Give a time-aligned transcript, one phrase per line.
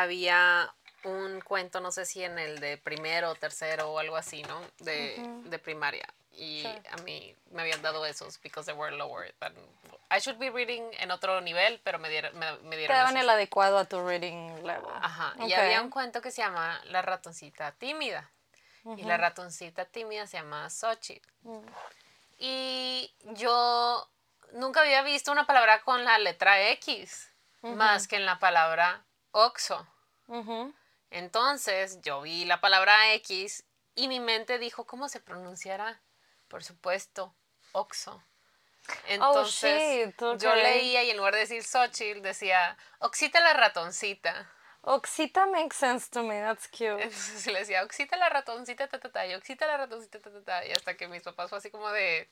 [0.00, 0.72] había
[1.04, 4.60] un cuento, no sé si en el de primero o tercero o algo así, ¿no?
[4.78, 6.06] De, de primaria.
[6.32, 9.34] Y a mí me habían dado esos because they were lower.
[9.40, 9.52] But
[10.10, 13.16] I should be reading en otro nivel, pero me dieron, me, me dieron Te daban
[13.16, 13.22] esos.
[13.24, 14.90] el adecuado a tu reading level.
[15.00, 15.34] Ajá.
[15.46, 18.30] Y había un cuento que se llama La ratoncita tímida.
[18.96, 21.28] Y la ratoncita tímida se llama Xochitl.
[21.42, 21.58] Mm.
[22.38, 24.08] Y yo
[24.52, 27.30] nunca había visto una palabra con la letra X,
[27.62, 29.86] más que en la palabra Oxo.
[31.10, 33.64] Entonces yo vi la palabra X
[33.94, 36.00] y mi mente dijo, ¿cómo se pronunciará?
[36.48, 37.34] Por supuesto,
[37.72, 38.22] Oxo.
[39.06, 40.40] Entonces shit, ok.
[40.40, 44.50] yo leía y en lugar de decir Xochitl decía, Oxita la ratoncita.
[44.82, 47.02] Oxita makes sense to me, that's cute.
[47.02, 50.42] Entonces le decía, Oxita la ratoncita, ta, ta, ta, y Oxita la ratoncita, ta, ta,
[50.42, 50.66] ta.
[50.66, 52.30] Y hasta que mis papás fue así como de,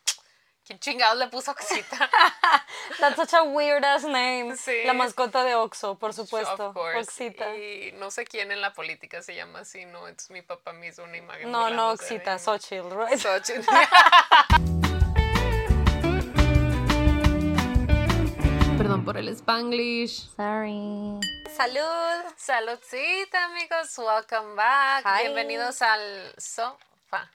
[0.67, 2.11] ¿quién chingados le puso Oxita?
[3.01, 4.57] That's such a weird ass name.
[4.57, 4.85] Sí.
[4.85, 6.69] La mascota de Oxo, por supuesto.
[6.69, 6.99] Of course.
[6.99, 7.57] Oxita.
[7.57, 10.09] Y no sé quién en la política se llama así, ¿no?
[10.09, 11.51] Entonces mi papá me hizo una imagen.
[11.51, 12.39] No, no Oxita.
[12.39, 13.19] Xochitl, right?
[13.19, 13.63] Xochitl.
[18.77, 20.29] Perdón por el Spanglish.
[20.37, 21.19] Sorry.
[21.57, 22.33] Salud.
[22.37, 23.97] Saludcita, amigos.
[23.97, 25.05] Welcome back.
[25.07, 25.23] Hi.
[25.23, 27.31] Bienvenidos al sofá.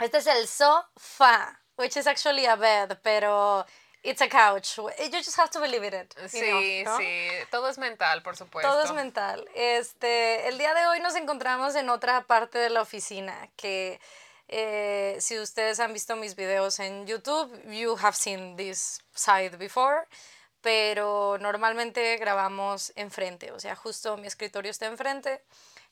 [0.00, 3.64] Este es el sofá, which is actually a bed, pero
[4.02, 4.78] it's a couch.
[4.78, 6.14] You just have to believe it.
[6.28, 6.98] Sí, know, ¿no?
[6.98, 7.28] sí.
[7.50, 8.68] Todo es mental, por supuesto.
[8.68, 9.44] Todo es mental.
[9.54, 14.00] Este, el día de hoy nos encontramos en otra parte de la oficina que
[14.48, 20.06] eh, si ustedes han visto mis videos en YouTube, you have seen this side before,
[20.60, 25.42] pero normalmente grabamos enfrente, o sea, justo mi escritorio está enfrente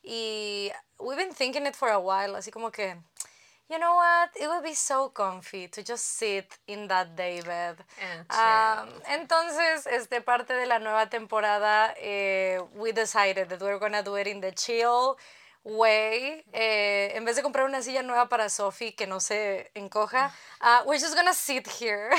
[0.02, 2.96] y we've been thinking it for a while, así como que
[3.70, 4.30] You know what?
[4.38, 7.76] It would be so comfy to just sit in that day bed.
[7.98, 14.02] And Um, entonces, este, parte de la nueva temporada, eh, we decided that we're gonna
[14.02, 15.16] do it in the chill
[15.64, 16.44] way.
[16.52, 20.82] Eh, en vez de comprar una silla nueva para Sophie que no se encoja, uh,
[20.84, 22.10] we're just gonna sit here.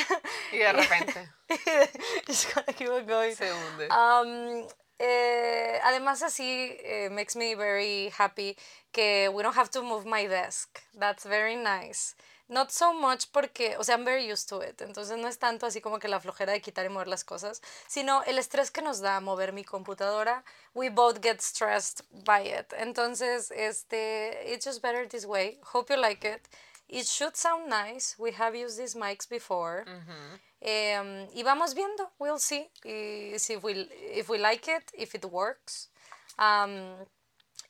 [0.51, 1.29] Y de repente
[2.27, 3.35] just gonna keep on going.
[3.35, 3.87] se hunde.
[3.91, 4.67] Um,
[4.99, 8.55] eh, además así eh, makes me very happy
[8.91, 10.79] que we don't have to move my desk.
[10.97, 12.15] That's very nice.
[12.47, 14.81] Not so much porque, o sea, I'm very used to it.
[14.81, 17.61] Entonces no es tanto así como que la flojera de quitar y mover las cosas,
[17.87, 20.43] sino el estrés que nos da mover mi computadora.
[20.75, 22.71] We both get stressed by it.
[22.77, 25.57] Entonces, este, it's just better this way.
[25.73, 26.47] Hope you like it.
[26.87, 28.15] It should sound nice.
[28.19, 29.85] We have used these mics before.
[30.67, 35.23] Em, y vamos viendo, we'll see y si we, if we like it, if it
[35.23, 35.89] works.
[36.39, 37.05] Um,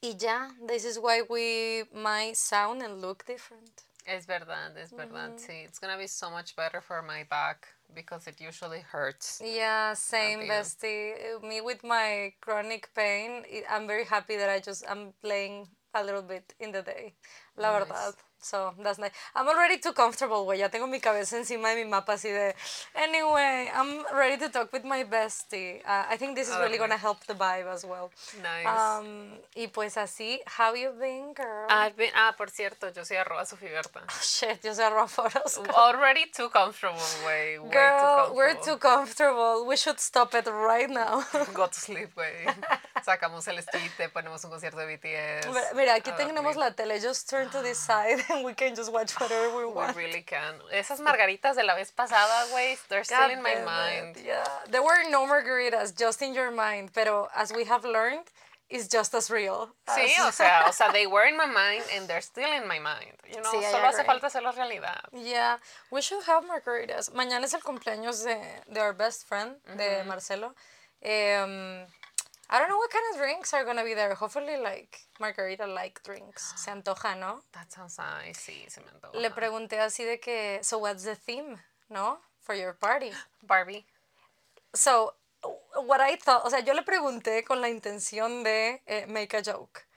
[0.02, 3.84] y ya, this is why we might sound and look different.
[4.06, 5.38] Es verdad, es verdad.
[5.38, 9.42] Sí, it's gonna be so much better for my back because it usually hurts.
[9.44, 11.42] Yeah, same, bestie.
[11.44, 16.22] Me with my chronic pain, I'm very happy that I just I'm playing a little
[16.22, 17.16] bit in the day.
[17.58, 18.14] La verdad.
[18.46, 19.10] So that's nice.
[19.36, 20.60] I'm already too comfortable, güey.
[20.60, 22.54] Ya tengo mi cabeza encima de mi mapa así de.
[22.94, 25.82] Anyway, I'm ready to talk with my bestie.
[25.84, 28.12] Uh, I think this is really gonna help the vibe as well.
[28.44, 28.68] Nice.
[28.68, 31.66] Um, y pues así, how you been, girl?
[31.72, 34.02] I've been- ah, por cierto, yo soy arroba Sofía Berta.
[34.22, 35.66] Shit, yo soy Rafa Orozco.
[35.74, 39.66] Already too comfortable, way Girl, too we're too comfortable.
[39.66, 41.24] We should stop it right now.
[41.52, 42.46] Go to sleep, güey.
[43.06, 45.48] Sacamos el esquite, ponemos un concierto de BTS.
[45.48, 47.00] Mira, Mira, aquí a tenemos la tele.
[47.00, 49.96] Just turn to this side and we can just watch whatever we We want.
[49.96, 50.60] really can.
[50.72, 54.18] Esas margaritas de la vez pasada, güey, they're still God in my mind.
[54.18, 54.44] it, Yeah.
[54.72, 56.92] There were no margaritas, just in your mind.
[56.96, 58.26] Pero as we have learned,
[58.70, 59.70] it's just as real.
[59.88, 62.68] Sí, as- o sea, o sea, they were in my mind and they're still in
[62.68, 63.14] my mind.
[63.30, 65.04] You know, Sí, solo hace falta hacerlo realidad.
[65.14, 65.60] Yeah,
[65.92, 67.12] we should have margaritas.
[67.14, 70.56] Mañana es el cumpleaños de, de our best friend, de Marcelo.
[71.04, 71.86] Um,
[72.50, 74.14] I don't know what kind of drinks are gonna be there.
[74.14, 76.54] Hopefully, like margarita-like drinks.
[76.56, 77.42] Se antoja, ¿no?
[77.54, 78.40] That sounds nice.
[78.40, 79.18] Sí, se me antoja.
[79.20, 81.58] Le pregunté así de que, so what's the theme,
[81.90, 82.20] no?
[82.42, 83.12] For your party.
[83.42, 83.86] Barbie.
[84.74, 85.14] So,
[85.86, 89.42] what I thought, o sea, yo le pregunté con la intención de eh, make a
[89.42, 89.88] joke.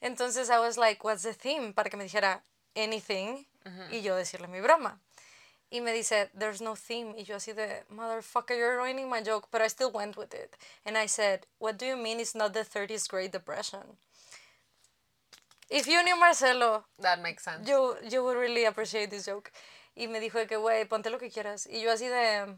[0.00, 1.72] Entonces, I was like, what's the theme?
[1.72, 2.42] Para que me dijera
[2.74, 3.46] anything
[3.92, 4.98] y yo decirle mi broma.
[5.72, 7.14] Y me dice, there's no theme.
[7.16, 9.48] Y yo así de, motherfucker, you're ruining my joke.
[9.50, 10.54] But I still went with it.
[10.84, 13.96] And I said, what do you mean it's not the 30s Great Depression?
[15.70, 17.66] If you knew Marcelo, That makes sense.
[17.66, 19.50] you, you would really appreciate this joke.
[19.96, 21.66] Y me dijo que, güey, ponte lo que quieras.
[21.66, 22.54] Y yo así de,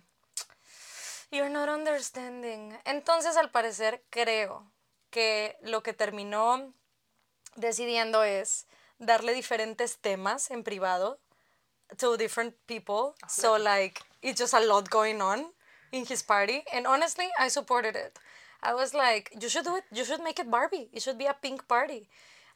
[1.31, 2.76] you're not understanding.
[2.84, 4.67] Entonces, al parecer, creo
[5.10, 6.75] que lo que terminó
[7.55, 8.67] decidiendo es
[8.99, 11.20] darle diferentes temas en privado
[11.99, 13.14] to different people.
[13.29, 15.46] So, like, it's just a lot going on
[15.93, 16.64] in his party.
[16.73, 18.19] And honestly, I supported it.
[18.62, 19.85] I was like, you should do it.
[19.93, 20.88] You should make it Barbie.
[20.93, 22.08] It should be a pink party.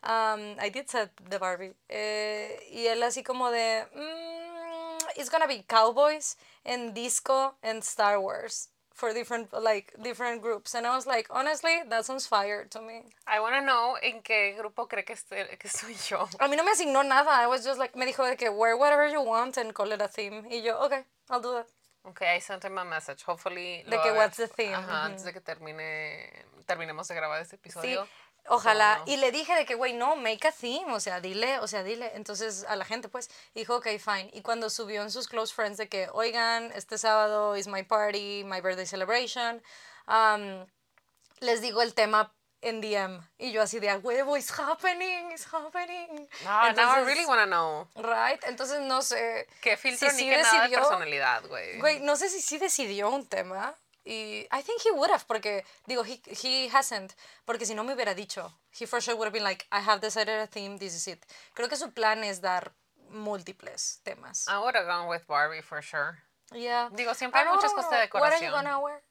[0.03, 1.75] Um, I did set the Barbie.
[1.91, 8.21] Eh, y él así como de, mm, it's gonna be cowboys and disco and Star
[8.21, 10.75] Wars for different like different groups.
[10.75, 13.05] And I was like, honestly, that sounds fire to me.
[13.27, 16.29] I want to know en qué grupo cree que, este, que soy yo.
[16.41, 17.31] A mí no me asignó nada.
[17.31, 20.03] I was just like, me dijo de que wear whatever you want and call it
[20.03, 20.43] a theme.
[20.51, 21.67] Y yo, okay, I'll do that.
[22.09, 23.23] Okay, I sent him a message.
[23.23, 23.85] Hopefully.
[23.89, 24.75] De que what's the theme.
[24.75, 28.05] Ajá, antes de que termine, terminemos de grabar este episodio.
[28.05, 28.11] Sí.
[28.49, 29.03] Ojalá.
[29.07, 30.93] Y le dije de que, güey, no, make a theme.
[30.93, 32.13] O sea, dile, o sea, dile.
[32.15, 34.31] Entonces a la gente, pues, dijo, ok, fine.
[34.33, 38.45] Y cuando subió en sus close friends de que, oigan, este sábado is my party,
[38.45, 39.63] my birthday celebration,
[40.07, 40.67] um,
[41.41, 43.23] les digo el tema en DM.
[43.39, 46.29] Y yo así de, a huevo, it's happening, it's happening.
[46.45, 47.87] No, now I really want to know.
[47.97, 48.43] Right?
[48.47, 49.47] Entonces no sé.
[49.61, 51.79] ¿Qué filtro ni qué nada de personalidad, güey?
[51.79, 53.75] Güey, no sé si sí decidió un tema.
[54.09, 57.15] Y I think he would have, porque, digo, he, he hasn't,
[57.45, 60.01] porque si no me hubiera dicho, he for sure would have been like, I have
[60.01, 61.27] decided a theme, this is it.
[61.55, 62.73] Creo que su plan es dar
[63.13, 64.47] múltiples temas.
[64.49, 66.17] I would have gone with Barbie for sure.
[66.55, 66.89] Yeah.
[66.91, 68.21] Digo, siempre hay muchas cosas de decoración.
[68.23, 69.03] What are you gonna wear?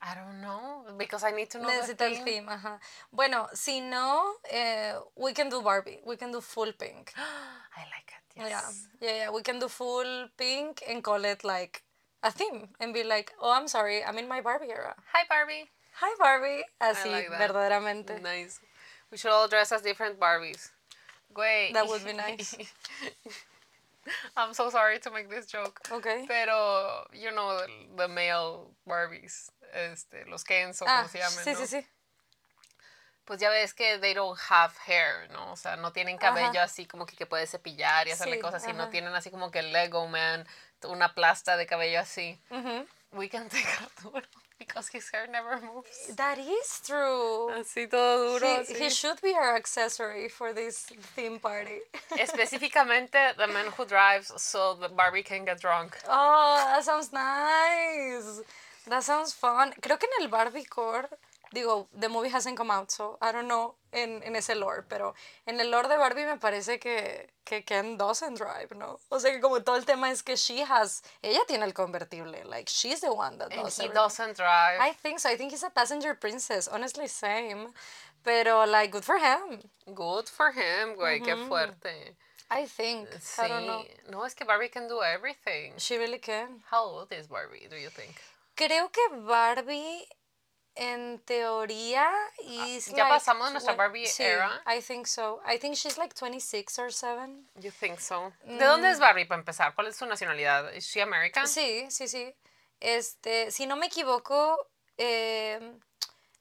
[0.00, 2.24] I don't know, because I need to know Necesito the el theme.
[2.24, 2.80] theme, ajá.
[3.12, 6.00] Bueno, si no, eh, we can do Barbie.
[6.04, 7.12] We can do full pink.
[7.16, 8.88] I like it, yes.
[9.00, 9.30] Yeah, yeah, yeah.
[9.30, 11.84] We can do full pink and call it like
[12.22, 14.94] a theme and be like, oh, I'm sorry, I'm in my Barbie era.
[15.12, 15.70] Hi, Barbie.
[15.94, 16.62] Hi, Barbie.
[16.80, 18.22] Así, like verdaderamente.
[18.22, 18.60] Nice.
[19.10, 20.70] We should all dress as different Barbies.
[21.34, 21.72] Güey.
[21.72, 22.56] That would be nice.
[24.36, 25.80] I'm so sorry to make this joke.
[25.90, 26.24] Okay.
[26.26, 27.68] Pero, you know, the,
[28.02, 31.58] the male Barbies, este, los Kens o Ah, como se llaman, sí, ¿no?
[31.60, 31.84] sí, sí.
[33.32, 35.52] Pues ya ves que they don't have hair, ¿no?
[35.52, 38.62] O sea, no tienen cabello así como que, que puedes cepillar y hacerle Sí, cosas
[38.62, 38.74] así.
[38.74, 38.90] No ajá.
[38.90, 40.46] tienen así como que Lego Man,
[40.84, 42.38] una plasta de cabello así.
[42.50, 42.86] Ujú.
[43.12, 44.20] We can take Arturo
[44.58, 46.14] because his hair never moves.
[46.14, 47.48] That is true.
[47.58, 48.46] Así todo duro.
[48.46, 48.78] He, así.
[48.78, 50.84] he should be our accessory for this
[51.16, 51.80] theme party.
[52.18, 55.96] Específicamente, the man who drives so the Barbie can get drunk.
[56.06, 58.42] Oh, that sounds nice.
[58.88, 59.72] That sounds fun.
[59.80, 61.08] Creo que en el Barbie Core,
[61.52, 65.14] digo, the movie hasn't come out, so I don't know en, en ese lore, pero
[65.46, 68.98] en el lore de Barbie me parece que, que Ken doesn't drive, ¿no?
[69.10, 72.44] O sea que como todo el tema es que she has, ella tiene el convertible,
[72.44, 73.94] like she's the one that And does he everything.
[73.94, 74.80] doesn't drive.
[74.80, 75.28] I think so.
[75.28, 76.68] I think he's a passenger princess.
[76.68, 77.72] Honestly, same.
[78.24, 79.58] Pero, like, good for him.
[79.94, 82.14] Good for him, güey, qué fuerte.
[82.50, 83.08] I think.
[83.20, 83.42] Sí.
[83.42, 83.84] I don't know.
[84.10, 85.72] No, es que Barbie can do everything.
[85.76, 86.62] She really can.
[86.70, 88.14] How old is Barbie, do you think?
[88.56, 90.06] Creo que Barbie,
[90.74, 92.10] en teoría,
[92.40, 94.62] is Ah, ¿ya like pasamos nuestra twen- Barbie sí, era?
[94.66, 95.40] I think so.
[95.46, 97.46] I think she's like 26 or 7.
[97.60, 98.32] You think so?
[98.44, 99.74] ¿De dónde es Barbie para empezar?
[99.74, 100.72] ¿Cuál es su nacionalidad?
[100.74, 101.44] ¿Es she American?
[101.44, 101.48] Mm.
[101.48, 102.34] Sí, sí, sí.
[102.80, 104.56] Este, si no me equivoco,
[104.96, 105.78] eh,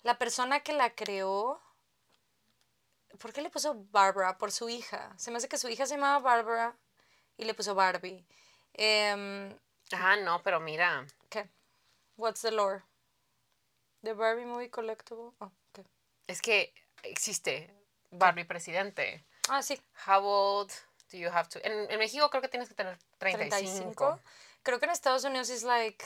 [0.04, 1.62] la persona que la creó,
[3.20, 4.38] ¿por qué le puso Barbara?
[4.38, 5.14] Por su hija.
[5.18, 6.76] Se me hace que su hija se llamaba Barbara
[7.38, 8.26] y le puso Barbie.
[8.74, 9.54] Em,
[9.94, 11.06] Ah, no, pero mira.
[11.30, 11.50] ¿Qué?
[12.16, 12.84] What's the lore?
[14.04, 15.34] The Barbie movie collectible.
[15.40, 15.86] Oh, okay.
[16.28, 17.70] Es que existe
[18.12, 19.26] Barbie presidente.
[19.50, 19.80] Ah, sí.
[20.08, 20.72] How old
[21.12, 21.60] do you have to?
[21.64, 23.96] En, en México creo que tienes que tener 35.
[23.96, 24.20] 35.
[24.64, 26.06] Creo que en Estados Unidos es like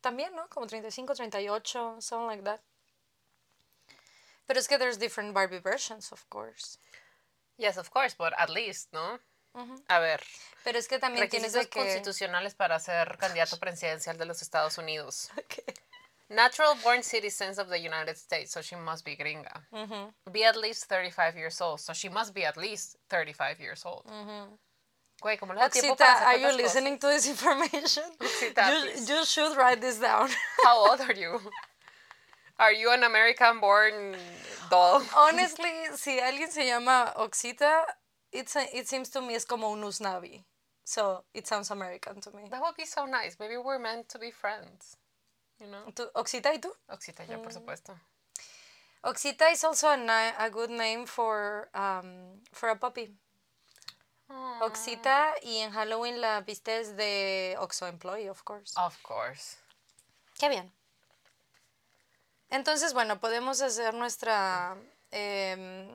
[0.00, 0.48] también, ¿no?
[0.48, 2.60] Como 35, 38, something like that.
[4.46, 6.78] Pero es que there's different Barbie versions, of course.
[7.58, 9.20] Yes, of course, but at least, ¿no?
[9.88, 10.22] A ver,
[10.62, 15.30] Pero es que también tienes que constitucionales para ser candidato presidencial de los Estados Unidos.
[15.38, 15.64] Okay.
[16.30, 19.62] Natural born citizens of the United States, so she must be gringa.
[19.74, 20.30] Mm-hmm.
[20.30, 24.04] Be at least 35 years old, so she must be at least 35 years old.
[24.06, 24.54] Mm-hmm.
[25.22, 26.56] Güey, ¿cómo le da tiempo Oxita, are you cosas?
[26.58, 28.04] listening to this information?
[28.20, 30.28] Oxita, you, you should write this down.
[30.64, 31.40] How old are you?
[32.58, 34.14] Are you an American born
[34.70, 35.02] doll?
[35.16, 37.82] Honestly, si alguien se llama Oxita,
[38.32, 40.44] it's a- it seems to me es como un Usnavi.
[40.84, 42.48] So it sounds American to me.
[42.50, 43.36] That would be so nice.
[43.40, 44.96] Maybe we're meant to be friends.
[45.60, 45.92] You know?
[45.92, 46.72] ¿Tú- Oxita y tú?
[46.88, 47.42] Oxita, yo, Mm.
[47.42, 47.98] por supuesto.
[49.02, 49.94] Oxita is also a,
[50.44, 53.16] a good name for um, for a puppy.
[54.60, 58.74] Oxita y en Halloween la vistes de Oxo employee, of course.
[58.76, 59.56] Of course.
[60.38, 60.70] Qué bien.
[62.50, 64.76] Entonces, bueno, podemos hacer nuestra
[65.10, 65.88] em,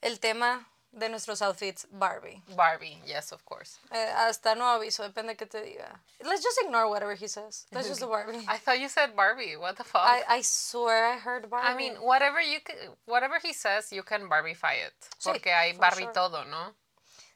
[0.00, 2.42] el tema de nuestros outfits Barbie.
[2.56, 3.78] Barbie, yes, of course.
[3.92, 6.00] Eh, hasta no aviso, depende de qué te diga.
[6.24, 7.66] Let's just ignore whatever he says.
[7.70, 8.44] Let's just do Barbie.
[8.48, 9.56] I thought you said Barbie.
[9.56, 10.02] What the fuck?
[10.04, 11.68] I, I swear I heard Barbie.
[11.68, 14.94] I mean, whatever you can, whatever he says, you can Barbiefy it.
[15.18, 16.12] Sí, Porque hay Barbie sure.
[16.14, 16.74] todo, ¿no?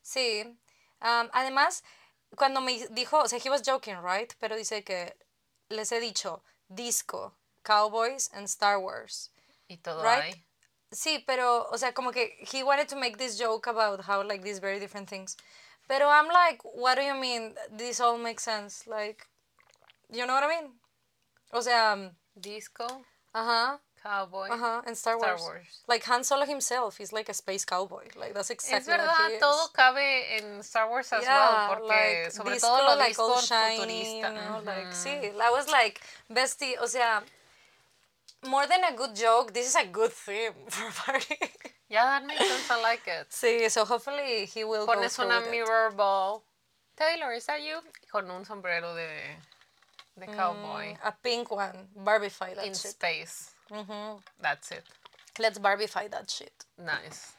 [0.02, 0.42] Sí.
[1.02, 1.82] Um, además,
[2.36, 4.34] cuando me dijo, o sea, he was joking, right?
[4.40, 5.14] Pero dice que
[5.68, 9.30] les he dicho disco cowboys and Star Wars.
[9.68, 10.34] Y todo Right?
[10.34, 10.44] ahí.
[10.92, 14.42] Sí, pero, o sea, como que he wanted to make this joke about how, like,
[14.42, 15.37] these very different things.
[15.88, 17.54] Pero I'm like, what do you mean?
[17.70, 18.87] This all makes sense.
[18.87, 19.26] Like,
[20.11, 20.70] you know what I mean?
[21.52, 22.87] O sea, um, Disco,
[23.35, 24.49] ajá, cowboy.
[24.50, 25.42] ajá, and Star Star Wars.
[25.42, 25.82] Wars.
[25.88, 28.06] Like, Han Solo himself, he's like a space cowboy.
[28.16, 29.40] Like, that's exactly Es verdad, what he is.
[29.40, 33.09] todo cabe en Star Wars as Yeah, well, porque like, sobre disco, todo lo like,
[33.09, 33.78] disco all shiny,
[34.23, 34.28] futurista.
[34.28, 37.23] you know, like, sí, I was like, bestie, o sea,
[38.47, 41.37] more than a good joke, this is a good theme for a party.
[41.88, 43.28] Yeah, that makes sense, I like it.
[43.30, 45.50] sí, so hopefully he will go Pones through una it.
[45.50, 46.42] mirror ball.
[46.97, 47.78] Taylor, is that you?
[48.12, 49.09] Con un sombrero de,
[50.18, 50.94] de cowboy.
[51.04, 51.88] A pink one.
[51.97, 52.92] Barbify that In shit.
[52.92, 53.50] space.
[53.70, 54.85] hmm That's it.
[55.38, 56.52] Let's Barbify that shit.
[56.78, 57.32] Nice.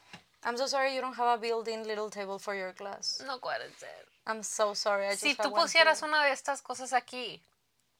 [0.43, 3.21] I'm so sorry you don't have a built-in little table for your glass.
[3.27, 3.87] No puede ser.
[4.25, 5.05] I'm so sorry.
[5.07, 6.07] I just Si tú pusieras here.
[6.09, 7.39] una de estas cosas aquí,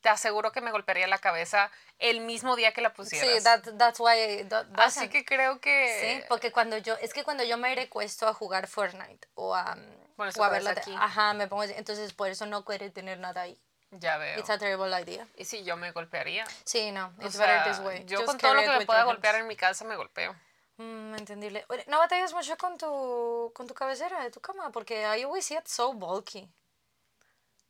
[0.02, 3.30] te aseguro que me golpearía la cabeza el mismo día que la pusieras.
[3.38, 4.44] Sí, that, that's why.
[4.50, 6.20] That, that's Así que creo que...
[6.20, 9.76] Sí, porque cuando yo, es que cuando yo me recuesto a jugar Fortnite o a,
[9.76, 10.96] tu o a ver cabeza la te- aquí.
[10.98, 13.60] ajá, me pongo, entonces por eso no quiero tener nada ahí.
[13.92, 14.40] Ya veo.
[14.40, 15.28] It's a terrible idea.
[15.36, 16.46] Y si yo me golpearía.
[16.66, 18.06] Sí, no, O it's sea, better this way.
[18.06, 19.12] yo Just con todo lo que me pueda hands.
[19.12, 20.34] golpear en mi casa me golpeo.
[20.78, 21.66] Mm, entendible.
[21.88, 24.72] ¿No batallas mucho con tu, con tu cabecera de tu cama?
[24.72, 26.50] Porque I always see it so bulky.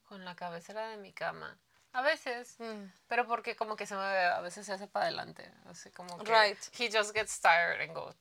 [0.08, 1.58] Con la cabecera de mi cama.
[1.94, 2.56] A veces.
[2.60, 2.86] Mm.
[3.08, 5.52] Pero porque como que se me a veces se hace para adelante.
[5.66, 6.58] Así como que Right.
[6.80, 8.14] he just gets tired and go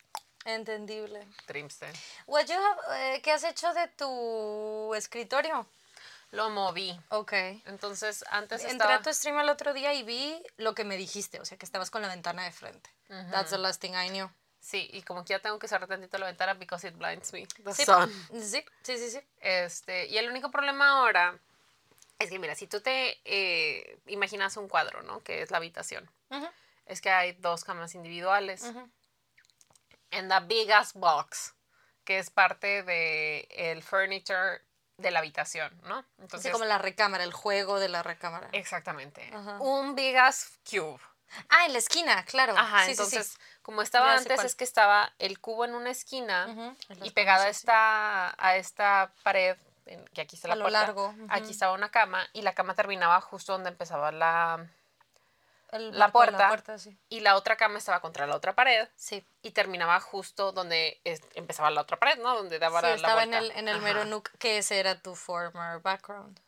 [0.44, 1.26] Entendible.
[1.46, 1.86] trimste.
[2.26, 5.66] What you have- eh, ¿Qué has hecho de tu escritorio?
[6.32, 6.98] Lo moví.
[7.10, 7.32] Ok.
[7.66, 10.96] Entonces antes Entré estaba a tu stream el otro día y vi lo que me
[10.96, 12.88] dijiste, o sea, que estabas con la ventana de frente.
[13.30, 14.30] That's the last thing I knew.
[14.60, 17.46] Sí, y como que ya tengo que cerrar tantito la ventana because it blinds me.
[17.64, 18.10] The Sí, sun.
[18.40, 19.10] sí, sí, sí.
[19.10, 19.20] sí.
[19.40, 21.36] Este, y el único problema ahora
[22.20, 25.22] es que, mira, si tú te eh, imaginas un cuadro, ¿no?
[25.24, 26.08] Que es la habitación.
[26.86, 28.62] Es que hay dos camas individuales.
[30.10, 31.54] En the big ass box,
[32.04, 34.60] que es parte de el furniture
[34.98, 36.04] de la habitación, ¿no?
[36.18, 38.48] Entonces, Así como la recámara, el juego de la recámara.
[38.52, 39.30] exactamente.
[39.60, 41.00] Un big ass cube.
[41.48, 42.54] Ah, en la esquina, claro.
[42.56, 43.16] Ajá, Sí, sí, sí.
[43.16, 47.44] entonces, como estaba Ya antes, es que estaba el cubo en una esquina y pegada
[47.44, 49.56] a esta, a esta pared,
[49.90, 52.54] en- que aquí está la A lo puerta, largo, aquí estaba una cama y la
[52.54, 54.66] cama terminaba justo donde empezaba la...
[55.72, 56.78] La puerta.
[56.78, 56.98] sí.
[57.08, 59.24] Y la otra cama estaba contra la otra pared Sí.
[59.40, 62.34] y terminaba justo donde es- empezaba la otra pared, ¿no?
[62.34, 63.52] Donde daba Sí, la, la estaba en vuelta.
[63.54, 63.84] el, en el Ajá.
[63.84, 66.40] mero nook, que ese era tu former background.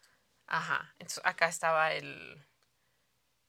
[0.48, 0.92] Ajá.
[0.98, 2.44] Entonces acá estaba el...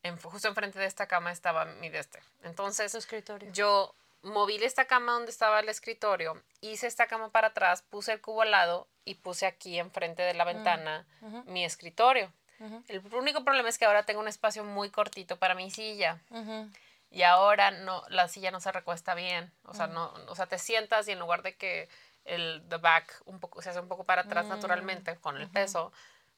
[0.03, 2.21] en- justo enfrente de esta cama estaba mi de este.
[2.43, 3.51] Entonces Tu escritorio.
[3.51, 8.21] yo moví esta cama donde estaba el escritorio, hice esta cama para atrás, puse el
[8.21, 11.43] cubo al lado y puse aquí enfrente de la ventana ujú.
[11.45, 12.31] mi escritorio.
[12.87, 16.21] El único problema es que ahora tengo un espacio muy cortito para mi silla
[17.09, 19.75] y ahora no la silla no se recuesta bien, o Mm.
[19.75, 21.89] sea, no o sea, te sientas y en lugar de que
[22.23, 24.25] el the back un poco se hace un poco para Mm.
[24.27, 25.91] atrás naturalmente con el peso,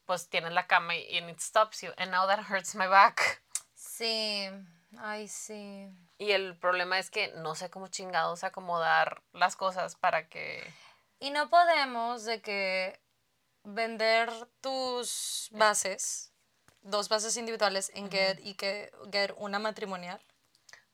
[0.06, 3.42] pues tienes la cama y and it stops you and now that hurts my back.
[3.76, 4.50] Sí,
[5.00, 5.90] ay, sí.
[6.18, 10.64] Y el problema es que no sé cómo chingados acomodar las cosas para que
[11.20, 13.00] Y no podemos de que
[13.64, 14.30] vender
[14.62, 16.32] tus bases,
[16.82, 20.22] dos bases individuales en Get y que Get una matrimonial.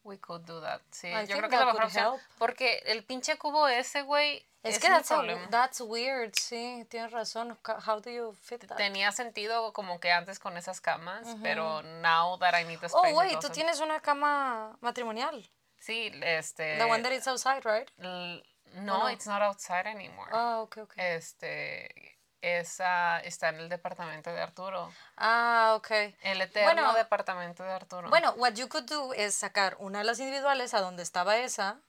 [0.04, 0.82] We could do that.
[0.92, 2.14] Sí, I yo creo que es la mejor opción.
[2.14, 2.22] help.
[2.38, 7.12] Porque el pinche cubo ese, güey, Es, es, que that's, a- that's weird, sí, tienes
[7.12, 7.58] razón.
[7.86, 8.78] How do you fit that?
[8.78, 12.94] Tenía sentido como que antes con esas camas, pero now that I need the space.
[12.94, 15.50] Oh, it wait, tú tienes una cama matrimonial.
[15.80, 16.78] Sí, este.
[16.78, 17.90] The one that is outside, right?
[17.98, 18.42] no,
[18.74, 19.10] no?
[19.10, 20.30] it's not outside anymore.
[20.32, 20.94] Ah, ok, ok.
[20.98, 22.20] Este.
[22.42, 24.92] Esa está en el departamento de Arturo.
[25.16, 25.92] Ah, ok.
[26.24, 28.10] El eterno Bueno, departamento de Arturo.
[28.10, 31.80] Bueno, what you could do es sacar una de las individuales a donde estaba esa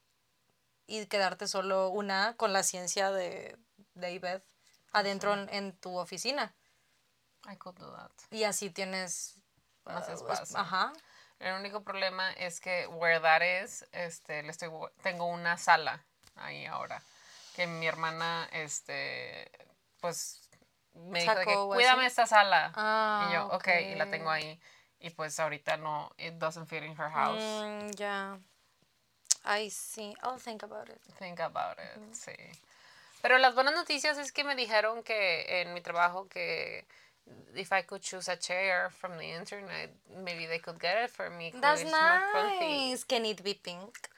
[0.86, 3.56] y quedarte solo una con la ciencia de
[3.94, 4.42] David
[4.92, 6.54] adentro en, en tu oficina.
[7.50, 8.10] I could do that.
[8.30, 9.36] Y así tienes...
[9.84, 10.58] Más ah, es- espacio.
[10.58, 10.92] Ajá.
[11.38, 14.70] El único problema es que where that is, este, le estoy,
[15.02, 16.04] tengo una sala
[16.36, 17.02] ahí ahora.
[17.56, 19.50] Que mi hermana, este,
[20.00, 20.41] pues,
[20.94, 22.06] me dijo de que cuídame así.
[22.06, 22.72] esta sala.
[22.74, 24.60] Ah, y yo, ok, y la tengo ahí.
[25.00, 27.42] Y pues ahorita no, it doesn't fit in her house.
[27.42, 28.38] Mm, ya.
[29.44, 30.14] I see.
[30.22, 31.00] I'll think about it.
[31.18, 32.32] Think about it, sí.
[33.20, 36.86] Pero las buenas noticias es que me dijeron que en mi trabajo que
[37.54, 39.90] if I could choose a chair from the internet,
[40.24, 41.52] maybe they could get it for me.
[41.60, 42.90] That's comfy.
[42.90, 43.04] nice.
[43.04, 44.08] Can it be pink?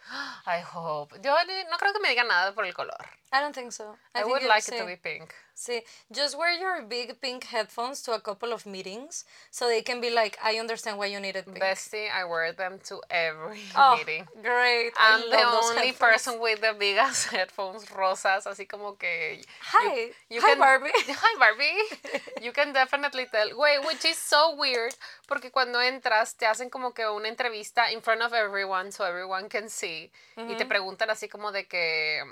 [0.46, 1.14] I hope.
[1.23, 1.34] Yo
[1.70, 2.96] no creo que me digan nada por el color.
[3.32, 3.96] I don't think so.
[4.14, 4.87] I, think would like it to sí.
[4.87, 5.34] be pink.
[5.56, 5.82] See,
[6.12, 10.11] just wear your big pink headphones to a couple of meetings so they can be
[10.11, 11.58] like, I understand why you needed pink.
[11.58, 14.26] Bestie, I wear them to every oh, meeting.
[14.40, 14.92] great.
[14.99, 15.99] I I'm the only headphones.
[15.99, 19.38] person with the biggest headphones rosas, así como que.
[19.38, 20.11] you- Hi.
[20.30, 20.92] you Hi, can- Barbie.
[20.94, 22.42] Hi, Barbie.
[22.44, 23.49] You can definitely tell.
[23.58, 24.94] Wait, which is so weird,
[25.26, 29.49] porque cuando entras te hacen como que una entrevista in front of everyone, so everyone
[29.49, 29.93] can see,
[30.36, 32.22] y te preguntan así como de que.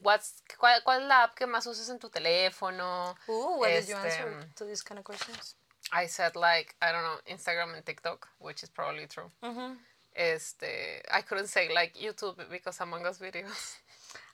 [0.00, 3.14] What's, cuál, ¿Cuál es la app que más usas en tu teléfono?
[3.28, 5.56] Ooh, what did you Este, answer to these kind of questions?
[5.92, 9.30] I said like I don't know Instagram and TikTok, which is probably true.
[9.42, 9.74] Mm-hmm.
[10.14, 13.78] Este, I couldn't say like YouTube because Among Us videos.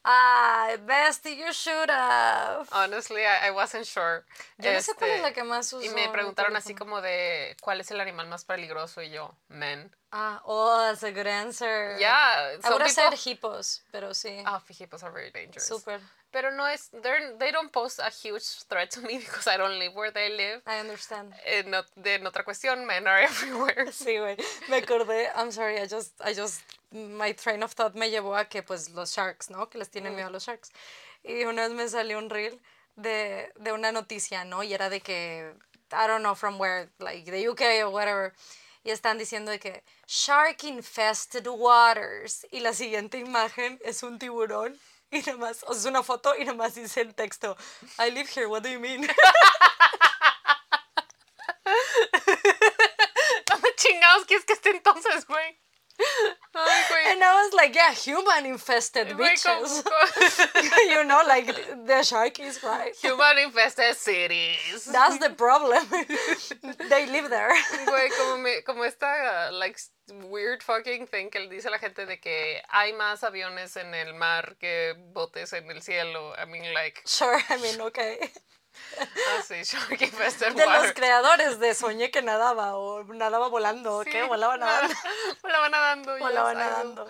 [0.05, 2.67] Ah, bestie, you should have.
[2.73, 4.25] Honestly, I, I wasn't sure.
[4.59, 5.85] Yo no sé cuál es Este, la que más uso.
[5.85, 9.91] Y me preguntaron así como de cuál es el animal más peligroso y yo, men.
[10.11, 11.97] Ah, oh, that's a good answer.
[11.99, 14.43] Yeah, I would have said people- hippos, pero sí.
[14.47, 15.67] Ah, hippos are very dangerous.
[15.67, 16.01] Super.
[16.31, 16.91] Pero no es,
[17.39, 20.63] they don't pose a huge threat to me because I don't live where they live.
[20.67, 21.35] I understand.
[21.45, 23.93] En, de- en otra cuestión, men are everywhere.
[23.93, 24.37] Sí, güey.
[24.69, 26.61] Me acordé, I'm sorry, I just, I just,
[26.93, 29.69] my train of thought me llevó a que, pues, los sharks, ¿no?
[29.69, 30.71] Que les tienen miedo a los sharks.
[31.23, 32.61] Y una vez me salió un reel
[32.97, 34.63] de, de una noticia, ¿no?
[34.63, 35.55] Y era de que,
[35.93, 38.35] I don't know from where, like, the UK or whatever.
[38.85, 42.47] Y están diciendo de que, shark infested waters.
[42.51, 44.79] Y la siguiente imagen es un tiburón.
[45.11, 47.57] Y nada más, o sea, es una foto y nada más dice el texto,
[47.99, 49.01] I live here, what do you mean?
[53.47, 55.59] ¿Dónde chingados quieres que esté entonces, güey?
[56.55, 57.13] Ay.
[57.13, 59.85] And I was like, yeah, human infested bitches.
[60.89, 61.47] you know, like
[61.87, 62.95] the shark is right.
[63.03, 64.89] Human infested cities.
[64.91, 65.85] That's the problem.
[66.89, 67.55] they live there.
[67.87, 69.79] Güey, como, me, como esta, like,
[70.31, 74.15] weird fucking thing que le dice la gente de que hay más aviones en el
[74.15, 76.35] mar que botes en el cielo.
[76.39, 78.19] I mean, like, Sure, I mean, okay.
[79.39, 84.23] Así, shark infested De los creadores de Soñé que nadaba o nadaba volando, Sí, ¿qué?
[84.29, 84.95] Volaba nadando.
[85.43, 86.19] Volaba nadando.
[86.19, 87.07] Volaba nadando.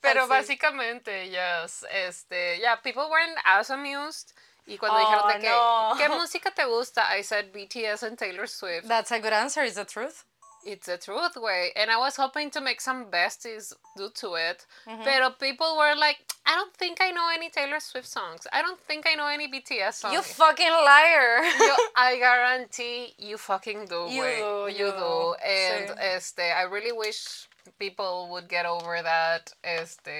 [0.00, 0.30] Pero Así.
[0.30, 4.32] básicamente, yes, este, yeah, people weren't as amused.
[4.68, 5.94] Y cuando Oh, dijeron de que, no.
[5.96, 7.16] ¿qué música te gusta?
[7.16, 8.88] I said BTS and Taylor Swift.
[8.88, 10.24] That's a good answer, is the truth.
[10.66, 11.70] It's the truth, way.
[11.76, 14.66] And I was hoping to make some besties due to it.
[14.84, 18.46] But people were like, I don't think I know any Taylor Swift songs.
[18.52, 20.14] I don't think I know any BTS songs.
[20.14, 21.42] You fucking liar.
[21.68, 24.38] Yo, I guarantee you fucking do, You güey.
[24.38, 25.34] do, You you do.
[25.44, 27.48] And este, I really wish
[27.78, 30.18] people would get over that este,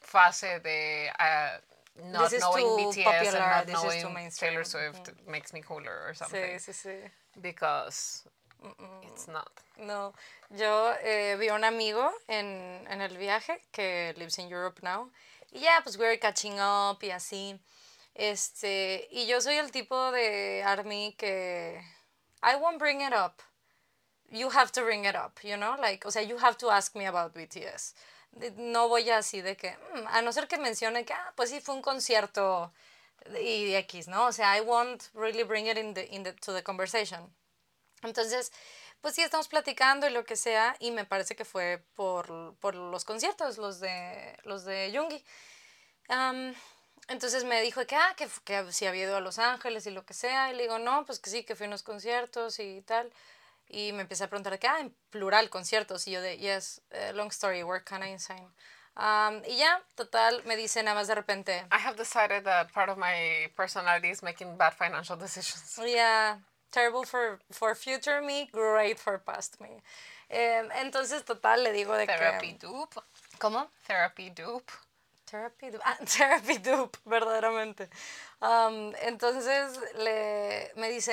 [0.00, 1.48] fase de uh,
[2.12, 4.30] not knowing BTS popular, and not this knowing.
[4.30, 6.58] Taylor Swift makes me cooler or something.
[6.58, 6.96] Sí, sí, sí.
[7.40, 8.24] Because
[9.04, 9.50] it's not.
[9.78, 10.12] No,
[10.50, 15.10] yo eh, vi a un amigo en, en el viaje que lives in Europe now.
[15.52, 17.58] Y ya, pues we were catching up y así.
[18.14, 21.80] Este, y yo soy el tipo de army que
[22.42, 23.42] I won't bring it up.
[24.30, 25.76] You have to bring it up, you know?
[25.80, 27.94] Like, o sea, you have to ask me about BTS.
[28.56, 31.60] No voy así de que, mm, a no ser que mencione que, ah, pues sí,
[31.60, 32.72] fue un concierto
[33.40, 34.26] y X, ¿no?
[34.26, 37.32] O sea, I won't really bring it in the, in the, to the conversation.
[38.02, 38.52] Entonces,
[39.00, 42.74] pues sí, estamos platicando y lo que sea, y me parece que fue por, por
[42.74, 45.24] los conciertos, los de, los de Jungi.
[46.08, 46.54] Am,
[47.08, 50.04] entonces me dijo que, ah, que, que si había ido a Los Ángeles y lo
[50.04, 52.82] que sea, y le digo, no, pues que sí, que fui a unos conciertos y
[52.82, 53.12] tal.
[53.68, 57.12] Y me empecé a preguntar que, ah, en plural, conciertos, y yo de, yes, eh,
[57.14, 58.48] long story, we're kind of insane.
[58.94, 62.90] Am, y ya, total, me dice nada más de repente, I have decided that part
[62.90, 65.78] of my personality is making bad financial decisions.
[65.78, 66.38] Yeah,
[66.70, 69.82] terrible for, for future me, great for past me.
[70.30, 72.66] Em, entonces, total, le digo de Therapy que...
[72.66, 73.00] dupe.
[73.38, 73.68] ¿Cómo?
[73.86, 74.72] Therapy dupe.
[75.26, 75.82] Therapy dupe.
[75.84, 77.88] Ah, therapy dupe, verdaderamente.
[78.40, 81.12] Um, entonces, le, me dice,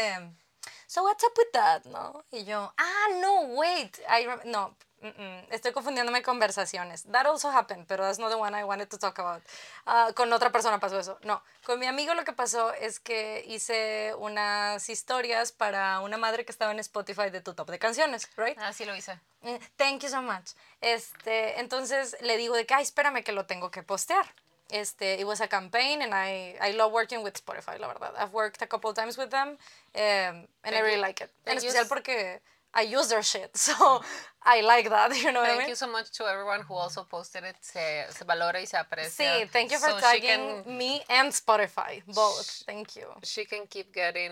[0.88, 2.24] so what's up with that, ¿no?
[2.32, 7.04] Y yo, ah, no, wait, I no, mm, mm, estoy confundiéndome conversaciones.
[7.12, 9.42] That also happened, pero that's not the one I wanted to talk about.
[9.86, 11.18] Ah, con otra persona pasó eso.
[11.24, 16.46] No, con mi amigo lo que pasó es que hice unas historias para una madre
[16.46, 18.58] que estaba en Spotify de tu top de canciones, right?
[18.60, 19.20] Ah, sí lo hice.
[19.44, 20.54] Eh, Thank you so much.
[20.82, 24.26] Este, entonces le digo de que, ay, espérame que lo tengo que postear.
[24.70, 28.14] Este, it was a campaign and I, I love working with Spotify, la verdad.
[28.18, 31.30] I've worked a couple times with them um, and I really like it.
[31.46, 32.42] En especial porque
[32.76, 34.02] I use their shit, so
[34.44, 35.70] I like that, you know what I Thank mean?
[35.70, 37.56] you so much to everyone who also posted it.
[37.62, 39.10] Se, se valora y se aprecia.
[39.10, 42.64] Sí, thank you for So tagging can- me and Spotify, both.
[42.66, 43.08] Thank you.
[43.24, 44.32] She can keep getting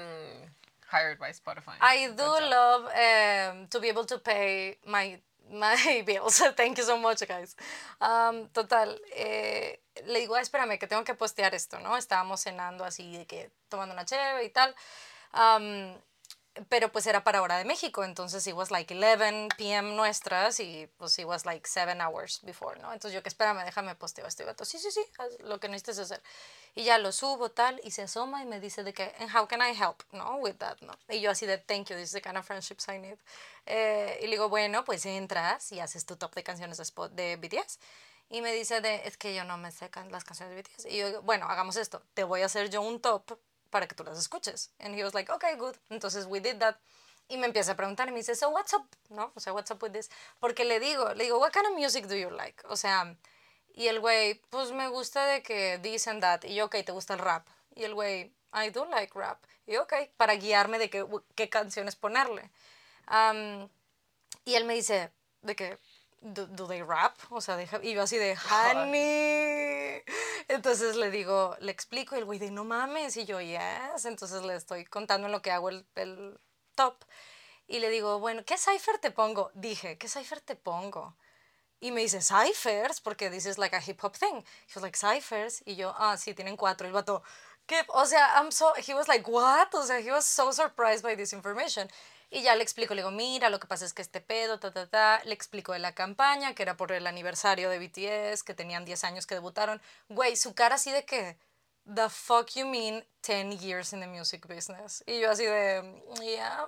[0.87, 1.73] hired by Spotify.
[1.81, 5.17] I do love um, to be able to pay my
[5.51, 6.41] my bills.
[6.55, 7.55] Thank you so much, guys.
[7.99, 9.77] Um, total, eh,
[10.07, 11.97] le digo, espérame, que tengo que postear esto, ¿no?
[11.97, 14.73] Estábamos cenando así, de que tomando una cheve y tal.
[15.33, 15.95] Um,
[16.69, 19.95] pero pues era para hora de México, entonces it was like 11 p.m.
[19.95, 22.93] nuestras y pues it was like 7 hours before, ¿no?
[22.93, 25.01] Entonces yo que espérame, déjame posteo esto y vato, sí, sí, sí,
[25.39, 26.21] lo que necesites hacer.
[26.75, 29.61] Y ya lo subo tal y se asoma y me dice de que, how can
[29.61, 30.37] I help, ¿no?
[30.37, 30.93] With that, ¿no?
[31.09, 33.17] Y yo así de, thank you, this is the kind of friendships I need.
[33.65, 37.11] Eh, y le digo, bueno, pues entras y haces tu top de canciones de, spot
[37.13, 37.79] de BTS.
[38.29, 40.85] Y me dice de, es que yo no me sé las canciones de BTS.
[40.85, 43.37] Y yo, bueno, hagamos esto, te voy a hacer yo un top
[43.73, 44.69] para que tú las escuches.
[44.79, 45.75] And he was like, okay, good.
[45.89, 46.77] Entonces we did that.
[47.27, 48.85] Y me empieza a preguntar y me dice, so what's up?
[49.09, 49.31] ¿No?
[49.35, 50.11] O sea, what's up with this?
[50.39, 52.61] Porque le digo, le digo, what kind of music do you like?
[52.69, 53.15] O sea,
[53.73, 56.43] y el güey, pues me gusta de que this and that.
[56.43, 57.47] Y yo, ok, ¿te gusta el rap?
[57.75, 59.43] Y el güey, I do like rap.
[59.65, 61.05] Y ok, para guiarme de qué,
[61.35, 62.51] qué canciones ponerle.
[63.09, 63.67] Um,
[64.45, 65.79] y él me dice, de que,
[66.23, 67.17] do, do they rap?
[67.29, 70.01] O sea, y yo así de, honey.
[70.47, 73.17] Entonces le digo, le explico y el güey de, no mames.
[73.17, 74.05] Y yo, yes.
[74.05, 76.39] Entonces le estoy contando en lo que hago el, el
[76.75, 77.03] top.
[77.67, 79.51] Y le digo, bueno, ¿qué cipher te pongo?
[79.53, 81.15] Dije, ¿qué cipher te pongo?
[81.79, 84.43] Y me dice, ciphers, porque this is like a hip hop thing.
[84.67, 85.61] He was like, ciphers.
[85.65, 86.87] Y yo, ah, sí, tienen cuatro.
[86.87, 87.23] El vato,
[87.67, 87.83] ¿qué?
[87.89, 89.73] O sea, I'm so, he was like, what?
[89.73, 91.89] O sea, he was so surprised by this information.
[92.33, 94.71] Y ya le explico, le digo, mira, lo que pasa es que este pedo, ta,
[94.73, 95.21] ta, ta.
[95.23, 99.03] Le explico de la campaña, que era por el aniversario de BTS, que tenían 10
[99.03, 99.79] años que debutaron.
[100.09, 101.37] Güey, su cara así de que,
[101.85, 105.03] the fuck you mean 10 years in the music business?
[105.05, 106.67] Y yo así de, yeah.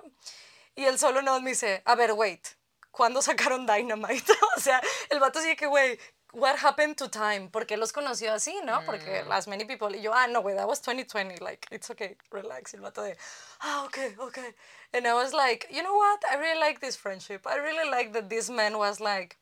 [0.76, 2.46] Y él solo no me dice, a ver, wait,
[2.92, 4.32] ¿cuándo sacaron Dynamite?
[4.56, 5.98] o sea, el vato así de que, güey,
[6.36, 7.48] what happened to time?
[7.50, 8.82] Porque los conoció así, ¿no?
[8.84, 9.28] Porque mm.
[9.28, 9.88] las many people.
[9.96, 11.42] Y yo, ah, no, güey, that was 2020.
[11.42, 12.74] Like, it's okay, relax.
[12.74, 13.16] Y el vato de,
[13.62, 14.54] ah, okay, okay.
[14.92, 16.22] And I was like, you know what?
[16.30, 17.46] I really like this friendship.
[17.46, 19.38] I really like that this man was like,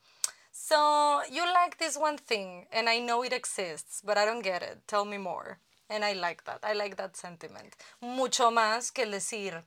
[0.53, 4.63] so you like this one thing, and I know it exists, but I don't get
[4.63, 4.79] it.
[4.87, 5.59] Tell me more.
[5.91, 6.61] And I like that.
[6.63, 7.75] I like that sentiment.
[8.01, 9.63] Mucho más que decir,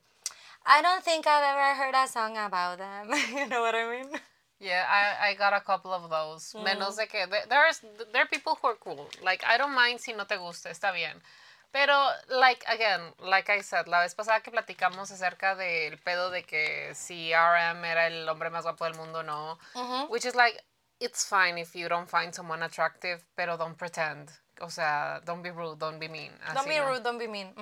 [0.66, 3.10] I don't think I've ever heard a song about them.
[3.36, 4.20] you know what I mean?
[4.60, 6.54] Yeah, I, I got a couple of those.
[6.54, 6.63] Mm.
[6.63, 9.08] Menos de que there's there are people who are cool.
[9.24, 11.22] Like I don't mind si no te gusta, está bien.
[11.72, 11.93] Pero
[12.30, 16.93] like again, like I said, la vez pasada que platicamos acerca del pedo de que
[16.96, 19.60] si RM era el hombre más guapo del mundo no,
[20.10, 20.60] which is like
[21.00, 24.32] it's fine if you don't find someone attractive, pero don't pretend.
[24.60, 26.32] O sea, don't be rude, don't be mean.
[26.56, 27.54] don't be rude, don't be mean.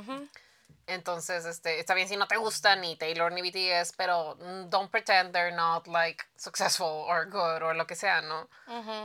[0.88, 4.36] Entonces, este, está bien si no te gusta ni Taylor ni BTS, pero
[4.70, 8.48] don't pretend they're not like successful or good or lo que sea, ¿no?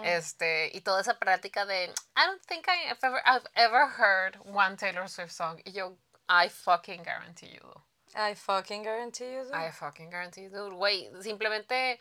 [0.05, 1.85] Este, y toda esa práctica de
[2.17, 5.61] I don't think I have ever, I've ever heard one Taylor Swift song.
[5.65, 5.97] Y yo,
[6.29, 7.73] I fucking guarantee you.
[8.15, 9.51] I fucking guarantee you.
[9.55, 10.51] I fucking guarantee you.
[10.51, 11.99] Güey, simplemente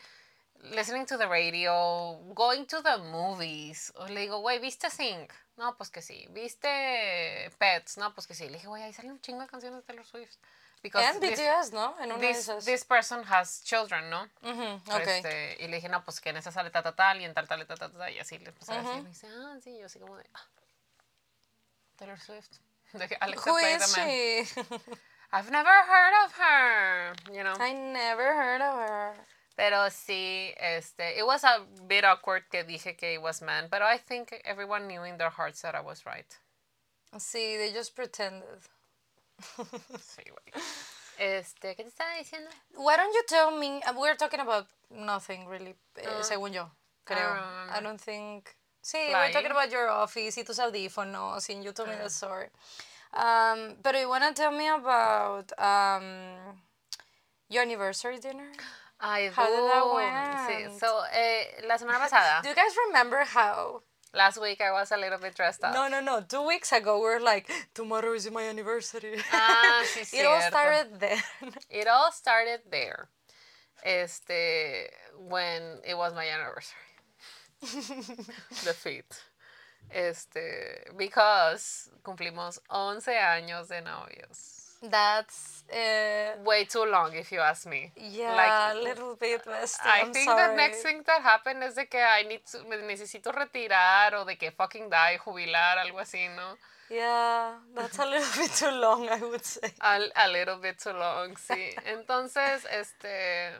[0.74, 3.92] listening to the radio, going to the movies.
[3.96, 5.28] O le digo, güey, ¿viste Sing?
[5.60, 6.26] No, pues que sí.
[6.30, 7.98] ¿Viste Pets?
[7.98, 8.46] No, pues que sí.
[8.46, 10.38] Le dije, güey, ahí salen un chingo de canciones de Taylor Swift.
[10.82, 11.94] Because And BTS, ¿no?
[12.00, 14.26] En una this, this person has children, ¿no?
[14.42, 15.18] okay.
[15.18, 17.34] Este, y le dije, no, pues que en esa sale ta, ta, tal y en
[17.34, 18.96] tal, tal, ta, ta, ta, y así le empecé a decir.
[18.96, 20.46] Y me dice, ah, sí, yo así como de, ah,
[21.96, 22.56] Taylor Swift.
[22.94, 24.40] De Alexa Who is she?
[25.32, 27.54] I've never heard of her, you know.
[27.60, 29.14] I never heard of her.
[29.60, 33.82] Pero sí, este, it was a bit awkward que dije que it was man, but
[33.82, 36.34] I think everyone knew in their hearts that I was right.
[37.18, 38.60] Sí, they just pretended.
[40.00, 40.62] sí, güey.
[41.18, 42.48] Este, ¿qué te estaba diciendo?
[42.74, 43.82] Why don't you tell me?
[43.86, 45.74] Uh, we're talking about nothing really,
[46.06, 46.70] uh, según yo,
[47.04, 47.36] creo.
[47.36, 48.56] I, I don't think.
[48.82, 52.46] Sí, we're talking about your office y tus audífonos, and you told me the story.
[53.12, 56.56] Um, but you wanna tell me about um,
[57.50, 58.52] your anniversary dinner?
[59.00, 60.72] I how did that went?
[60.72, 60.78] Sí.
[60.78, 62.42] So, eh, la semana pasada.
[62.42, 63.82] Do you guys remember how?
[64.12, 65.72] Last week I was a little bit dressed up.
[65.72, 66.20] No, no, no.
[66.20, 69.16] Two weeks ago we were like, tomorrow is my anniversary.
[69.32, 71.22] Ah, sí, It all started there.
[71.70, 73.08] It all started there.
[73.84, 76.76] Este, when it was my anniversary.
[78.64, 79.22] the fifth.
[79.90, 84.59] Este, because cumplimos 11 años de novios.
[84.82, 87.92] That's uh, way too long, if you ask me.
[87.96, 90.48] Yeah, like, a little bit, Bestie, I I'm think sorry.
[90.48, 94.24] the next thing that happened is de que I need to, me necesito retirar o
[94.24, 96.56] de que fucking die, jubilar, algo así, ¿no?
[96.88, 99.70] Yeah, that's a little bit too long, I would say.
[99.82, 101.74] A, a little bit too long, sí.
[101.86, 103.52] Entonces, este,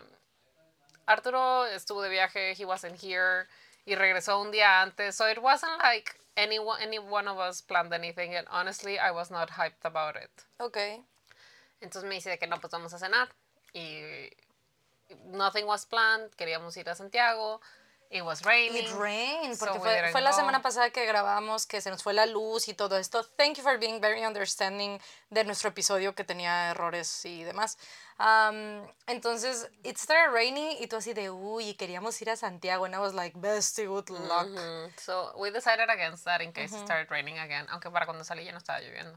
[1.07, 3.47] Arturo estuvo de viaje, he wasn't here,
[3.85, 7.61] y regresó un día antes, so it wasn't like any one, any one of us
[7.61, 10.31] planned anything, and honestly, I was not hyped about it.
[10.59, 11.01] Okay.
[11.83, 13.29] Entonces me dice que no, pues vamos a cenar.
[13.75, 14.31] Y
[15.27, 17.61] nothing was planned, queríamos ir a Santiago.
[18.13, 18.87] It was raining.
[18.87, 22.03] It rained, so porque we fue, fue la semana pasada que grabamos que se nos
[22.03, 23.23] fue la luz y todo esto.
[23.37, 27.79] Thank you for being very understanding de nuestro episodio que tenía errores y demás.
[28.19, 32.85] Um, entonces, it started raining y tú así de, uy, queríamos ir a Santiago.
[32.85, 34.49] And I was like, bestie, good luck.
[34.49, 34.93] Mhm.
[34.99, 38.45] So we decided against that in case it started raining again, aunque para cuando salí
[38.45, 39.17] ya no estaba lloviendo.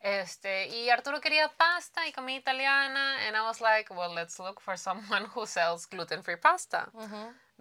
[0.00, 4.60] Este, y Arturo quería pasta y comida italiana, and I was like, well, let's look
[4.60, 6.88] for someone who sells gluten-free pasta.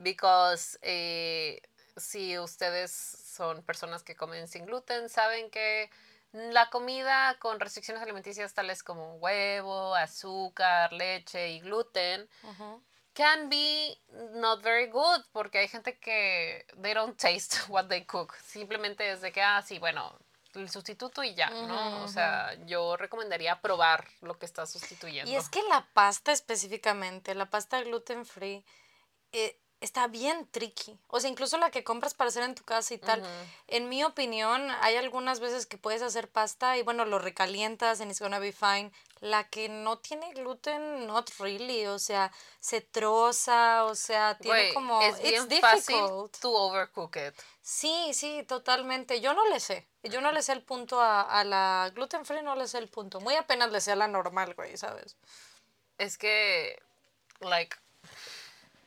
[0.02, 1.62] Because eh,
[1.98, 5.90] si ustedes son personas que comen sin gluten, saben que
[6.32, 12.30] la comida con restricciones alimenticias tales como huevo, azúcar, leche y gluten
[13.14, 13.98] can be
[14.34, 18.36] not very good porque hay gente que they don't taste what they cook.
[18.46, 20.18] Simplemente es de que, ah, sí, bueno,
[20.54, 22.04] el sustituto y ya, ¿no?
[22.04, 25.30] O sea, yo recomendaría probar lo que está sustituyendo.
[25.30, 28.64] Y es que la pasta específicamente, la pasta gluten free,
[29.32, 31.00] eh, está bien tricky.
[31.08, 33.24] O sea, incluso la que compras para hacer en tu casa y tal.
[33.68, 38.12] En mi opinión, hay algunas veces que puedes hacer pasta y bueno, lo recalientas and
[38.12, 38.92] it's gonna be fine.
[39.22, 41.86] La que no tiene gluten, not really.
[41.88, 45.02] O sea, se troza, o sea, tiene como.
[45.02, 46.38] es it's fácil difficult.
[46.40, 47.36] to overcook it.
[47.62, 49.22] Sí, sí, totalmente.
[49.22, 49.88] Yo no le sé.
[50.04, 52.88] Yo no le sé el punto a, a la gluten free, no le sé el
[52.88, 53.20] punto.
[53.20, 55.18] Muy apenas le sé a la normal, güey, ¿sabes?
[55.98, 56.82] Es que,
[57.42, 57.76] like,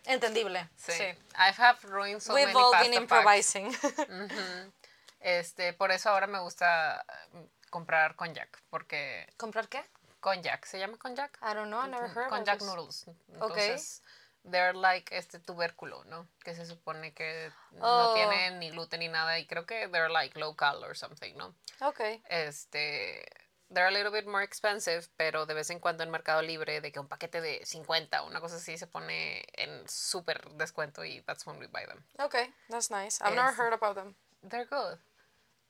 [0.06, 0.68] Entendible.
[0.76, 1.04] sí, Sí.
[1.36, 3.72] I have ruined so We've many all pasta been improvising.
[5.20, 9.84] Este, por eso ahora me gusta mm, comprar konjac, porque ¿Comprar qué?
[10.20, 11.38] konjac, ¿se llama konjac?
[11.42, 12.66] I don't know, I never heard of Konjac this.
[12.66, 13.06] noodles.
[13.32, 14.02] Entonces,
[14.50, 16.26] they're like este tubérculo, ¿no?
[16.42, 18.14] Que se supone que no Oh.
[18.14, 21.54] tienen ni gluten ni nada y creo que they're like local or something, ¿no?
[21.80, 22.20] Okay.
[22.28, 23.24] Este,
[23.72, 26.92] they're a little bit more expensive, pero de vez en cuando en Mercado Libre de
[26.92, 31.46] que un paquete de 50 una cosa así se pone en súper descuento y that's
[31.46, 32.02] when we buy them.
[32.18, 33.20] Okay, that's nice.
[33.22, 34.14] I've never heard about them.
[34.42, 34.98] They're good.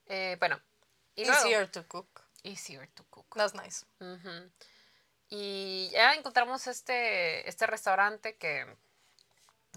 [0.06, 0.60] Eh, bueno,
[1.14, 2.22] y luego, Easier to cook.
[2.42, 3.26] easier to cook.
[3.36, 3.86] That's nice.
[4.00, 4.50] Ujú.
[5.28, 8.66] Y ya encontramos este, este restaurante que,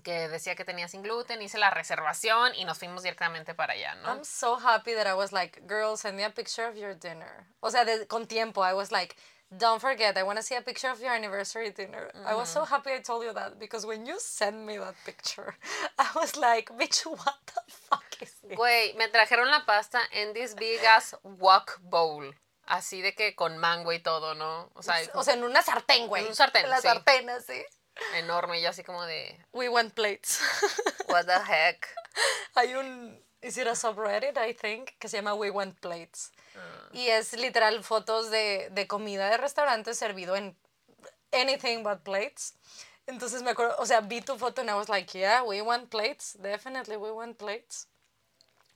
[0.03, 3.95] que decía que tenía sin gluten, hice la reservación y nos fuimos directamente para allá,
[3.95, 4.09] ¿no?
[4.09, 7.47] I'm so happy that I was like, girl, send me a picture of your dinner.
[7.61, 9.15] O sea, de, con tiempo, I was like,
[9.49, 12.11] don't forget, I want to see a picture of your anniversary dinner.
[12.25, 15.55] I was so happy I told you that because when you sent me that picture,
[15.97, 18.57] I was like, bitch, what the fuck is this?
[18.57, 22.33] Güey, me trajeron la pasta en this big ass wok bowl.
[22.67, 24.71] Así de que con mango y todo, ¿no?
[24.73, 26.23] O sea, O sea, en una sartén, güey.
[26.23, 26.87] En un sartén, En la sí.
[26.87, 27.63] sartén, así.
[28.15, 30.39] Enorme y así como de, We want plates.
[31.07, 31.87] what the heck.
[32.55, 36.31] Hay un, is it a subreddit, I think, que se llama We Want Plates.
[36.55, 36.89] Ah.
[36.93, 40.55] Y es literal fotos de, de comida de restaurantes servido en
[41.31, 42.53] anything but plates.
[43.07, 45.89] Entonces me acuerdo, o sea, vi tu foto and I was like, yeah, we want
[45.89, 46.37] plates.
[46.41, 47.87] Definitely we want plates.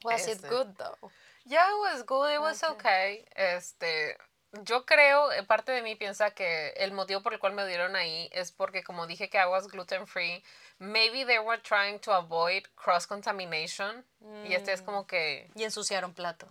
[0.03, 0.47] Was it Este.
[0.49, 1.10] good though?
[1.45, 3.25] Yeah, it was good, it was okay.
[3.36, 4.15] Este,
[4.63, 7.95] yo creo, eh, parte de mí piensa que el motivo por el cual me dieron
[7.95, 10.43] ahí es porque como dije que was gluten free,
[10.79, 14.05] maybe they were trying to avoid cross contamination
[14.45, 16.47] y este es como que Y ensuciaron plato.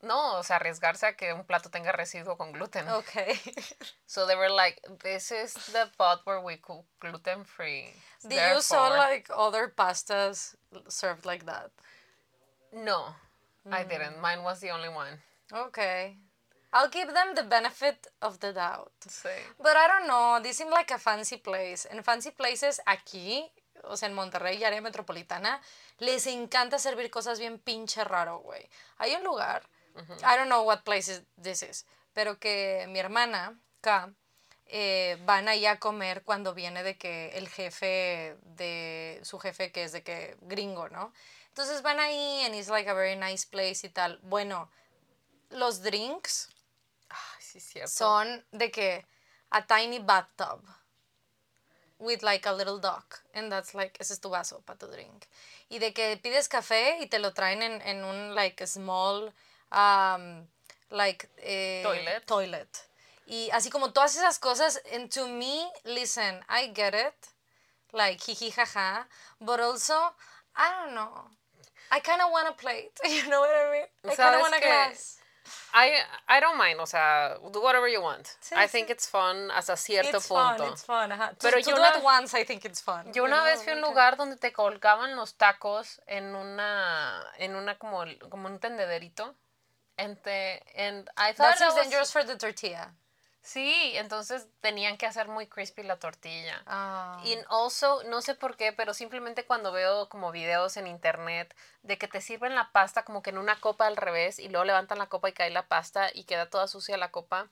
[0.00, 2.88] no, o sea, arriesgarse a que un plato tenga residuo con gluten.
[2.88, 3.38] Okay.
[4.06, 7.94] So they were like, this is the pot where we cook gluten free.
[8.28, 10.56] Did you saw like other pastas
[10.88, 11.70] served like that?
[12.72, 13.14] No,
[13.70, 14.20] I didn't.
[14.20, 15.18] Mine was the only one.
[15.52, 16.16] Okay.
[16.72, 18.92] I'll give them the benefit of the doubt.
[19.06, 19.28] Sí.
[19.58, 21.86] But I don't know, this seemed like a fancy place.
[21.90, 23.50] En fancy places aquí,
[23.84, 25.60] o sea, en Monterrey y área metropolitana,
[25.98, 28.68] les encanta servir cosas bien pinche raro, güey.
[28.98, 29.62] Hay un lugar,
[30.22, 34.10] I don't know what place is- this is, pero que mi hermana, K,
[34.66, 39.84] eh, van ahí a comer cuando viene de que el jefe de su jefe que
[39.84, 41.12] es de que gringo, ¿no?
[41.48, 44.18] Entonces van ahí and it's like a very nice place y tal.
[44.22, 44.70] Bueno,
[45.50, 46.48] los drinks
[47.60, 47.90] sí, cierto.
[47.90, 49.04] son de que
[49.50, 50.60] a tiny bathtub
[51.98, 55.26] with like a little duck and that's like ese es tu vaso para tu drink.
[55.70, 59.32] Y de que pides café y te lo traen en, en un like small
[59.70, 60.46] um,
[60.90, 62.26] like eh, Toilet.
[62.26, 62.88] toilet.
[63.26, 67.14] Y así como todas esas cosas and to me listen I get it
[67.92, 69.06] like jiji jaja
[69.40, 69.94] but also
[70.56, 71.30] I don't know.
[71.90, 74.40] I kind of want a plate you know what I mean I kind ¿Sabes of
[74.42, 75.18] want a glass
[75.74, 75.92] I,
[76.28, 78.26] I don't mind, o sea, do whatever you want.
[78.40, 78.70] Sí, I sí.
[78.72, 80.64] think it's fun hasta cierto it's punto.
[80.64, 81.12] fun, it's fun.
[81.12, 81.32] ajá.
[81.40, 83.06] Pero to yo do una- once, I think it's fun.
[83.06, 86.34] Yo you una know, vez fui a un lugar donde te colgaban los tacos en
[86.34, 89.34] una, en una como, como un tendederito.
[89.98, 92.92] And, the- and I thought That seems that was- dangerous for the tortilla.
[93.42, 96.62] Sí, entonces tenían que hacer muy crispy la tortilla.
[96.64, 97.20] Ah.
[97.24, 101.52] Y also, no sé por qué, pero simplemente cuando veo como videos en internet
[101.82, 104.64] de que te sirven la pasta como que en una copa al revés y luego
[104.64, 107.48] levantan la copa y cae la pasta y queda toda sucia la copa.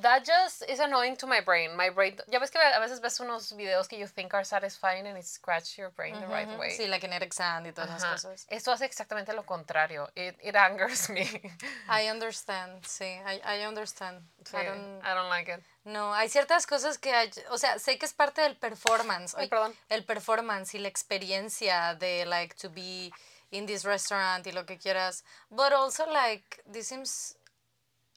[0.00, 1.76] That just is annoying to my brain.
[1.76, 5.06] My brain, ya ves que a veces ves unos videos que you think are satisfying
[5.06, 6.70] and it scratch your brain the right way.
[6.74, 8.46] Sí, la kinetic sand y todas esas cosas.
[8.48, 10.08] Esto hace exactamente lo contrario.
[10.14, 11.28] It, it angers me.
[11.90, 14.22] I understand, sí, I, I understand.
[14.44, 15.60] Sí, I don't- I don't like it.
[15.84, 19.34] No, hay ciertas cosas que, hay- o sea, sé que es parte del performance.
[19.36, 19.76] Ay, perdón.
[19.90, 23.10] El performance y la experiencia de, like, to be
[23.50, 25.22] in this restaurant y lo que quieras.
[25.50, 27.36] But also, like, this seems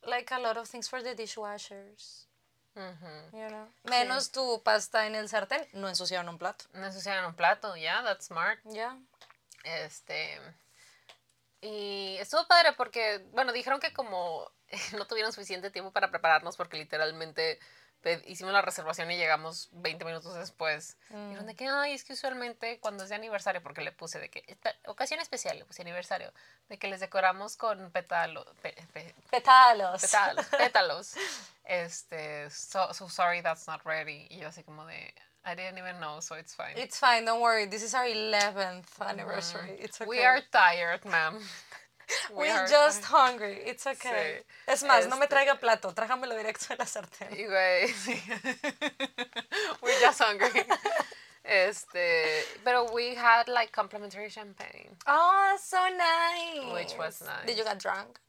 [0.07, 2.27] like a lot of things for the dishwashers.
[2.75, 3.31] Ujú.
[3.33, 3.67] You know?
[3.83, 6.65] Menos tu pasta en el sartén, no ensuciaron un plato.
[6.73, 8.59] No ensucian un plato, yeah, that's smart.
[8.65, 8.97] Ya.
[9.63, 10.39] Este.
[11.61, 14.51] Y estuvo padre porque, bueno, dijeron que como
[14.97, 17.59] no tuvieron suficiente tiempo para prepararnos porque literalmente
[18.25, 20.97] hicimos la reservación y llegamos 20 minutos después.
[21.09, 24.29] Dijeron de que, ay, es que usualmente cuando es de aniversario, porque le puse de
[24.29, 26.31] que, esta ocasión especial, le puse aniversario,
[26.69, 30.01] de que les decoramos con pétalo, pe- pe- Pétalos.
[30.01, 31.13] pétalos, pétalos.
[31.63, 34.27] Este, so, so sorry that's not ready.
[34.29, 35.13] Y yo así como de,
[35.45, 36.77] I didn't even know, so it's fine.
[36.77, 37.67] It's fine, don't worry.
[37.67, 39.77] This is our 11th anniversary.
[39.79, 40.07] It's okay.
[40.09, 41.39] We are tired, ma'am.
[42.31, 43.61] We We're are just hungry.
[43.65, 44.43] It's okay.
[44.67, 44.71] Sí.
[44.73, 47.31] Es más, no me Este- traiga plato, trájamelo directo de la sartén.
[47.33, 48.21] Y güey, sí.
[49.81, 50.65] We're just hungry.
[51.43, 54.89] Este, pero we had like complimentary champagne.
[55.07, 56.73] Oh, so nice.
[56.73, 57.73] Which was Did you nice.
[57.73, 58.19] get drunk?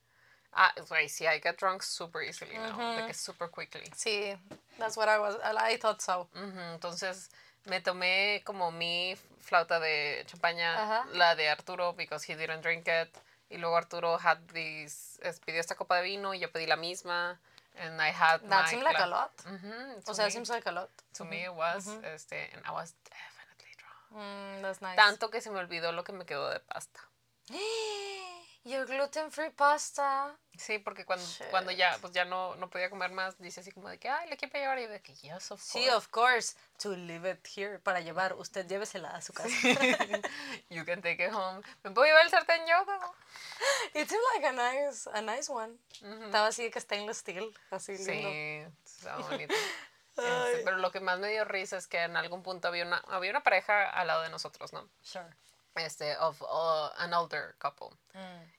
[0.55, 2.77] Ah, güey, sí, I get drunk super easily now.
[3.01, 3.85] Like super quickly.
[3.95, 4.37] Sí,
[4.79, 5.37] that's what I was.
[5.43, 6.29] I thought so.
[6.35, 7.29] Ujú, Entonces
[7.67, 13.09] me tomé como mi flauta de champaña, la de Arturo, because he didn't drink it.
[13.49, 16.77] Y luego Arturo had this, es- pidió esta copa de vino y yo pedí la
[16.77, 17.41] misma.
[17.79, 19.33] And I had That my seemed like a cla- lot.
[19.47, 20.91] Ujú, O to sea, me- seems like a lot.
[21.15, 24.23] To me it was, este, and I was definitely drunk.
[24.23, 24.97] Mm, that's nice.
[24.97, 27.01] Tanto que se me olvidó lo que me quedó de pasta.
[28.67, 30.37] Your gluten-free pasta.
[30.59, 33.89] Sí, porque cuando, cuando ya, pues ya no, no podía comer más, dice así como
[33.89, 34.79] de que, ay, le quiero llevar.
[34.81, 35.95] Y yo de que, yes, of Sí, course.
[35.95, 36.57] of course.
[36.79, 38.33] To leave it here para llevar.
[38.35, 39.49] Usted llévesela a su casa.
[40.69, 41.63] you can take it home.
[41.85, 42.85] ¿Me puedo llevar el sartén yo?
[42.85, 43.15] no?
[43.95, 45.79] It seemed like a nice, a nice one.
[46.25, 48.29] Estaba así de que stainless steel, así lindo.
[48.29, 49.55] Sí, está bonito.
[50.19, 52.97] Este, pero lo que más me dio risa es que en algún punto había una,
[53.09, 54.89] había una pareja al lado de nosotros, ¿no?
[55.03, 55.27] Sure.
[55.77, 57.89] Este, of uh, an older couple.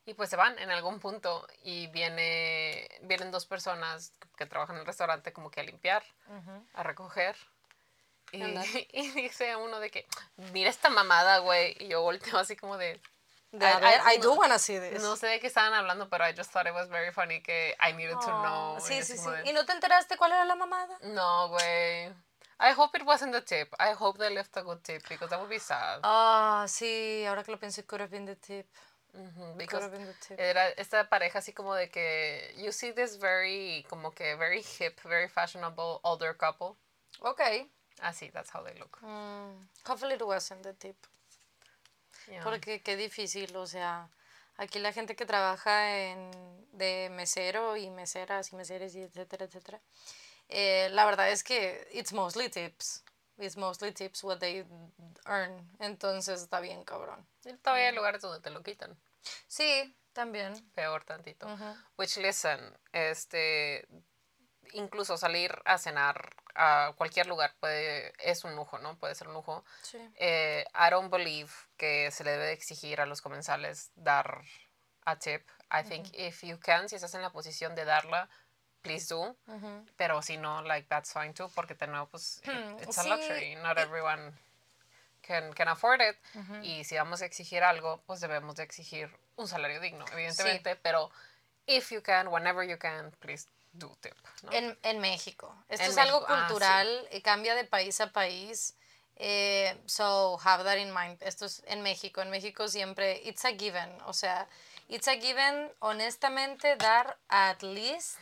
[0.06, 4.82] Y pues se van en algún punto y viene, vienen dos personas que trabajan en
[4.82, 6.04] el restaurante como que a limpiar,
[6.74, 7.36] a recoger.
[8.32, 8.44] Y,
[8.94, 10.06] y dice uno de que,
[10.54, 11.76] mira esta mamada, güey.
[11.80, 13.02] Y yo volteo así como de...
[13.54, 15.02] I- I- I, do wanna see this.
[15.02, 17.76] No sé de qué estaban hablando, pero I just thought it was very funny que
[17.82, 18.78] I needed to Oh, know.
[18.78, 19.30] y sí, sí, sí.
[19.30, 20.98] de, ¿Y no te enteraste cuál era la mamada?
[21.02, 22.14] No, güey.
[22.60, 23.74] I hope it wasn't the tip.
[23.80, 26.00] I hope they left a good tip because that would be sad.
[26.04, 28.66] Ah, sí, ahora que lo pienso, it could have been the tip.
[29.14, 30.40] Ujú, Could because have been the tip.
[30.40, 35.00] era esta pareja así como de que you see this very como que very hip,
[35.04, 36.76] very fashionable older couple.
[37.22, 37.42] Ok.
[38.02, 39.00] Así, that's how they look.
[39.02, 40.98] Mm, hopefully it wasn't the tip.
[42.30, 42.44] Yeah.
[42.44, 44.10] Porque qué difícil, o sea,
[44.58, 46.30] aquí la gente que trabaja en,
[46.74, 49.80] de mesero y meseras y meseres y etcétera, etcétera,
[50.50, 53.04] eh, la verdad es que it's mostly tips.
[53.38, 54.66] It's mostly tips what they
[55.26, 55.70] earn.
[55.80, 57.28] Entonces está bien, cabrón.
[57.46, 58.98] Y todavía hay lugares donde te lo quitan.
[59.48, 60.54] Sí, también.
[60.74, 61.48] Peor tantito.
[61.98, 62.60] Which listen,
[62.92, 63.88] este
[64.74, 68.98] incluso salir a cenar a cualquier lugar puede es un lujo, ¿no?
[68.98, 69.64] Puede ser un lujo.
[69.84, 70.00] Sí.
[70.16, 74.42] Eh, I don't believe que se le debe exigir a los comensales dar
[75.06, 75.48] a tip.
[75.72, 78.30] I think if you can, si estás en la posición de darla,
[78.88, 79.36] please do.
[79.96, 83.10] Pero si no, like that's fine too, porque de nuevo, pues, it- it's a sí,
[83.10, 83.56] luxury.
[83.56, 84.34] Not everyone
[85.22, 86.16] can, can afford it.
[86.64, 90.76] Y si vamos a exigir algo, pues debemos de exigir un salario digno, evidentemente.
[90.78, 91.10] Pero
[91.66, 94.16] if you can, whenever you can, please do tip.
[94.44, 94.52] ¿no?
[94.54, 95.54] En, en México.
[95.70, 96.48] Esto En es algo México, ah, sí.
[96.54, 98.76] cultural, eh, cambia de país a país.
[99.20, 101.18] eh, so have that in mind.
[101.24, 102.22] Esto es en México.
[102.22, 103.90] En México siempre, it's a given.
[104.06, 104.48] O sea,
[104.90, 108.20] it's a given, honestamente, dar at least,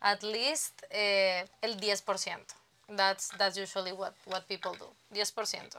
[0.00, 2.54] at least eh, el 10%.
[2.96, 4.86] That's, that's usually what, what people do.
[5.14, 5.76] 10%.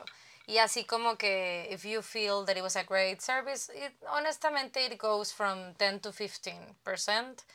[0.48, 4.78] Y así como que if you feel that it was a great service, it, honestamente
[4.78, 7.46] it goes from 10 to 15%.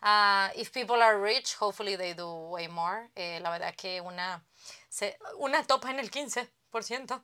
[0.00, 3.08] Uh, if people are rich, hopefully they do way more.
[3.16, 4.40] Eh, la verdad que una,
[4.88, 7.20] se, una topa en el 15%.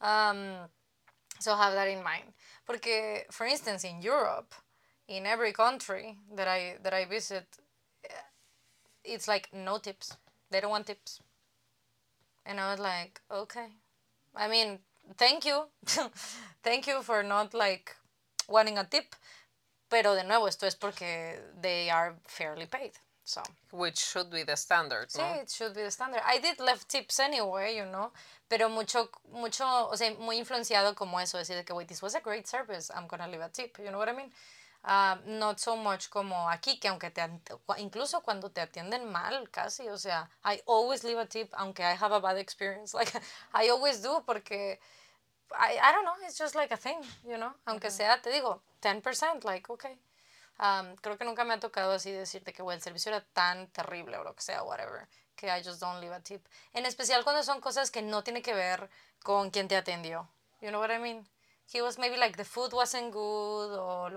[0.00, 0.68] Um,
[1.40, 2.32] so have that in mind.
[2.64, 4.54] Porque, for instance, in Europe,
[5.08, 7.46] in every country that I, that I visit,
[9.04, 10.16] it's like no tips.
[10.50, 11.20] They don't want tips.
[12.46, 13.66] And I was like, okay.
[14.34, 14.78] I mean,
[15.16, 15.64] thank you.
[16.62, 17.96] thank you for not like
[18.48, 19.14] wanting a tip.
[19.90, 22.92] Pero de nuevo, esto es porque they are fairly paid.
[23.24, 23.42] So.
[23.72, 26.22] Which should be the standard, Sí, it should be the standard.
[26.24, 28.10] I did left tips anyway, you know,
[28.48, 32.20] pero mucho, mucho, o sea, muy influenciado como eso, decir que, wait, this was a
[32.20, 34.32] great service, I'm gonna leave a tip, you know what I mean?
[34.84, 37.20] Uh, not so much como aquí, que aunque te,
[37.78, 41.96] incluso cuando te atienden mal, casi, o sea, I always leave a tip, aunque I
[42.00, 43.12] have a bad experience, like,
[43.52, 44.78] I always do, porque,
[45.52, 48.62] I, I don't know, it's just like a thing, you know, aunque sea, te digo,
[48.80, 49.98] 10%, like, okay.
[50.60, 54.16] Um, creo que nunca me ha tocado así decirte que, el servicio era tan terrible
[54.16, 55.06] o lo que sea, whatever,
[55.36, 56.44] que I just don't leave a tip.
[56.72, 58.88] En especial cuando son cosas que no tiene que ver
[59.22, 60.28] con quien te atendió.
[60.60, 61.28] You know what I mean?
[61.70, 64.10] He was maybe like the food wasn't good or,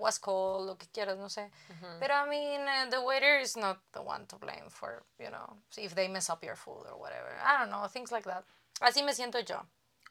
[0.00, 1.50] was cold, lo que quieras, no sé.
[2.00, 5.56] Pero I mean, uh, the waiter is not the one to blame for, you know,
[5.76, 7.28] if they mess up your food or whatever.
[7.44, 8.44] I don't know, things like that.
[8.80, 9.60] Así me siento yo.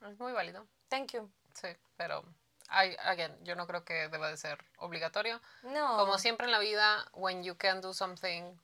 [0.10, 0.66] Es muy válido.
[0.90, 1.30] Thank you.
[1.54, 2.24] Sí, pero
[2.72, 5.42] I, again, yo no creo que deba de ser obligatorio.
[5.64, 5.98] No.
[5.98, 8.58] Como siempre en la vida, when you can do something,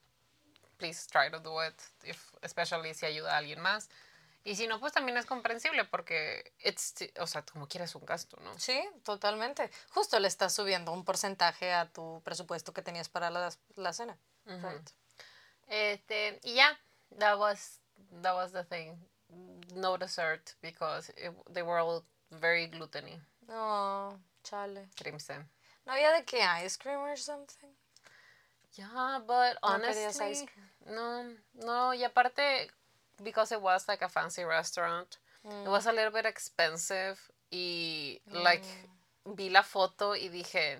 [0.78, 3.89] please try to do it, if, especially si ayuda a alguien más.
[4.45, 8.37] Y si no, pues también es comprensible porque, it's, o sea, como quieres un gasto,
[8.41, 8.57] ¿no?
[8.59, 9.71] Sí, totalmente.
[9.89, 14.15] Justo le estás subiendo un porcentaje a tu presupuesto que tenías para la, la cena.
[15.67, 16.79] Este, y ya,
[17.17, 17.79] that was,
[18.21, 18.95] that was the thing.
[19.73, 21.11] No dessert because
[21.51, 23.19] they were all very glutteny.
[23.47, 24.87] No, chale.
[24.95, 25.49] Crimson.
[25.85, 26.45] ¿No había de qué?
[26.63, 27.75] ¿Ice cream or something?
[28.73, 30.47] Yeah, but honestly,
[30.85, 31.23] no,
[31.53, 32.69] no, y aparte,
[33.24, 37.20] because it was like a fancy restaurant, it was a little bit expensive
[37.51, 38.63] y like
[39.26, 39.36] mm.
[39.36, 40.80] vi la foto y dije,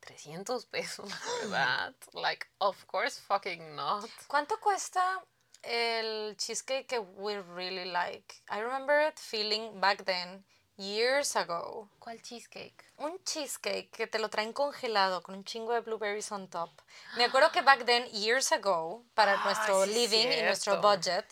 [0.00, 1.10] 300 pesos
[1.42, 1.94] ¿verdad?
[2.12, 4.08] like, of course fucking not.
[4.28, 5.22] ¿Cuánto cuesta
[5.62, 8.42] el cheesecake que we really like?
[8.50, 10.44] I remember it feeling back then
[10.76, 11.88] years ago.
[11.98, 12.84] ¿Cuál cheesecake?
[12.98, 16.70] Un cheesecake que te lo traen congelado con un chingo de blueberries on top.
[17.16, 21.24] Me acuerdo que back then, years ago, para ah, nuestro living y nuestro budget,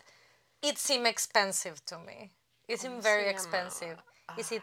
[0.62, 2.30] it seemed expensive to me.
[2.68, 3.98] It seemed very expensive.
[4.38, 4.62] Is it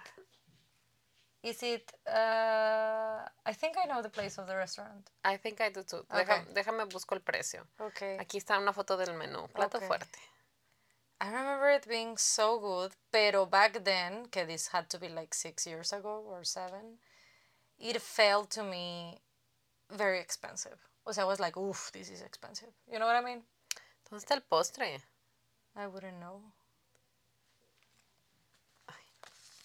[1.42, 5.10] Is it uh, I think I know the place of the restaurant.
[5.24, 6.06] I think I do too.
[6.14, 7.62] Deja, Déjame, busco el precio.
[7.80, 8.18] Okay.
[8.18, 9.48] Aquí está una foto del menú.
[9.54, 10.20] Plato fuerte.
[11.22, 15.34] I remember it being so good, pero back then, que this had to be like
[15.34, 16.98] six years ago or seven,
[17.78, 19.20] it felt to me
[19.90, 20.80] very expensive.
[21.06, 22.70] O sea, I was like, oof, this is expensive.
[22.92, 23.44] You know what I mean?
[24.10, 25.02] ¿Dónde está el postre?
[25.80, 26.42] I wouldn't know.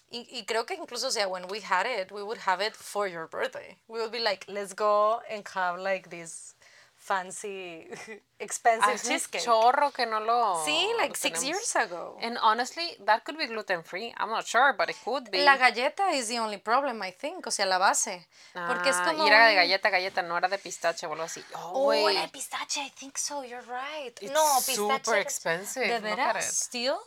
[0.09, 2.73] Y, y creo que incluso, o sea, when we had it, we would have it
[2.73, 3.75] for your birthday.
[3.89, 6.55] We would be like, let's go and have like this
[7.05, 7.87] fancy,
[8.39, 9.41] expensive Hace cheesecake.
[9.41, 10.63] chorro que no lo.
[10.65, 12.17] Sí, like six years ago.
[12.21, 14.13] And honestly, that could be gluten free.
[14.17, 15.43] I'm not sure, but it could be.
[15.43, 17.45] La galleta is the only problem, I think.
[17.45, 18.27] O sea, la base.
[18.53, 19.23] Porque es ah, como.
[19.23, 21.43] Y era de galleta, galleta, no era de pistache o algo así.
[21.53, 23.43] Oh, oh era de pistache, I think so.
[23.43, 24.17] You're right.
[24.21, 25.05] It's no, pistache.
[25.05, 25.87] Super expensive.
[25.87, 26.45] ¿De veras?
[26.45, 26.97] Still?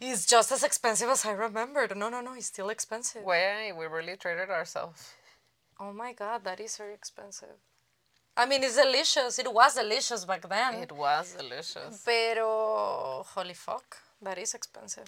[0.00, 1.94] It's just as expensive as I remembered.
[1.96, 3.22] No, no, no, it's still expensive.
[3.24, 5.14] Wait, we really traded ourselves.
[5.78, 7.58] Oh my god, that is very expensive.
[8.36, 9.38] I mean, it's delicious.
[9.38, 10.74] It was delicious back then.
[10.82, 12.02] It was delicious.
[12.04, 15.04] Pero, holy fuck, that is expensive.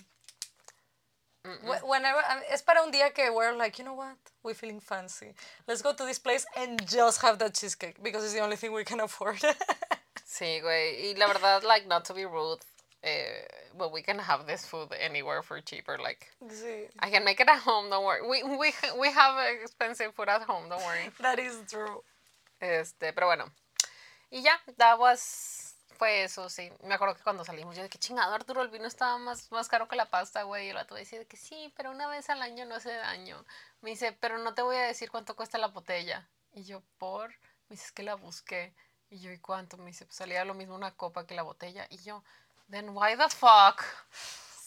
[1.45, 5.35] Whenever es para un día que we're like, you know what, we're feeling fancy.
[5.69, 8.73] Let's go to this place and just have that cheesecake because it's the only thing
[8.73, 9.37] we can afford.
[10.27, 11.03] sí, güey.
[11.03, 12.61] Y la verdad, like, not to be rude,
[13.03, 13.43] eh,
[13.77, 15.99] but we can have this food anywhere for cheaper.
[15.99, 16.89] Like, sí.
[16.99, 17.91] I can make it at home.
[17.91, 18.27] Don't worry.
[18.27, 20.71] We we we have expensive food at home.
[20.71, 21.11] Don't worry.
[21.21, 22.03] that is true.
[22.65, 23.45] Este, pero bueno.
[24.31, 26.73] Y ya, that was, fue eso, sí.
[26.83, 29.69] Me acuerdo que cuando salimos, yo de que chingado, Arturo, el vino estaba más, más
[29.69, 30.67] caro que la pasta, güey.
[30.67, 33.45] Y el vato decía de que sí, pero una vez al año no hace daño.
[33.83, 36.27] Me dice, pero no te voy a decir cuánto cuesta la botella.
[36.53, 37.31] Y yo, por,
[37.69, 38.75] me dice, es que la busqué.
[39.11, 39.77] Y yo, ¿y cuánto?
[39.77, 41.87] Me dice, pues salía lo mismo una copa que la botella.
[41.91, 42.25] Y yo,
[42.71, 43.83] then why the fuck?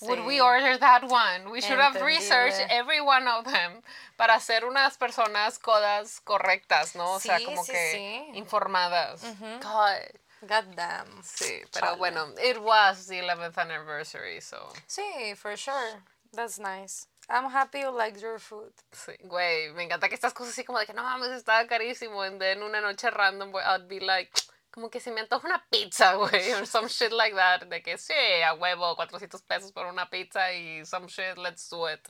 [0.01, 1.51] Would we order that one?
[1.51, 3.81] We should have researched every one of them
[4.17, 7.15] para ser unas personas codas correctas, ¿no?
[7.15, 9.21] O sea, como que informadas.
[9.61, 10.19] God.
[10.47, 11.23] God damn.
[11.23, 14.71] Sí, pero bueno, it was the 11th anniversary, so.
[14.87, 16.03] Sí, for sure.
[16.31, 17.07] That's nice.
[17.29, 18.71] I'm happy you like your food.
[18.91, 22.21] Sí, güey, me encanta que estas cosas así como de que no mames, estaba carísimo.
[22.37, 24.31] Then una noche random, I'd be like,
[24.77, 27.97] como que se me antoja una pizza, güey, or some shit like that, de que
[27.97, 28.13] sí,
[28.43, 32.07] a huevo, 400 pesos por una pizza y some shit, let's do it.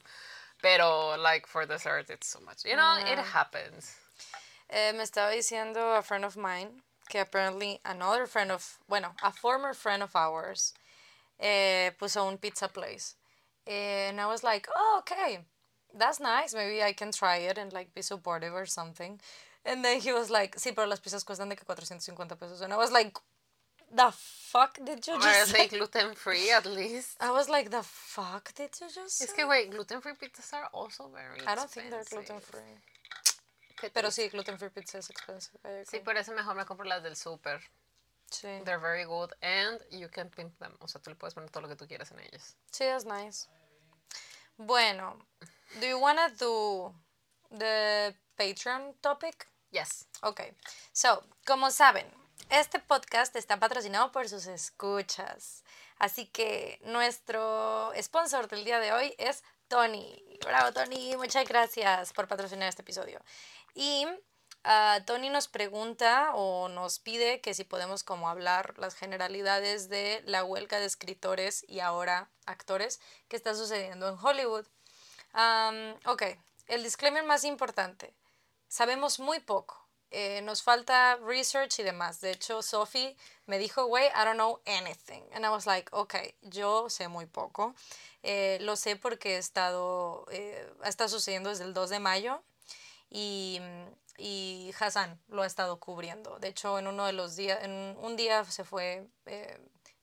[0.61, 2.65] Pero, like, for dessert, it's so much.
[2.65, 3.95] You know, it happens.
[4.69, 9.31] Eh, me estaba diciendo a friend of mine que apparently another friend of, bueno, a
[9.31, 10.73] former friend of ours
[11.39, 13.15] eh, puso un pizza place.
[13.65, 15.39] And I was like, oh, okay,
[15.97, 16.53] that's nice.
[16.53, 19.21] Maybe I can try it and like be supportive or something.
[19.67, 22.61] And then he was like, sí, pero las pizzas cuestan de que 450 pesos.
[22.61, 23.13] And I was like,
[23.93, 25.67] the fuck did you just say?
[25.67, 27.17] gluten free at least?
[27.21, 29.35] I was like, the fuck did you just Es say?
[29.35, 32.63] que, wait, gluten free pizzas are also very I don't think they're gluten expensive.
[32.63, 32.81] free.
[33.79, 35.59] Qué Pero sí, gluten free pizza es expensive.
[35.63, 37.61] I Sí, por eso mejor me compro las del super.
[38.31, 38.47] Sí.
[38.65, 40.75] They're very good and you can pimp them.
[40.79, 42.55] O sea, tú le puedes poner todo lo que tú quieras en ellas.
[42.71, 43.47] Sí, that's nice.
[44.57, 45.19] Bueno,
[45.79, 46.93] do you wanna do
[47.51, 49.47] the Patreon topic?
[49.77, 50.07] Yes.
[50.23, 50.41] Ok.
[50.91, 52.07] So, como saben,
[52.49, 55.63] este podcast está patrocinado por sus escuchas.
[55.99, 60.23] Así que nuestro sponsor del día de hoy es Tony.
[60.43, 61.15] Bravo, Tony.
[61.17, 63.21] Muchas gracias por patrocinar este episodio.
[63.75, 64.07] Y
[64.63, 70.23] ah, Tony nos pregunta o nos pide que si podemos como hablar las generalidades de
[70.25, 74.65] la huelga de escritores y ahora actores que está sucediendo en Hollywood.
[75.33, 76.23] Am, ok,
[76.65, 78.15] el disclaimer más importante.
[78.67, 79.87] Sabemos muy poco.
[80.09, 82.21] Eh, nos falta research y demás.
[82.21, 85.23] De hecho, Sophie me dijo, güey, I don't know anything.
[85.33, 87.75] And I was like, ok, yo sé muy poco.
[88.23, 92.41] Eh, lo sé porque he estado, eh, está sucediendo desde el 2 de mayo
[93.09, 93.59] y,
[94.17, 96.39] y Hassan lo ha estado cubriendo.
[96.39, 99.59] De hecho, en uno de los días, en un día se fue, eh,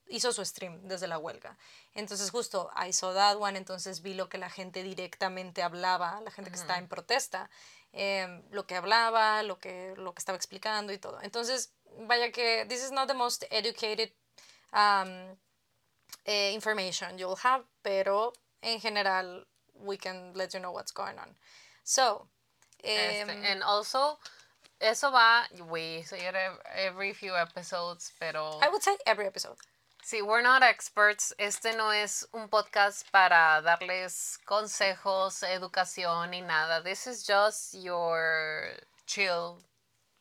[0.09, 1.57] hizo su stream desde la huelga.
[1.95, 6.31] Entonces justo I saw that one, entonces vi lo que la gente directamente hablaba, la
[6.31, 7.51] gente que está en protesta,
[7.95, 11.21] em, lo que hablaba, lo que, lo que estaba explicando y todo.
[11.23, 11.73] Entonces,
[12.07, 14.13] vaya que this is not the most educated
[14.73, 15.37] um,
[16.27, 18.33] eh, information you'll have, pero
[18.63, 21.37] en general we can let you know what's going on.
[21.85, 22.29] So,
[22.83, 24.19] Este, em, and also,
[24.79, 26.35] eso va, we say it
[26.75, 29.57] every few episodes, pero I would say every episode.
[30.05, 31.35] Sí, we're not experts.
[31.39, 36.83] Este no es un podcast para darles consejos, educación ni nada.
[36.83, 38.69] This is just your
[39.07, 39.59] chill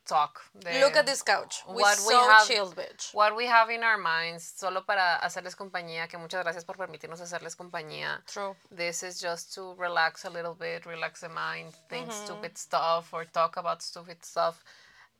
[0.05, 0.41] talk.
[0.81, 1.63] Look at this couch.
[1.67, 3.13] We what we so have- chilled, bitch.
[3.13, 7.21] What we have in our minds, solo para hacerles compañía, que muchas gracias por permitirnos
[7.21, 8.21] hacerles compañía.
[8.25, 8.55] True.
[8.69, 12.25] This is just to relax a little bit, relax the mind, think Mm-hmm.
[12.25, 14.63] stupid stuff or talk about stupid stuff.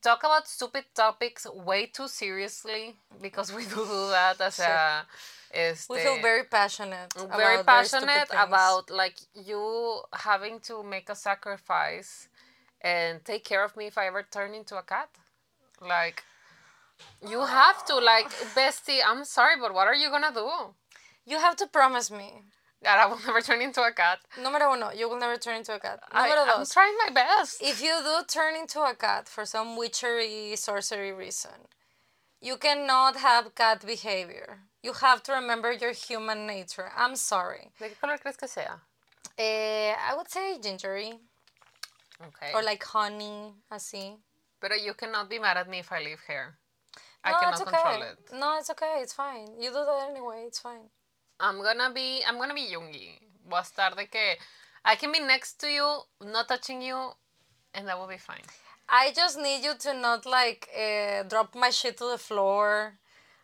[0.03, 5.05] Talk about stupid topics way too seriously because we do that as a
[5.53, 7.13] este, We feel very passionate.
[7.37, 8.43] very about passionate things.
[8.47, 12.27] about like you having to make a sacrifice
[12.81, 15.09] and take care of me if I ever turn into a cat.
[15.79, 16.23] Like
[17.25, 20.49] you have to like bestie, I'm sorry, but what are you gonna do?
[21.25, 22.43] You have to promise me.
[22.83, 24.19] That I will never turn into a cat.
[24.37, 25.99] Número uno, you will never turn into a cat.
[26.11, 27.61] I, Número I'm dos, trying my best.
[27.61, 31.67] if you do turn into a cat for some witchery, sorcery reason,
[32.41, 34.59] you cannot have cat behavior.
[34.81, 36.91] You have to remember your human nature.
[36.97, 37.71] I'm sorry.
[37.79, 38.81] ¿De qué color crees que sea?
[39.37, 41.13] Eh, I would say gingery
[42.21, 42.51] Okay.
[42.53, 44.17] or like honey, así.
[44.59, 46.57] Pero you cannot be mad at me if I leave hair.
[47.23, 47.71] I no, cannot it's okay.
[47.71, 48.17] control it.
[48.33, 48.95] No, it's okay.
[49.01, 49.47] It's fine.
[49.59, 50.43] You do that anyway.
[50.47, 50.89] It's fine.
[51.39, 53.19] I'm gonna be I'm gonna be Jungi.
[53.47, 54.37] Voy a estar de que
[54.85, 57.11] I can be next to you, not touching you,
[57.73, 58.43] and that will be fine.
[58.89, 62.93] I just need you to not like uh, drop my shit to the floor.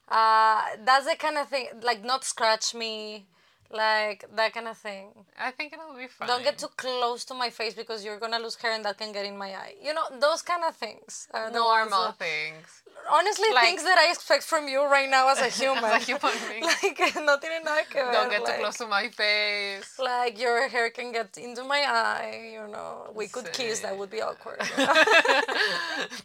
[0.07, 3.27] Uh, that's the kind of thing, like not scratch me,
[3.71, 5.09] like that kind of thing.
[5.39, 6.27] I think it'll be fine.
[6.27, 9.11] Don't get too close to my face because you're gonna lose hair and that can
[9.11, 9.75] get in my eye.
[9.81, 12.83] You know, those kind of things are normal that- things.
[13.11, 15.83] honestly, like- things that I expect from you right now as a human.
[15.89, 16.63] As a human being.
[16.99, 18.11] like, no tiene nada que ver.
[18.11, 19.97] Don't get too close to my face.
[19.99, 23.11] Like, your hair can get into my eye, you know.
[23.13, 24.59] We could kiss, that would be awkward.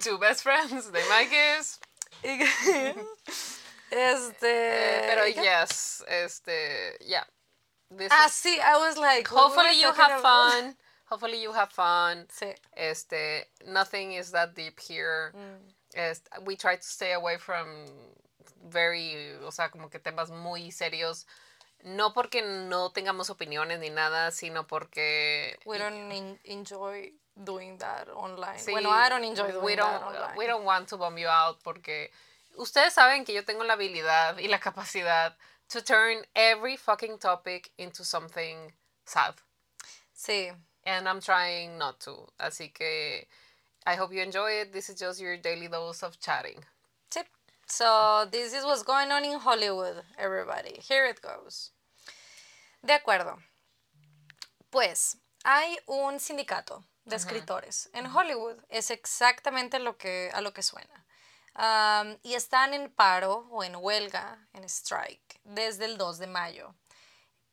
[0.01, 1.78] Two best friends, they might kiss.
[3.90, 4.45] este.
[4.45, 7.24] Eh, pero yes, este, yeah.
[7.91, 9.28] This Ah, is- sí, I was like.
[9.28, 10.22] hopefully you have about?
[10.22, 10.76] fun.
[11.11, 12.26] Hopefully you have fun.
[12.28, 12.55] Sí.
[12.72, 15.32] Este, nothing is that deep here.
[15.35, 15.74] Mm.
[15.95, 17.87] Est- we try to stay away from
[18.62, 21.26] very, o sea, como que temas muy serios.
[21.85, 28.09] No porque no tengamos opiniones ni nada, sino porque We don't en- enjoy doing that
[28.14, 28.59] online.
[28.59, 30.37] sí, bueno, I don't enjoy doing we that don't, online.
[30.39, 32.11] we don't want to bomb you out porque
[32.57, 35.37] ustedes saben que yo tengo la habilidad y la capacidad
[35.68, 38.72] to turn every fucking topic into something
[39.04, 39.34] sad.
[40.16, 40.52] Sí.
[40.84, 42.28] And I'm trying not to.
[42.38, 43.26] Así que
[43.86, 44.72] I hope you enjoy it.
[44.72, 46.64] This is just your daily dose of chatting.
[47.10, 47.22] Sí.
[47.66, 50.78] So, this is what's going on in Hollywood, everybody.
[50.80, 51.70] Here it goes.
[52.84, 53.38] De acuerdo.
[54.70, 58.56] Pues, hay un sindicato de escritores en Hollywood.
[58.68, 61.03] Es exactamente lo que, a lo que suena.
[62.22, 66.74] Y están en paro o en huelga, en strike, desde el 2 de mayo.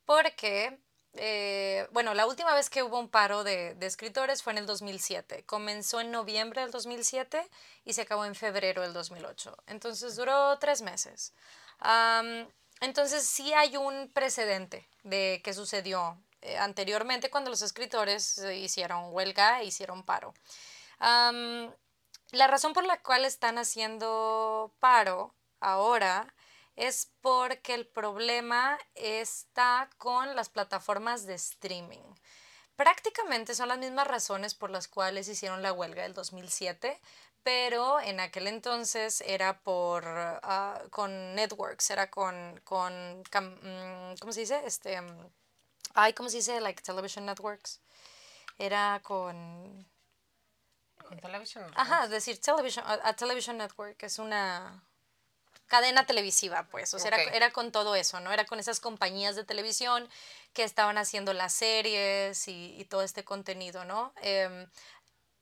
[0.04, 0.78] Porque,
[1.14, 5.44] eh, bueno, la última vez que hubo un paro de, escritores fue en el 2007.
[5.44, 7.48] Comenzó en noviembre del 2007
[7.84, 9.56] y se acabó en febrero del 2008.
[9.68, 11.32] Entonces duró tres meses.
[12.80, 19.60] entonces sí hay un precedente de que sucedió eh, anteriormente cuando los escritores hicieron huelga
[19.60, 20.34] e hicieron paro.
[22.32, 26.34] La razón por la cual están haciendo paro ahora
[26.76, 32.02] es porque el problema está con las plataformas de streaming.
[32.76, 36.98] Prácticamente son las mismas razones por las cuales hicieron la huelga del 2007,
[37.42, 44.40] pero en aquel entonces era por ah, con networks, era con, con mm, ¿cómo se
[44.40, 44.62] dice?
[44.64, 45.30] Este, mm,
[45.94, 46.60] ay, ¿cómo se dice?
[46.60, 47.80] Like television networks.
[48.58, 49.86] Era con
[51.12, 51.70] con television.
[51.76, 54.82] Ajá, es decir, television, a television network es una
[55.66, 58.30] cadena televisiva, pues, o sea, era, era, con todo eso, ¿no?
[58.30, 60.06] Era con esas compañías de televisión
[60.52, 64.12] que estaban haciendo las series y, todo este contenido, ¿no?
[64.20, 64.66] Em,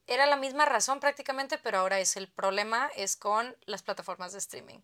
[0.06, 4.38] era la misma razón prácticamente, pero ahora es el problema, es con las plataformas de
[4.38, 4.78] streaming.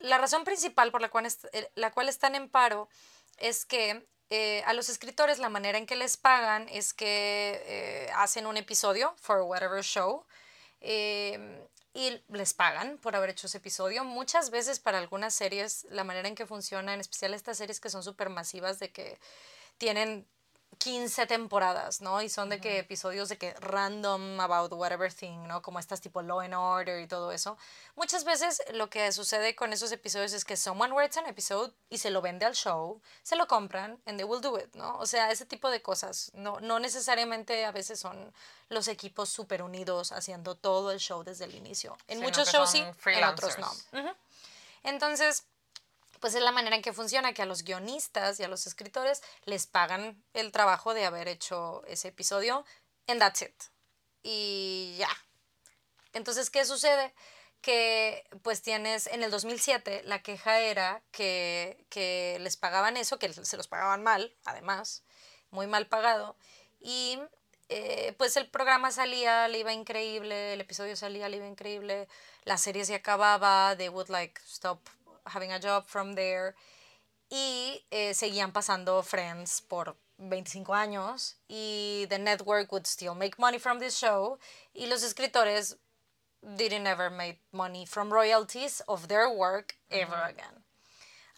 [0.00, 2.88] La razón principal por la cual, eh, la cual están en paro
[3.36, 8.10] es que eh, a los escritores la manera en que les pagan es que eh,
[8.14, 10.24] hacen un episodio for whatever show
[10.80, 11.58] em,
[11.94, 14.04] y les pagan por haber hecho ese episodio.
[14.04, 17.88] Muchas veces para algunas series, la manera en que funciona, en especial estas series que
[17.88, 19.18] son súper masivas, de que
[19.78, 20.26] tienen
[20.78, 22.22] 15 temporadas, ¿no?
[22.22, 25.60] Y son de que episodios de que random about whatever thing, ¿no?
[25.60, 27.58] Como estas tipo Law and Order y todo eso.
[27.96, 31.98] Muchas veces lo que sucede con esos episodios es que someone writes an episode y
[31.98, 34.96] se lo vende al show, se lo compran and they will do it, ¿no?
[34.98, 36.30] O sea, ese tipo de cosas.
[36.34, 38.32] No, no necesariamente a veces son
[38.68, 41.96] los equipos súper unidos haciendo todo el show desde el inicio.
[42.06, 43.70] En muchos shows sí, en otros no.
[44.84, 45.44] Entonces,
[46.20, 49.22] pues es la manera en que funciona, que a los guionistas y a los escritores
[49.44, 52.64] les pagan el trabajo de haber hecho ese episodio,
[53.06, 53.62] and that's it.
[54.22, 55.10] Y ya.
[56.12, 57.14] Entonces, ¿qué sucede?
[57.60, 63.32] Que pues tienes, en el 2007 la queja era que, que les pagaban eso, que
[63.32, 65.02] se los pagaban mal, además,
[65.50, 66.36] muy mal pagado,
[66.80, 67.18] y
[67.68, 72.08] eh, pues el programa salía, le iba increíble, el episodio salía, le iba increíble,
[72.44, 74.80] la serie se acababa, they would like stop
[75.28, 76.54] having a job from there.
[77.30, 83.58] Y eh, seguían pasando Friends por 25 años y the network would still make money
[83.58, 84.38] from this show
[84.74, 85.76] y los escritores
[86.42, 90.64] didn't ever make money from royalties of their work ever again.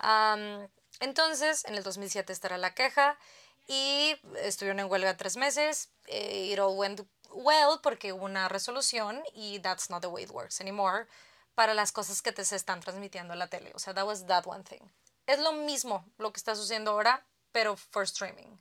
[0.01, 0.69] Um,
[1.01, 3.19] entonces, en el 2007 estará la queja
[3.67, 5.89] y estuvieron en huelga tres meses.
[6.07, 7.01] Eh, it all went
[7.33, 11.07] well porque hubo una resolución y that's not the way it works anymore
[11.55, 13.73] para las cosas que te se están transmitiendo en la tele.
[13.75, 14.81] O sea, that was that one thing.
[15.27, 18.59] Es lo mismo lo que está sucediendo ahora, pero for streaming.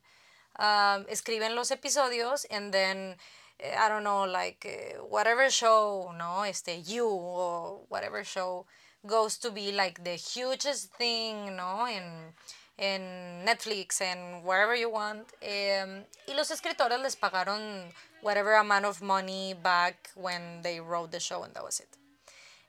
[0.58, 3.18] Um, escriben los episodios and then,
[3.60, 6.44] eh, I don't know, like, uh, whatever show, ¿no?
[6.44, 8.66] Este, You o whatever show
[9.04, 11.88] goes to be like the hugest thing, ¿no?
[11.88, 12.34] En,
[12.78, 15.32] en Netflix, en wherever you want.
[15.42, 21.20] Um, y los escritores les pagaron whatever amount of money back when they wrote the
[21.20, 21.90] show and that was it.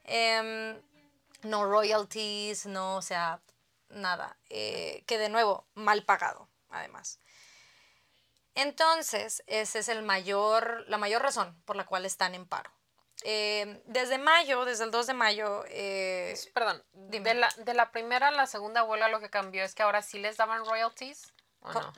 [0.04, 0.80] Em,
[1.42, 3.40] no royalties, no, o sea,
[3.88, 4.36] nada.
[4.48, 7.18] Eh, que de nuevo, mal pagado, además.
[8.54, 12.70] Entonces, esa es el mayor, la mayor razón por la cual están en paro.
[13.22, 15.64] Em, desde mayo, desde el 2 de mayo...
[15.68, 19.74] Eh, perdón, de la, de la, primera a la segunda huelga lo que cambió es
[19.74, 21.32] que ahora sí les daban royalties.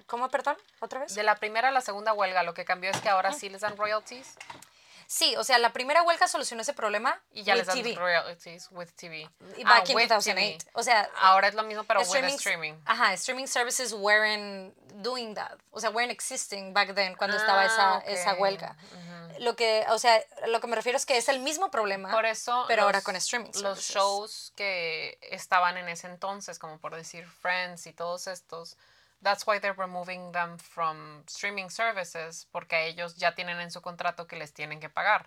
[0.06, 0.56] ¿Cómo, perdón?
[0.80, 1.14] ¿Otra vez?
[1.14, 3.60] De la primera a la segunda huelga lo que cambió es que ahora sí les
[3.60, 4.36] dan royalties.
[5.12, 8.88] Sí, o sea, la primera huelga solucionó ese problema y ya les dan royalties with
[8.96, 9.28] TV.
[9.62, 10.70] Back ah, in 2008.
[10.72, 12.72] O sea, ahora es lo mismo pero with streaming.
[12.86, 15.58] Ajá, streaming services weren't doing that.
[15.70, 18.74] O sea, weren't existing back then cuando estaba esa, ah, esa huelga.
[19.38, 22.24] Lo que, o sea, lo que me refiero es que es el mismo problema, por
[22.24, 27.26] eso pero ahora con streaming Los shows que estaban en ese entonces, como por decir
[27.26, 28.78] Friends y todos estos,
[29.22, 34.26] That's why they're removing them from streaming services, porque ellos ya tienen en su contrato
[34.26, 35.26] que les tienen que pagar.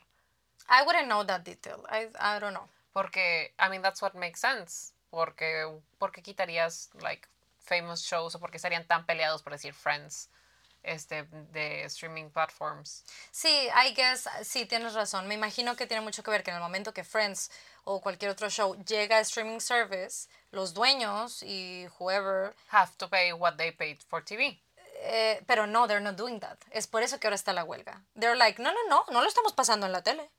[0.68, 1.86] I wouldn't know that detail.
[1.90, 2.68] I, I don't know.
[2.94, 4.94] Porque, I mean, that's what makes sense.
[5.12, 7.28] Porque, porque quitarías, like,
[7.60, 10.30] famous shows o porque serían tan peleados por decir Friends
[10.86, 13.04] este, de streaming platforms.
[13.32, 15.28] Sí, I guess, sí, tienes razón.
[15.28, 17.52] Me imagino que tiene mucho que ver que en el momento que Friends
[17.84, 23.32] o cualquier otro show llega a streaming service, los dueños y whoever have to pay
[23.34, 24.60] what they paid for TV.
[25.02, 26.58] Eh, pero no, they're not doing that.
[26.72, 28.02] Es por eso que ahora está la huelga.
[28.20, 30.30] They're like, no, no, no, no lo estamos pasando en la tele.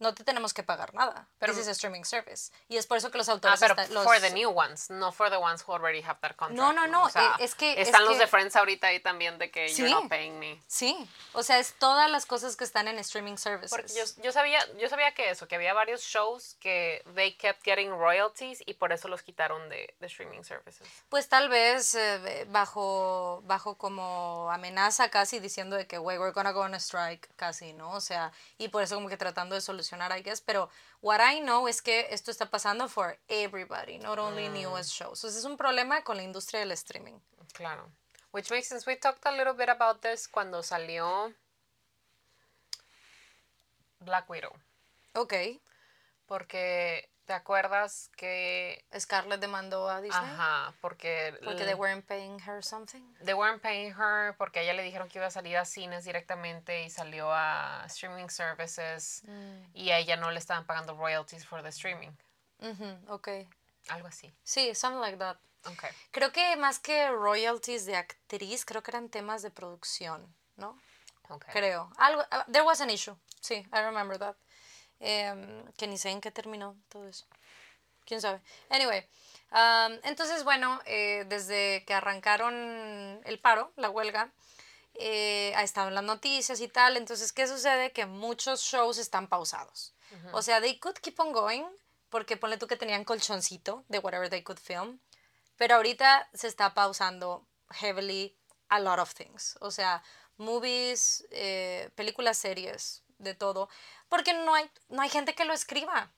[0.00, 1.28] No te tenemos que pagar nada.
[1.38, 2.52] Pero- This is a streaming service.
[2.68, 4.90] Y es por eso que los Ah, autores pero están- los- for the new ones,
[4.90, 6.52] no for the ones who already have that contract.
[6.58, 8.88] No, no, no, O sea, eh, es que- es están los que- de Friends ahorita
[8.88, 9.82] ahí también de que Sí.
[9.82, 10.60] you're not paying me.
[10.66, 13.70] Sí, o sea, es todas las cosas que están en streaming services.
[13.70, 17.62] Porque yo, yo sabía, yo sabía que eso, que había varios shows que they kept
[17.62, 20.88] getting royalties y por eso los quitaron de, de streaming services.
[21.08, 26.52] Pues tal vez eh, bajo, bajo como amenaza casi diciendo de que, güey, we're gonna
[26.52, 27.90] go on a strike, casi, ¿no?
[27.92, 30.68] O sea, y por eso como que tratando de solucionar, I guess, pero
[31.00, 34.52] what I know es que esto está pasando for everybody, not only Mm.
[34.52, 35.24] newest shows.
[35.24, 37.20] O sea, es un problema con la industria del streaming.
[37.52, 37.90] Claro.
[38.32, 38.86] Which makes sense.
[38.88, 41.34] We talked a little bit about this cuando salió
[44.00, 44.52] Black Widow.
[45.14, 45.34] Ok,
[46.26, 48.84] Porque, ¿te acuerdas que...
[48.98, 51.32] Scarlett demandó a Disney Ajá, porque...
[51.44, 53.04] porque they weren't paying her something.
[53.24, 56.04] They weren't paying her porque a ella le dijeron que iba a salir a cines
[56.04, 59.22] directamente y salió a streaming services
[59.74, 62.10] y a ella no le estaban pagando royalties for the streaming.
[62.58, 63.28] Ujú, ok,
[63.90, 64.34] Algo así.
[64.42, 65.36] sí, something like that.
[65.66, 65.90] Okay.
[66.10, 70.76] Creo que más que royalties de actriz, creo que eran temas de producción, ¿no?
[71.28, 71.52] Okay.
[71.52, 71.92] Creo.
[71.96, 73.14] Algo, ah, there was an issue.
[73.40, 74.34] Sí, I remember that.
[75.00, 77.26] Em, que ni sé en qué terminó todo eso.
[78.04, 78.40] ¿Quién sabe?
[78.68, 79.00] Anyway.
[79.52, 84.30] um, entonces, bueno, eh, desde que arrancaron el paro, la huelga,
[84.94, 86.96] eh, ha estado en las noticias y tal.
[86.96, 87.92] Entonces, ¿qué sucede?
[87.92, 89.94] Que muchos shows están pausados.
[90.32, 91.64] O sea, they could keep on going,
[92.10, 94.98] porque ponle tú que tenían colchoncito de whatever they could film.
[95.56, 98.36] Pero ahorita se está pausando heavily
[98.68, 99.56] a lot of things.
[99.60, 100.02] O sea,
[100.36, 103.68] movies, eh, películas, series, de todo.
[104.10, 106.10] Porque no hay, no hay gente que lo escriba,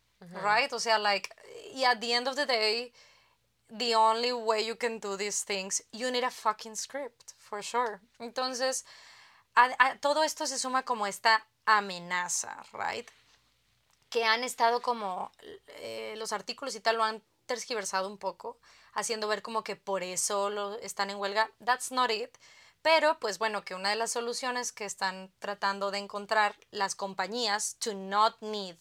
[0.43, 0.73] right?
[0.73, 1.29] O sea, like,
[1.73, 2.93] y at the end of the day,
[3.69, 8.01] the only way you can do these things, you need a fucking script, for sure.
[8.19, 8.85] Entonces,
[9.55, 13.09] a- a- todo esto se suma como esta amenaza, right?
[14.11, 15.33] que han estado como
[15.79, 18.59] eh, los artículos y tal lo han tergiversado un poco,
[18.93, 21.51] haciendo ver como que por eso lo están en huelga.
[21.65, 22.37] That's not it.
[22.83, 27.77] Pero pues bueno, que una de las soluciones que están tratando de encontrar las compañías
[27.79, 28.77] to not need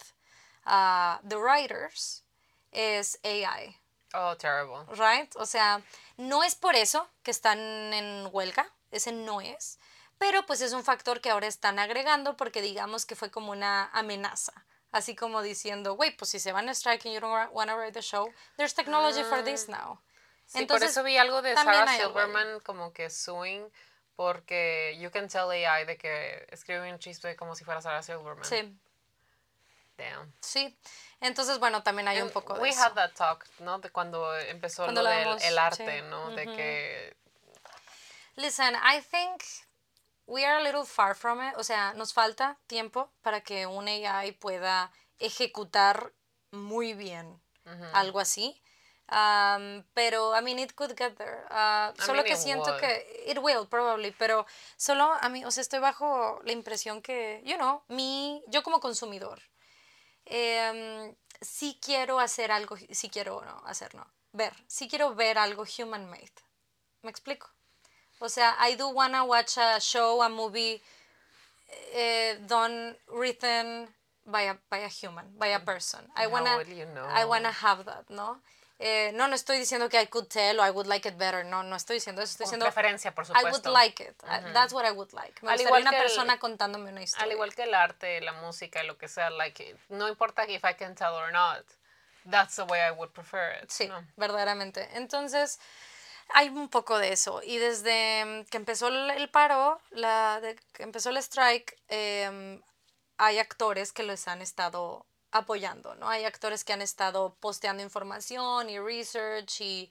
[0.66, 2.24] uh, the writers
[2.72, 3.78] es AI,
[4.14, 4.86] Oh, terrible.
[4.97, 5.34] right?
[5.38, 5.82] O sea,
[6.18, 9.78] no es por eso que están en huelga, ese no es,
[10.18, 13.89] pero pues es un factor que ahora están agregando porque digamos que fue como una
[13.93, 14.54] amenaza.
[14.91, 17.78] Así como diciendo, güey, pues si se van a strike and you don't want to
[17.78, 20.02] write the show, there's technology for this now.
[20.45, 21.88] Sí, por eso vi algo de Sarah.
[21.97, 23.72] Silverman como que suing
[24.16, 28.45] porque you can tell AI de que escribe un chiste como si fuera Sarah Silverman.
[28.45, 28.78] Sí,
[29.97, 30.34] Damn.
[30.41, 30.78] sí.
[31.20, 32.82] Entonces, bueno, también hay un poco de we eso.
[32.82, 33.80] had that talk, ¿no?
[33.80, 36.05] De cuando empezó Cuando lo del el arte, sí.
[36.09, 36.32] ¿no?
[36.32, 37.16] De que
[38.36, 39.43] Listen, I think
[40.26, 41.53] we are a little far from it.
[41.57, 46.14] O sea, nos falta tiempo para que un AI pueda ejecutar
[46.51, 47.41] muy bien
[47.93, 48.61] algo así.
[49.12, 51.45] Um, pero, I mean, it could get there.
[51.51, 54.12] Uh, I solo que it siento que it will, probably.
[54.12, 54.45] Pero
[54.78, 58.80] solo, a mí, o sea, estoy bajo la impresión que, you know, mi, yo como
[58.80, 59.41] consumidor,
[60.26, 65.64] em, sí quiero hacer algo, sí quiero, no, hacer, no, ver, sí quiero ver algo
[65.64, 66.32] human made.
[67.01, 67.49] ¿Me explico?
[68.20, 70.82] O sea, I do wanna watch a show, a movie
[71.93, 73.89] eh, done, written
[74.26, 76.01] by a, by a human, by a person.
[76.16, 76.64] I wanna,
[77.09, 78.38] I wanna have that, ¿no?
[78.84, 81.45] Eh, no, no estoy diciendo que I could tell o I would like it better.
[81.45, 82.32] No, no estoy diciendo eso.
[82.32, 83.71] Estoy diciendo preferencia, por I would supuesto.
[83.71, 84.23] like it.
[84.23, 85.39] I- That's what I would like.
[85.43, 87.25] Me Al gustaría igual una el- persona contándome una historia.
[87.25, 90.73] al igual que el arte, la música, lo que sea, like no importa if I
[90.73, 91.63] can tell or not.
[92.29, 93.69] That's the way I would prefer it.
[93.69, 94.03] Sí, ¿no?
[94.15, 94.88] verdaderamente.
[94.93, 95.59] Entonces,
[96.34, 97.41] hay un poco de eso.
[97.43, 102.61] Y desde mm, que empezó el, paro, la, de que empezó el strike, em,
[103.17, 106.09] hay actores que los han estado apoyando, ¿no?
[106.09, 109.89] Hay actores que han estado posteando información y research y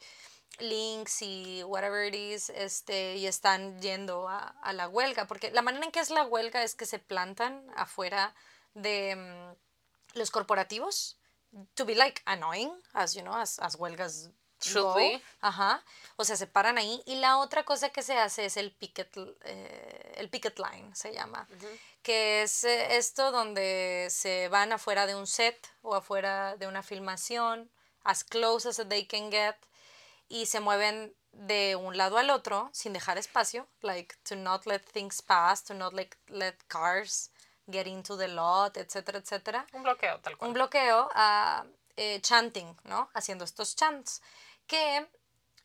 [0.58, 5.62] links y whatever it is, este, y están yendo a, a la huelga, porque la
[5.62, 8.34] manera en que es la huelga es que se plantan afuera
[8.74, 11.16] de mm, los corporativos
[11.74, 14.30] to be like annoying, as you know, as, as huelgas
[14.62, 14.94] Should go.
[14.94, 15.22] be.
[15.40, 15.82] Ajá.
[16.16, 17.02] O sea, se paran ahí.
[17.06, 19.10] Y la otra cosa que se hace es el picket,
[19.44, 21.46] eh, el picket line, se llama.
[22.02, 26.82] Que es eh, esto donde se van afuera de un set o afuera de una
[26.82, 27.70] filmación,
[28.04, 29.56] as close as they can get,
[30.28, 34.80] y se mueven de un lado al otro sin dejar espacio, like to not let
[34.80, 37.30] things pass, to not like, let cars
[37.66, 40.48] get into the lot, etcétera, etcétera Un bloqueo, tal cual.
[40.48, 41.64] un bloqueo a
[41.96, 43.10] eh, chanting, ¿no?
[43.14, 44.22] Haciendo estos chants.
[44.70, 45.08] Que,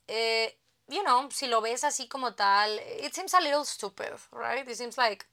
[0.07, 4.67] eh, you know, si lo ves así como tal, it seems a little stupid, right?
[4.67, 5.27] It seems like,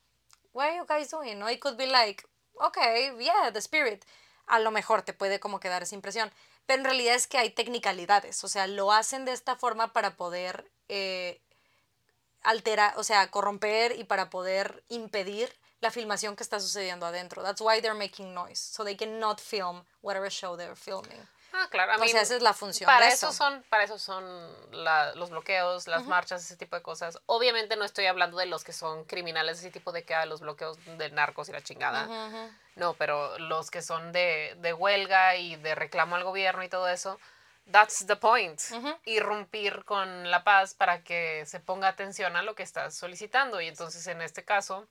[0.52, 1.38] what are you guys doing?
[1.38, 2.22] No, it could be like,
[2.56, 4.04] ok, yeah, the spirit.
[4.46, 6.30] A lo mejor te puede como quedar esa impresión.
[6.66, 10.16] Pero en realidad es que hay technicalidades, o sea, lo hacen de esta forma para
[10.16, 11.40] poder eh,
[12.42, 17.42] alterar, o sea, corromper y para poder impedir la filmación que está sucediendo adentro.
[17.42, 21.26] That's why they're making noise, so they cannot film whatever show they're filming.
[21.52, 22.02] Ah, claro.
[22.02, 22.86] o sea, esa es la función.
[22.86, 23.32] Para de eso.
[23.32, 24.24] son, para eso son
[24.72, 27.18] los bloqueos, las marchas, ese tipo de cosas.
[27.26, 30.78] Obviamente no estoy hablando de los que son criminales, ese tipo de que los bloqueos
[30.98, 32.08] de narcos y la chingada.
[32.76, 36.88] No, pero los que son de, de, huelga y de reclamo al gobierno y todo
[36.88, 37.18] eso.
[37.70, 38.60] That's the point.
[39.04, 43.60] Irrumpir con la paz para que se ponga atención a lo que estás solicitando.
[43.60, 44.88] Y entonces en este caso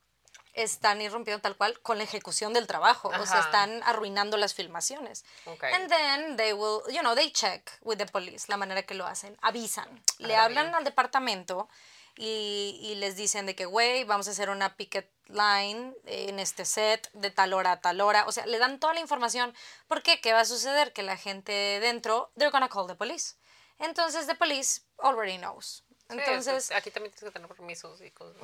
[0.53, 5.23] están irrumpiendo tal cual con la ejecución del trabajo, o sea, están arruinando las filmaciones.
[5.45, 5.73] Okay.
[5.73, 9.05] And then they will, you know, they check with the police, la manera que lo
[9.05, 11.69] hacen, avisan, le hablan al departamento
[12.17, 16.65] y, y, les dicen de que, güey, vamos a hacer una picket line en este
[16.65, 19.55] set de tal hora a tal hora, o sea, le dan toda la información,
[19.87, 20.19] ¿por qué?
[20.19, 20.91] ¿Qué va a suceder?
[20.91, 23.35] Que la gente dentro, they're gonna call the police.
[23.79, 25.83] Entonces, the police already knows.
[26.11, 28.37] Entonces, aquí también tienes que tener permisos y cosas.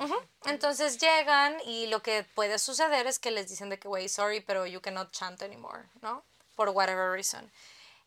[0.44, 4.40] Entonces llegan y lo que puede suceder es que les dicen de que, wey, sorry,
[4.40, 6.24] pero you cannot chant anymore, ¿no?
[6.56, 7.50] Por whatever reason.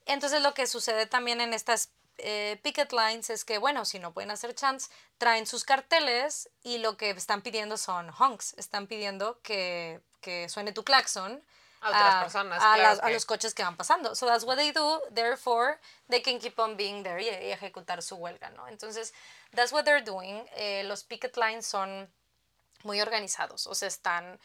[0.06, 4.12] Entonces lo que sucede también en estas eh, picket lines es que, bueno, si no
[4.14, 8.54] pueden hacer chants, traen sus carteles y lo que están pidiendo son honks.
[8.58, 11.42] Están pidiendo que, que suene tu claxon
[11.82, 12.62] a otras personas.
[12.62, 14.16] A, los coches que van pasando.
[14.16, 15.02] So that's what they do.
[15.14, 18.68] Therefore, they can keep on being there y, ejecutar su huelga, ¿no?
[18.68, 19.14] Entonces,
[19.56, 20.44] that's what they're doing.
[20.56, 22.10] Eh, los picket lines son
[22.84, 23.68] muy organizados.
[23.68, 24.40] O sea, están.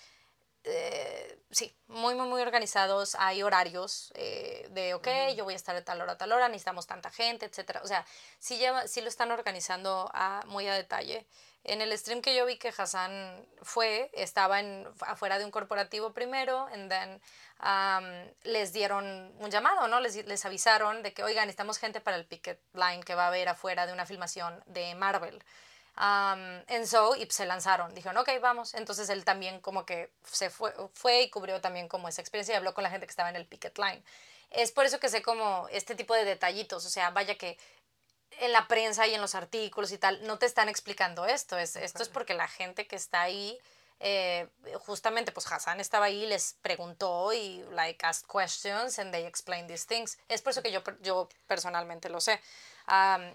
[0.65, 3.15] Eh, sí, muy, muy, muy organizados.
[3.17, 6.49] Hay horarios eh, de, ok, yo voy a estar de tal hora a tal hora,
[6.49, 7.79] necesitamos tanta gente, etc.
[7.85, 8.05] O sea,
[8.41, 11.25] sí, lleva, sí lo están organizando a, muy a detalle.
[11.69, 16.13] En el stream que yo vi que Hassan fue, estaba en, afuera de un corporativo
[16.13, 17.21] primero, and then
[17.61, 19.99] um, les dieron un llamado, ¿no?
[19.99, 23.29] Les, les avisaron de que, oigan, necesitamos gente para el picket line que va a
[23.29, 25.43] haber afuera de una filmación de Marvel.
[25.99, 28.75] Um, en so, y se lanzaron, dijeron, ok, vamos.
[28.75, 32.57] Entonces él también como que se fue, fue y cubrió también como esa experiencia y
[32.59, 34.05] habló con la gente que estaba en el picket line.
[34.51, 37.59] Es por eso que sé como este tipo de detallitos, o sea, vaya que
[38.41, 41.59] en la prensa y en los artículos y tal, no te están explicando esto.
[41.59, 43.59] Es, Esto es porque la gente que está ahí,
[44.01, 44.49] eh,
[44.81, 49.87] justamente, pues Hassan estaba ahí, les preguntó y, like, asked questions and they explained these
[49.87, 50.19] things.
[50.29, 52.41] Es por eso que yo, yo personalmente lo sé.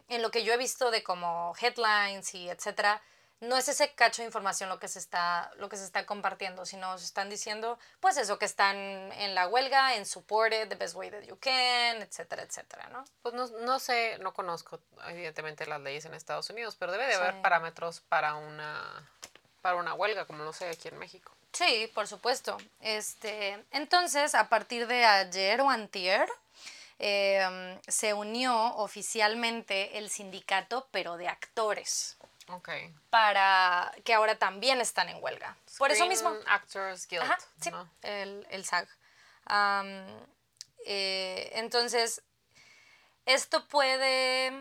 [0.07, 3.01] en lo que yo he visto de como headlines y etcétera,
[3.41, 6.65] no es ese cacho de información lo que se está, lo que se está compartiendo,
[6.65, 10.95] sino se están diciendo, pues eso, que están en la huelga, en supported, the best
[10.95, 13.03] way that you can, etcétera, etcétera, ¿no?
[13.23, 17.15] Pues no, no sé, no conozco evidentemente las leyes en Estados Unidos, pero debe de
[17.15, 19.09] haber parámetros para una,
[19.63, 21.35] para una huelga, como lo sé aquí en México.
[21.51, 22.57] Sí, por supuesto.
[22.79, 26.29] Este, entonces, a partir de ayer o antier,
[26.99, 32.17] em, se unió oficialmente el sindicato, pero de actores.
[32.53, 32.93] Okay.
[33.09, 35.55] Para que ahora también están en huelga.
[35.77, 36.33] Por eso mismo.
[36.47, 37.23] Actors Guild.
[37.59, 37.71] sí,
[38.01, 38.87] el, el, SAG.
[40.85, 42.23] Eh, entonces,
[43.25, 44.51] esto puede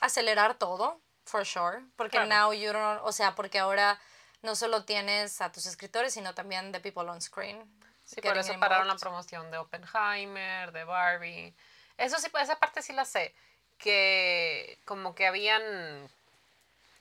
[0.00, 1.82] acelerar todo, for sure.
[1.96, 4.00] Porque now you don't, o sea, porque ahora
[4.42, 7.58] no solo tienes a tus escritores, sino también the people on screen.
[8.04, 11.54] Sí, por eso pararon la promoción de Oppenheimer, de Barbie.
[11.98, 13.34] Eso sí, esa parte sí la sé.
[13.76, 16.08] Que como que habían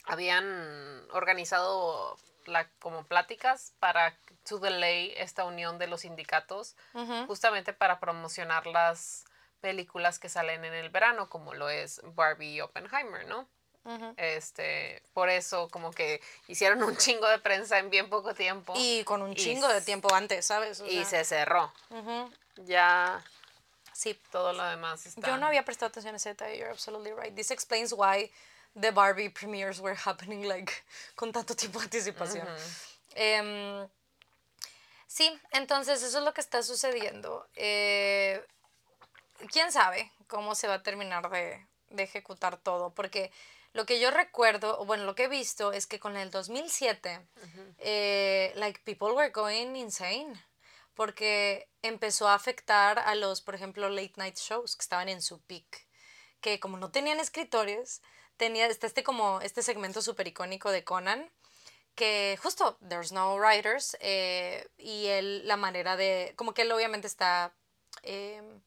[0.07, 6.75] habían organizado la, como pláticas para to delay esta unión de los sindicatos,
[7.27, 9.25] justamente para promocionar las
[9.59, 13.47] películas que salen en el verano, como lo es Barbie y Oppenheimer, ¿no?
[14.17, 18.73] Este, por eso como que hicieron un chingo de prensa en bien poco tiempo.
[18.75, 20.81] Y con un chingo de tiempo antes, ¿sabes?
[20.87, 21.71] y se cerró.
[22.57, 23.23] Ya
[23.93, 25.25] sí, todo lo demás está.
[25.27, 27.33] Yo no había prestado atención a ese detalle, you're absolutely right.
[27.35, 28.31] This explains why
[28.79, 30.71] the Barbie premieres were happening like
[31.15, 32.47] con tanto tiempo de anticipación.
[33.15, 33.87] Em,
[35.07, 37.47] sí, entonces eso es lo que está sucediendo.
[37.55, 38.43] Eh,
[39.51, 42.93] ¿Quién sabe cómo se va a terminar de, de, ejecutar todo?
[42.93, 43.31] Porque
[43.73, 47.21] lo que yo recuerdo, bueno, lo que he visto es que con el 2007,
[47.79, 50.33] eh, like people were going insane
[50.97, 55.39] porque empezó a afectar a los, por ejemplo, late night shows que estaban en su
[55.41, 55.87] peak,
[56.41, 58.01] que como no tenían escritores,
[58.37, 61.29] tenía este como este segmento súper icónico de Conan
[61.95, 67.07] que justo there's no writers eh, y él la manera de como que él obviamente
[67.07, 67.53] está
[68.03, 68.61] em,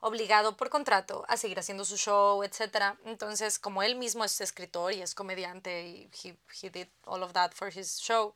[0.00, 4.92] obligado por contrato a seguir haciendo su show etc entonces como él mismo es escritor
[4.92, 8.34] y es comediante y he, he did all of that for his show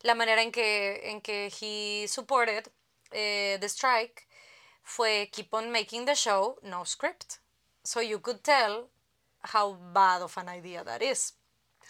[0.00, 2.70] la manera en que en que he supported
[3.14, 4.26] eh, the strike
[4.84, 7.38] fue keep on making the show, no script.
[7.84, 8.90] So you could tell
[9.52, 11.34] how bad of an idea that is.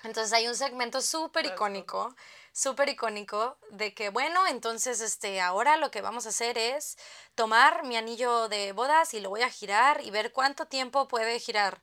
[0.02, 2.14] Entonces hay un segmento súper icónico,
[2.52, 6.98] súper icónico, de que, bueno, entonces este, ahora lo que vamos a hacer es
[7.34, 11.40] tomar mi anillo de bodas y lo voy a girar y ver cuánto tiempo puede
[11.40, 11.82] girar.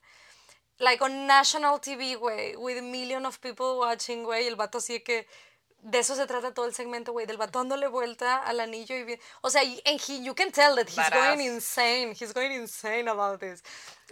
[0.78, 5.00] Like on national TV, güey, with a million of people watching, güey, el vato así
[5.02, 5.28] que
[5.82, 9.04] de eso se trata todo el segmento, güey, del vato dándole vuelta al anillo y
[9.04, 13.10] bien, o sea, and he, you can tell that he's going insane, he's going insane
[13.10, 13.64] about this.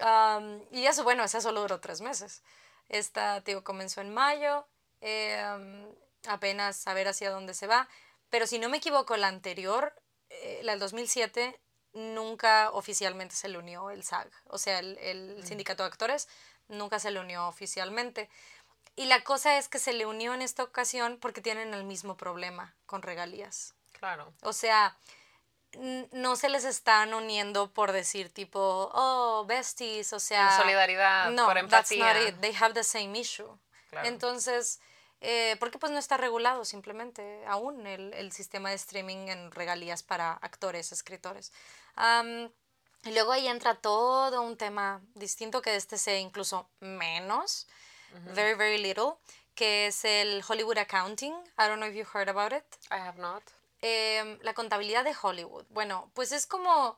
[0.02, 2.42] Um, y eso, bueno, esa solo duró tres meses.
[2.88, 4.68] Esta, digo, comenzó en mayo,
[5.02, 5.88] em,
[6.28, 7.88] apenas a ver hacia dónde se va,
[8.30, 9.94] pero si no me equivoco, la anterior,
[10.30, 11.60] eh, la del 2007,
[11.94, 15.46] nunca oficialmente se le unió el SAG, o sea, el, el mm.
[15.46, 16.28] sindicato de actores
[16.70, 18.30] nunca se le unió oficialmente.
[19.00, 22.18] Y la cosa es que se le unió en esta ocasión porque tienen el mismo
[22.18, 23.74] problema con regalías.
[23.94, 24.34] Claro.
[24.42, 24.98] O sea,
[26.12, 30.58] no se les están uniendo por decir tipo, oh, besties, o sea...
[30.58, 32.08] solidaridad, no, por empatía.
[32.08, 32.42] That's not it.
[32.42, 33.58] They have the same issue.
[34.04, 34.82] Entonces,
[35.22, 40.04] eh, porque pues no está regulado simplemente aún el, el, sistema de streaming en regalías
[40.04, 41.54] para actores, escritores.
[43.06, 47.66] y luego ahí entra todo un tema distinto que este sea incluso menos,
[48.34, 49.18] very, very little,
[49.56, 51.34] que es el Hollywood Accounting.
[51.58, 52.64] I don't know if you heard about it.
[52.92, 53.44] I have not.
[53.82, 55.66] Em, la contabilidad de Hollywood.
[55.70, 56.98] Bueno, pues es como,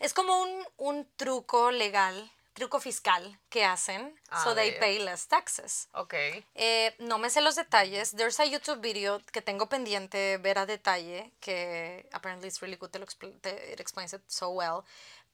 [0.00, 5.28] es como un, un truco legal, truco fiscal que hacen, ah, so they pay less
[5.28, 5.88] taxes.
[5.92, 6.14] Ok.
[6.54, 8.16] Eh, no me sé los detalles.
[8.16, 12.90] There's a YouTube video que tengo pendiente ver a detalle, que apparently it's really good,
[12.96, 14.84] it explains it so well.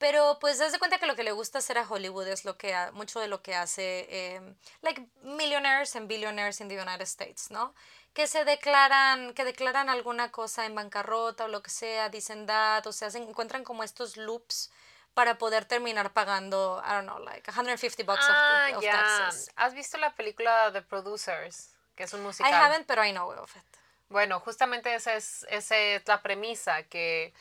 [0.05, 2.59] Pero pues das de cuenta que lo que le gusta hacer a Hollywood es lo
[2.59, 7.50] que mucho de lo que hace eh, like millionaires and billionaires in the United States,
[7.50, 7.74] ¿no?
[8.12, 12.86] que se declaran, que declaran alguna cosa en bancarrota o lo que sea, dicen that,
[12.86, 14.70] o sea, se encuentran como estos loops
[15.14, 19.50] para poder terminar pagando, I don't know, like 150 bucks ah, of, taxes.
[19.57, 21.70] ¿Has visto la película The Producers?
[21.96, 22.52] Que es un musical.
[22.52, 23.78] I haven't, pero I know of it.
[24.11, 27.32] Bueno, justamente esa es, esa es la premisa, que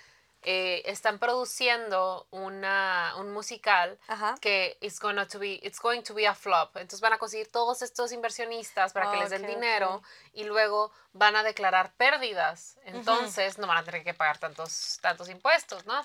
[0.45, 3.97] eh, están produciendo una, un musical
[4.41, 6.75] que it's, gonna to be, it's going to be a flop.
[6.75, 10.01] Entonces van a conseguir todos estos inversionistas para que les den dinero
[10.33, 12.77] y luego van a declarar pérdidas.
[12.85, 16.01] Entonces no van a tener que pagar tantos, tantos impuestos, ¿no?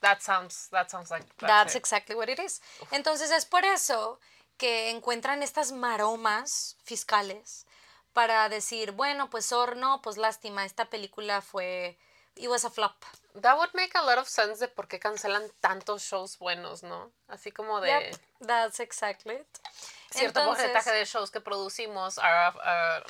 [0.00, 2.62] That sounds, that sounds like that's, exactly what it is.
[2.90, 4.18] Entonces es por eso
[4.56, 7.66] que encuentran estas maromas fiscales
[8.12, 11.98] para decir, bueno, pues horno, pues lástima, esta película fue
[12.36, 12.94] it was a flop.
[13.40, 17.10] That would make a lot of sense de por qué cancelan tantos shows buenos, ¿no?
[17.26, 17.88] Así como de...
[17.88, 19.58] Yep, that's exactly it.
[20.10, 22.52] Cierto porcentaje de shows que producimos are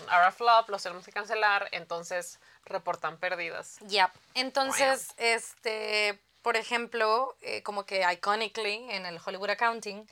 [0.08, 3.78] a, flop, los tenemos que cancelar, entonces reportan pérdidas.
[3.80, 4.10] Yep.
[4.32, 10.08] Entonces, este, por ejemplo, eh, como que iconically en el Hollywood Accounting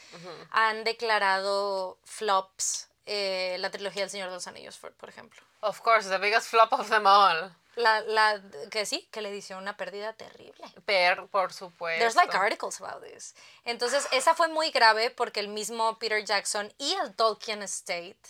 [0.51, 5.41] han declarado flops eh, la trilogía del Señor de los Anillos, por, por ejemplo.
[5.63, 7.55] Of course, the biggest flop of them all.
[7.77, 10.65] La, la, que sí, que le hicieron una pérdida terrible.
[10.85, 11.99] Per, por supuesto.
[11.99, 13.35] There's like articles about this.
[13.65, 18.21] Entonces, esa fue muy grave porque el mismo Peter Jackson y el Tolkien Estate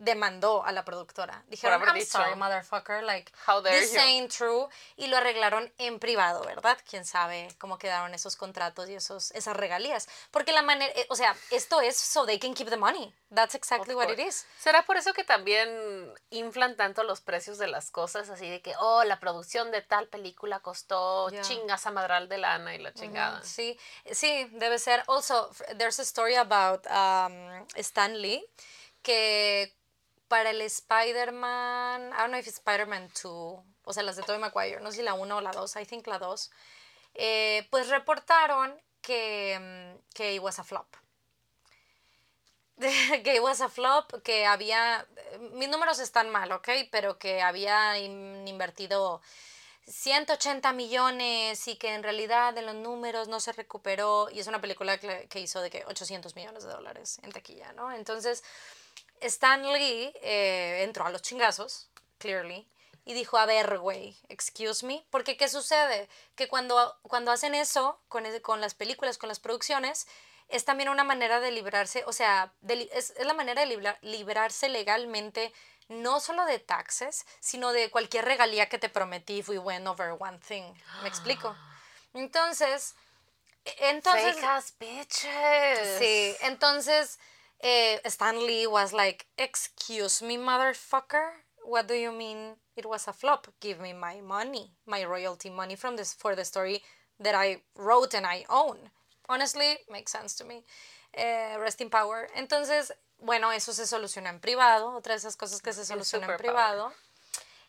[0.00, 1.44] demandó a la productora.
[1.48, 4.66] Dijeron, I'm sorry, motherfucker, like, How this ain't true.
[4.96, 6.78] Y lo arreglaron en privado, ¿verdad?
[6.88, 10.08] Quién sabe cómo quedaron esos contratos y esos, esas regalías.
[10.30, 13.14] Porque la manera, eh, o sea, esto es so they can keep the money.
[13.32, 14.46] That's exactly what it is.
[14.58, 18.30] ¿Será por eso que también inflan tanto los precios de las cosas?
[18.30, 22.74] Así de que, oh, la producción de tal película costó chingas a madral de lana
[22.74, 23.42] y la chingada.
[23.44, 23.78] Sí,
[24.10, 25.04] sí, debe ser.
[25.06, 28.42] Also, there's a story about um, Stan Lee
[29.02, 29.79] que
[30.30, 33.24] para el Spider-Man, I don't know if it's Spider-Man 2,
[33.84, 35.84] o sea, las de Tobey Maguire, no sé si la 1 o la 2, I
[35.84, 36.52] think la 2,
[37.14, 40.86] eh, pues reportaron que, mm, que it was a flop.
[42.78, 45.04] que it was a flop, que había,
[45.54, 46.68] mis números están mal, ¿ok?
[46.92, 49.20] Pero que había invertido
[49.88, 54.60] 180 millones y que en realidad en los números no se recuperó y es una
[54.60, 57.90] película que, que hizo de que 800 millones de dólares en taquilla, ¿no?
[57.90, 58.44] Entonces,
[59.20, 62.66] Stan Lee eh, entró a los chingazos, clearly,
[63.04, 66.08] y dijo, a ver, güey, excuse me, porque ¿qué sucede?
[66.36, 70.06] Que cuando, cuando hacen eso con, con las películas, con las producciones,
[70.48, 75.52] es también una manera de librarse, o sea, es, la manera de librarse legalmente
[75.88, 80.16] no solo de taxes, sino de cualquier regalía que te prometí if we went over
[80.18, 80.72] one thing.
[81.02, 81.56] ¿Me explico?
[82.14, 82.94] Entonces,
[83.64, 84.36] entonces...
[84.36, 85.98] Fake bitches.
[85.98, 87.18] Sí, entonces
[87.62, 91.30] eh, Stan Lee was like, excuse me, motherfucker,
[91.64, 93.48] what do you mean it was a flop?
[93.60, 96.82] Give me my money, my royalty money from this for the story
[97.18, 98.90] that I wrote and I own.
[99.28, 100.64] Honestly, makes sense to me.
[101.14, 102.28] Eh, rest in power.
[102.36, 104.94] Entonces, bueno, eso se soluciona en privado.
[104.96, 106.92] Otra de esas cosas que se soluciona en privado.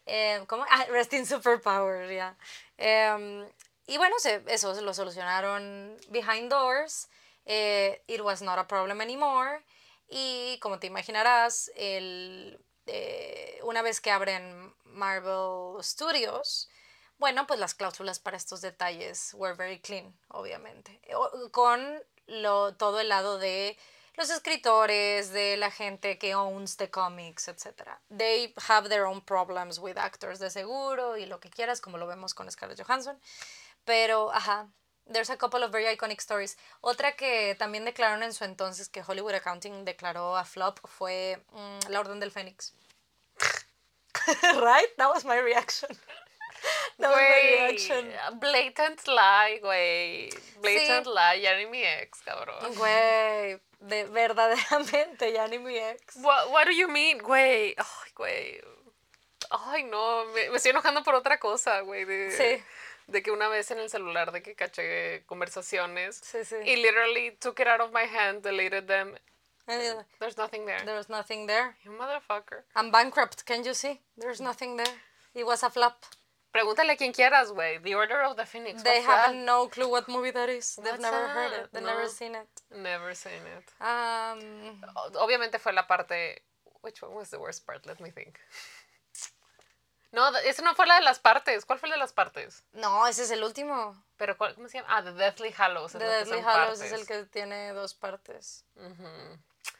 [0.05, 0.65] Eh, ¿Cómo?
[0.69, 2.35] Ah, rest in superpower, ya.
[2.77, 3.45] Em,
[3.87, 7.07] y bueno, se, eso lo solucionaron behind doors.
[7.45, 9.61] Eh, it was not a problem anymore.
[10.13, 16.69] Y como te imaginarás, el, eh, una vez que abren Marvel Studios,
[17.17, 20.99] bueno, pues las cláusulas para estos detalles were very clean, obviamente.
[21.51, 23.77] Con lo, todo el lado de
[24.15, 27.91] los escritores, de la gente que owns the comics, etc.
[28.09, 32.05] They have their own problems with actors de seguro y lo que quieras, como lo
[32.05, 33.17] vemos con Scarlett Johansson.
[33.85, 34.67] Pero, ajá,
[35.11, 36.57] there's a couple of very iconic stories.
[36.81, 41.89] Otra que también declararon en su entonces que Hollywood Accounting declaró a flop fue mm,
[41.89, 42.73] La Orden del Fénix.
[44.61, 44.89] right?
[44.97, 45.89] That was my reaction.
[46.99, 48.05] That was my reaction.
[48.39, 50.29] Blatant lie, güey.
[50.61, 52.75] Blatant lie, ya ni mi ex, cabrón.
[52.75, 56.17] Güey, de, verdaderamente, ya ni mi ex.
[56.17, 57.73] What, what do you mean, güey?
[57.77, 58.61] Ay, güey.
[59.49, 62.05] Ay, no, me, me, estoy enojando por otra cosa, güey.
[62.29, 62.63] sí
[63.11, 66.55] de que una vez en el celular de que caché conversaciones sí, sí.
[66.65, 69.15] y literally took it out of my hand, deleted them.
[70.19, 70.83] There's nothing there.
[70.85, 71.75] There's nothing there.
[71.83, 72.63] You motherfucker.
[72.75, 74.01] I'm bankrupt, can you see?
[74.17, 74.95] There's nothing there.
[75.33, 76.05] It was a flop.
[76.53, 77.81] Pregúntale a quien quieras, güey.
[77.81, 78.83] The Order of the Phoenix.
[78.83, 80.77] They have no clue what movie that is.
[80.83, 81.69] They've never heard it.
[81.71, 82.49] They've never seen it.
[82.75, 83.71] Never seen it.
[83.79, 84.81] Um,
[85.15, 86.41] Obviamente fue la parte.
[86.81, 87.85] Which one was the worst part?
[87.85, 88.39] Let me think.
[90.11, 91.65] No, ese no fue la de las partes.
[91.65, 92.63] ¿Cuál fue el de las partes?
[92.73, 94.03] No, ese es el último.
[94.17, 94.89] Pero ¿cómo se llama?
[94.91, 95.93] Ah, The Deathly Hallows.
[95.93, 98.65] The Deathly Hallows es el que tiene dos partes.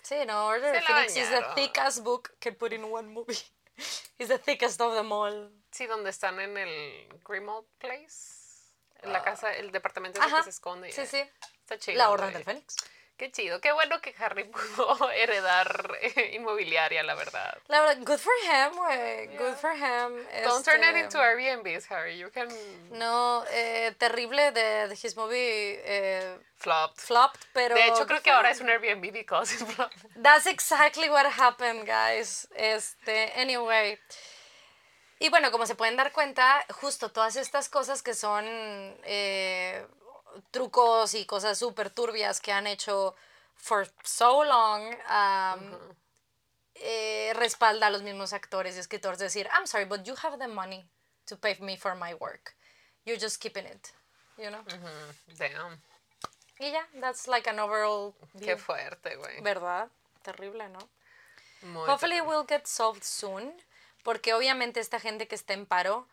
[0.03, 3.37] Sí, no, Order of Phoenix is the thickest book can put in one movie.
[4.19, 5.51] It's the thickest of them all.
[5.71, 8.41] Sí, donde están en el Grimald Place.
[9.01, 9.23] En la ah.
[9.23, 10.91] casa, el departamento en que se esconde.
[10.91, 11.23] Sí, sí.
[11.63, 11.97] Está chido.
[11.97, 12.75] La Orden del Fénix.
[13.21, 14.45] Qué chido, qué bueno que Harry
[14.75, 17.55] pudo heredar eh, inmobiliaria, la verdad.
[17.67, 19.27] La verdad, good for him, güey.
[19.37, 20.25] Good for him.
[20.43, 22.17] Don't turn it into Airbnbs, Harry.
[22.17, 22.47] You can.
[22.91, 25.77] No, eh, terrible de, his movie.
[25.85, 26.99] Eh, flopped.
[26.99, 27.75] Flopped, pero.
[27.75, 30.03] De hecho, creo que ahora es un Airbnb because it's flopped.
[30.15, 32.47] That's exactly what happened, guys.
[32.55, 33.99] Este, anyway.
[35.19, 38.43] Y bueno, como se pueden dar cuenta, justo todas estas cosas que son
[39.03, 39.85] eh,
[40.51, 43.15] trucos y cosas súper turbias que han hecho
[43.55, 44.95] for so long,
[46.75, 50.47] eh, respalda a los mismos actores y escritores decir, I'm sorry, but you have the
[50.47, 50.87] money
[51.25, 52.55] to pay me for my work.
[53.05, 53.91] You're just keeping it,
[54.37, 54.63] you know?
[55.37, 55.81] Damn.
[56.59, 59.41] Y ya, that's like an overall Qué fuerte, güey.
[59.41, 59.89] ¿Verdad?
[60.23, 60.79] Terrible, ¿no?
[61.85, 63.53] Hopefully it will get solved soon,
[64.03, 66.07] porque obviamente esta gente que está en paro,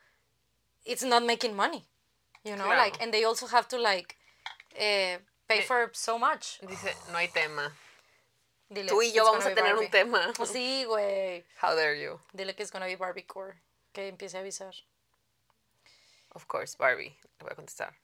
[0.84, 1.86] it's not making money.
[2.44, 4.16] You know, like, and they also have to like
[4.76, 5.18] eh,
[5.48, 6.60] pay for so much.
[6.66, 7.72] Dice, no hay tema.
[8.70, 10.32] Dile, Tú y yo vamos a tener un tema.
[10.38, 11.44] Oh, sí, güey.
[11.60, 12.20] How dare you?
[12.32, 13.56] Dile que es gonna be Barbie Core.
[13.92, 14.74] Que empiece a avisar.
[16.34, 17.16] Of course, Barbie.
[17.38, 17.94] Le voy a contestar.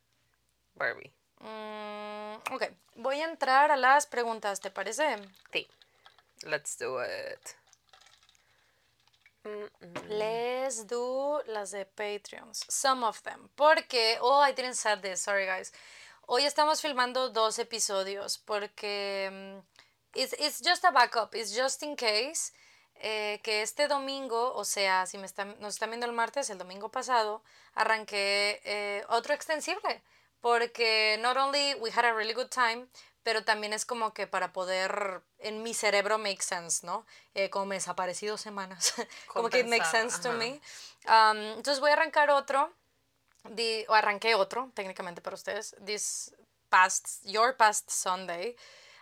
[0.74, 1.12] Barbie.
[1.40, 2.70] Mm, ok.
[2.96, 5.16] Voy a entrar a las preguntas, ¿te parece?
[5.52, 5.68] Sí.
[6.42, 7.56] Let's do it.
[10.08, 12.64] Let's do las de Patreons.
[12.68, 13.48] Some of them.
[13.56, 15.20] Porque, oh, I didn't say this.
[15.20, 15.72] Sorry, guys.
[16.26, 19.58] Hoy estamos filmando dos episodios porque mm,
[20.14, 22.52] it's, just a backup, it's just in case
[22.96, 26.56] eh, que este domingo, o sea, si me están, nos están viendo el martes, el
[26.56, 27.42] domingo pasado,
[27.74, 30.02] arranqué eh, otro extensible
[30.44, 32.86] porque not only we had a really good time,
[33.24, 37.04] pero también es como que para poder en mi cerebro make sense, ¿no?
[37.34, 38.94] Eh, como me desaparecido semanas,
[39.26, 40.60] como que it makes sense to me.
[41.06, 42.72] Um, entonces voy a arrancar otro
[43.56, 46.34] the, o arranqué otro, técnicamente para ustedes, this
[46.68, 48.56] past, your past Sunday.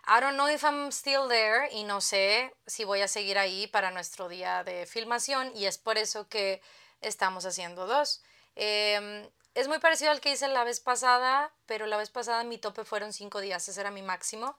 [0.07, 3.67] I don't know if I'm still there y no sé si voy a seguir ahí
[3.69, 6.61] para nuestro día de filmación y es por eso que
[7.01, 8.23] estamos haciendo dos.
[8.57, 12.59] Em, es muy parecido al que hice la vez pasada, pero la vez pasada mi
[12.59, 14.57] tope fueron cinco días, ese era mi máximo.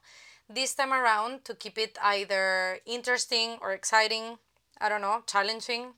[0.52, 4.38] This time around, to keep it either interesting or exciting,
[4.80, 5.94] I don't know, challenging,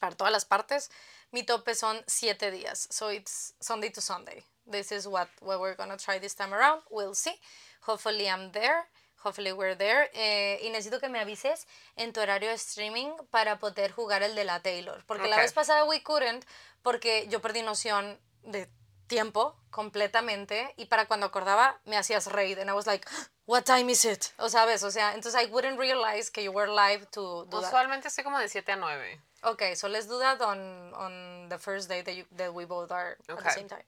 [0.00, 0.90] para todas las partes,
[1.32, 2.88] mi tope son siete días.
[2.90, 4.42] So it's Sunday to Sunday.
[4.66, 6.82] This is what, what we're gonna try this time around.
[6.90, 7.34] We'll see.
[7.82, 8.86] Hopefully I'm there.
[9.24, 10.10] Hopefully we're there.
[10.14, 11.66] Eh, y necesito que me avises
[11.96, 15.04] en tu horario de streaming para poder jugar el de la Taylor.
[15.06, 16.44] Porque la vez pasada we couldn't
[16.82, 18.68] porque yo perdí noción de
[19.08, 23.08] tiempo completamente y para cuando acordaba me hacías raid and I was like
[23.46, 26.70] what time is it o sabes o sea entonces I wouldn't realize que you were
[26.70, 30.40] live to do usualmente estoy como de 7 a 9 Okay, so let's do that
[30.40, 33.84] on on the first day that you, that we both are at the same time.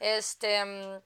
[0.00, 1.02] Este, mm,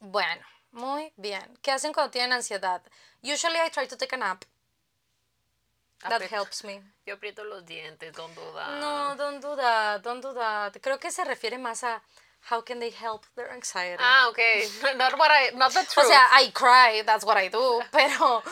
[0.00, 0.40] bueno,
[0.72, 1.58] muy bien.
[1.62, 2.82] ¿Qué hacen cuando tienen ansiedad?
[3.22, 4.44] Usually I try to take a nap.
[6.00, 6.82] That Aprieta- helps me.
[7.06, 8.80] Yo aprieto los dientes, don't do that.
[8.80, 10.76] No, don't do that, don't do that.
[10.80, 12.02] Creo que se refiere más a
[12.50, 14.02] how can they help their anxiety.
[14.02, 14.66] Ah, okay.
[14.96, 16.06] Not what I, not the o truth.
[16.08, 18.42] sea, I cry, that's what I do, pero,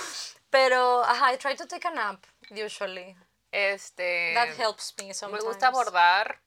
[0.50, 3.16] pero, ajá, I try to take a nap, usually.
[3.50, 4.32] este.
[4.34, 5.42] That helps me Me sometimes.
[5.44, 6.40] gusta bordar.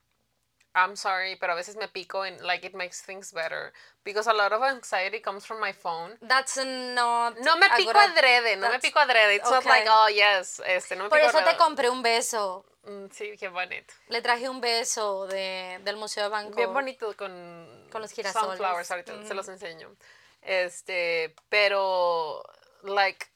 [0.76, 3.72] I'm sorry, pero a veces me pico and like it makes things better
[4.04, 6.18] because a lot of anxiety comes from my phone.
[6.22, 9.36] That's not No me pico good adrede, no me pico adrede.
[9.36, 9.92] It's not like, okay.
[9.92, 12.66] oh yes, este, no me Por pico eso te compré un beso.
[12.86, 13.94] Mm, Sí, qué bonito.
[14.10, 16.56] Le traje un beso de, del Museo de Bangkok.
[16.56, 18.58] Bien bonito con, Con los girasoles.
[18.58, 19.96] Sunflowers, ahorita se los enseño.
[20.42, 22.44] Este, pero,
[22.84, 23.28] like,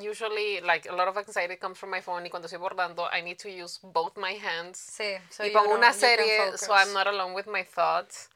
[0.00, 3.22] usually, like, a lot of anxiety comes from my phone y cuando estoy bordando, I
[3.22, 4.78] need to use both my hands.
[4.78, 8.28] Sí, so y pongo una serie, so I'm not alone with my thoughts.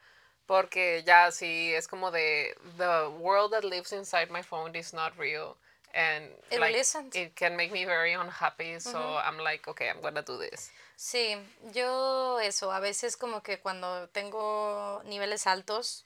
[0.45, 5.17] Porque ya sí, es como de, the world that lives inside my phone is not
[5.17, 5.55] real.
[5.93, 7.15] And It like, isn't.
[7.15, 8.79] it can make me very unhappy.
[8.79, 10.71] So I'm like, okay, I'm gonna do this.
[10.97, 11.37] Sí,
[11.73, 16.05] yo eso, a veces como que cuando tengo niveles altos,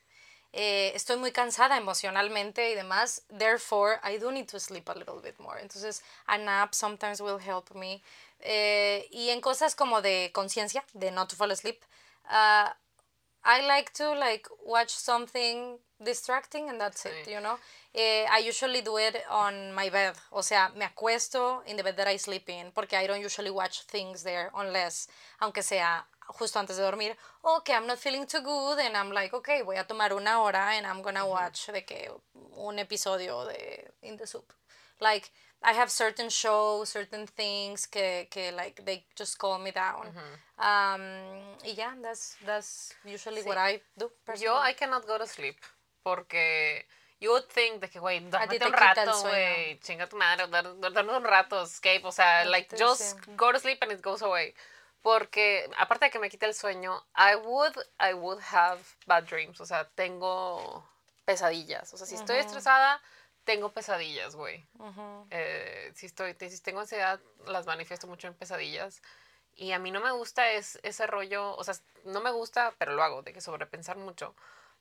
[0.60, 5.22] eh, estoy muy cansada emocionalmente y demás, therefore I do need to sleep a little
[5.22, 5.62] bit more.
[5.62, 8.02] Entonces, a nap sometimes will help me.
[8.40, 11.84] Eh, y en cosas como de conciencia, de not to fall asleep,
[12.26, 12.76] ah,
[13.46, 17.60] I like to like watch something distracting and that's it, you know.
[17.94, 21.98] Eh, I usually do it on my bed, o sea, me acuesto in the bed
[21.98, 25.08] that I sleep in, porque I don't usually watch things there unless,
[25.40, 29.12] aunque sea justo antes de dormir, o que I'm not feeling too good and I'm
[29.12, 32.12] like, okay, voy a tomar una hora and I'm gonna watch de que
[32.56, 34.52] un episodio de In the Soup.
[35.00, 35.32] Like,
[35.64, 40.08] I have certain shows, certain things que, que like, they just calm me down.
[40.60, 41.02] Um,
[41.64, 44.10] y yeah, that's, that's usually what I do
[44.40, 44.56] Yo.
[44.56, 45.58] I cannot go to sleep.
[46.04, 46.86] Porque
[47.20, 51.62] you would think de que, güey, un rato, güey, chinga tu madre, duerme un rato,
[51.62, 54.54] escape, o sea, like, just go to sleep and it goes away.
[55.08, 59.62] Porque, aparte de que me quita el sueño, I would, I would have bad dreams,
[59.62, 60.86] o sea, tengo
[61.24, 61.94] pesadillas.
[61.94, 63.02] O sea, si estoy estresada,
[63.46, 64.68] tengo pesadillas, güey.
[65.32, 69.02] Eh, si, estoy, si tengo ansiedad, las manifiesto mucho en pesadillas.
[69.56, 72.92] Y a mí no me gusta es, ese rollo, o sea, no me gusta, pero
[72.94, 74.36] lo hago, de que sobrepensar mucho.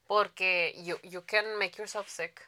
[0.08, 2.44] Porque you, you can make yourself sick.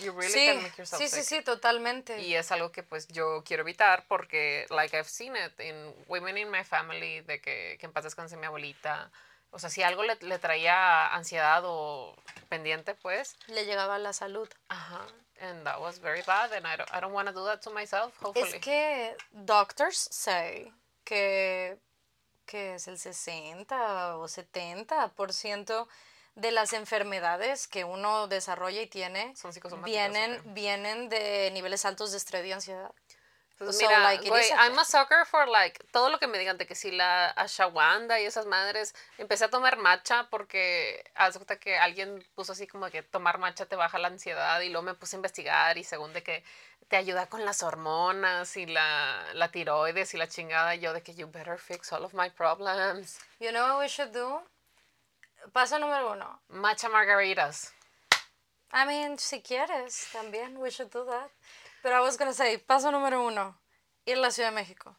[0.00, 1.22] You really Sí, can make yourself sí, sick.
[1.22, 2.20] sí, sí, totalmente.
[2.20, 6.36] Y es algo que pues yo quiero evitar porque, like, I've seen it in women
[6.38, 9.10] in my family, de que, que en paz descanse mi abuelita.
[9.50, 12.16] O sea, si algo le, le traía ansiedad o
[12.48, 14.48] pendiente, pues, Le llegaba la salud.
[14.68, 15.06] ajá.
[15.40, 17.70] And that was very bad and I don't, I don't want to do that to
[17.70, 18.48] myself, hopefully.
[18.54, 20.72] Es que doctors say
[21.04, 21.76] que,
[22.46, 25.86] que es el 60 o 70%
[26.34, 29.52] de las enfermedades que uno desarrolla y tiene Son
[29.84, 32.90] vienen, vienen de niveles altos de estrés y ansiedad.
[33.52, 36.58] Entonces, So, mira, like, güey, I'm a sucker for, like, todo lo que me digan
[36.58, 41.56] de que si la ashwagandha y esas madres, empecé a tomar matcha porque, haz cuenta
[41.60, 44.94] que alguien puso así como que tomar matcha te baja la ansiedad y luego me
[44.94, 46.42] puse a investigar y según de que
[46.88, 51.04] te ayuda con las hormonas y la, la tiroides y la chingada, y yo de
[51.04, 53.20] que you better fix all of my problems.
[53.38, 54.42] You know what we should do?
[55.52, 56.42] Paso número uno.
[56.48, 57.72] Matcha margaritas.
[58.72, 61.30] I mean, si quieres, también, we should do that.
[61.82, 63.56] Pero I was gonna say, paso número uno,
[64.06, 64.96] ir a la Ciudad de México.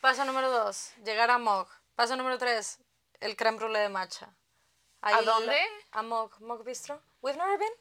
[0.00, 1.66] Paso número dos, llegar a Mog.
[1.96, 2.78] Paso número tres,
[3.20, 4.28] el creme brulee de matcha.
[5.00, 5.58] Ahí la- dónde?
[5.92, 7.02] A Mog, Mog Bistro.
[7.22, 7.72] We've never been?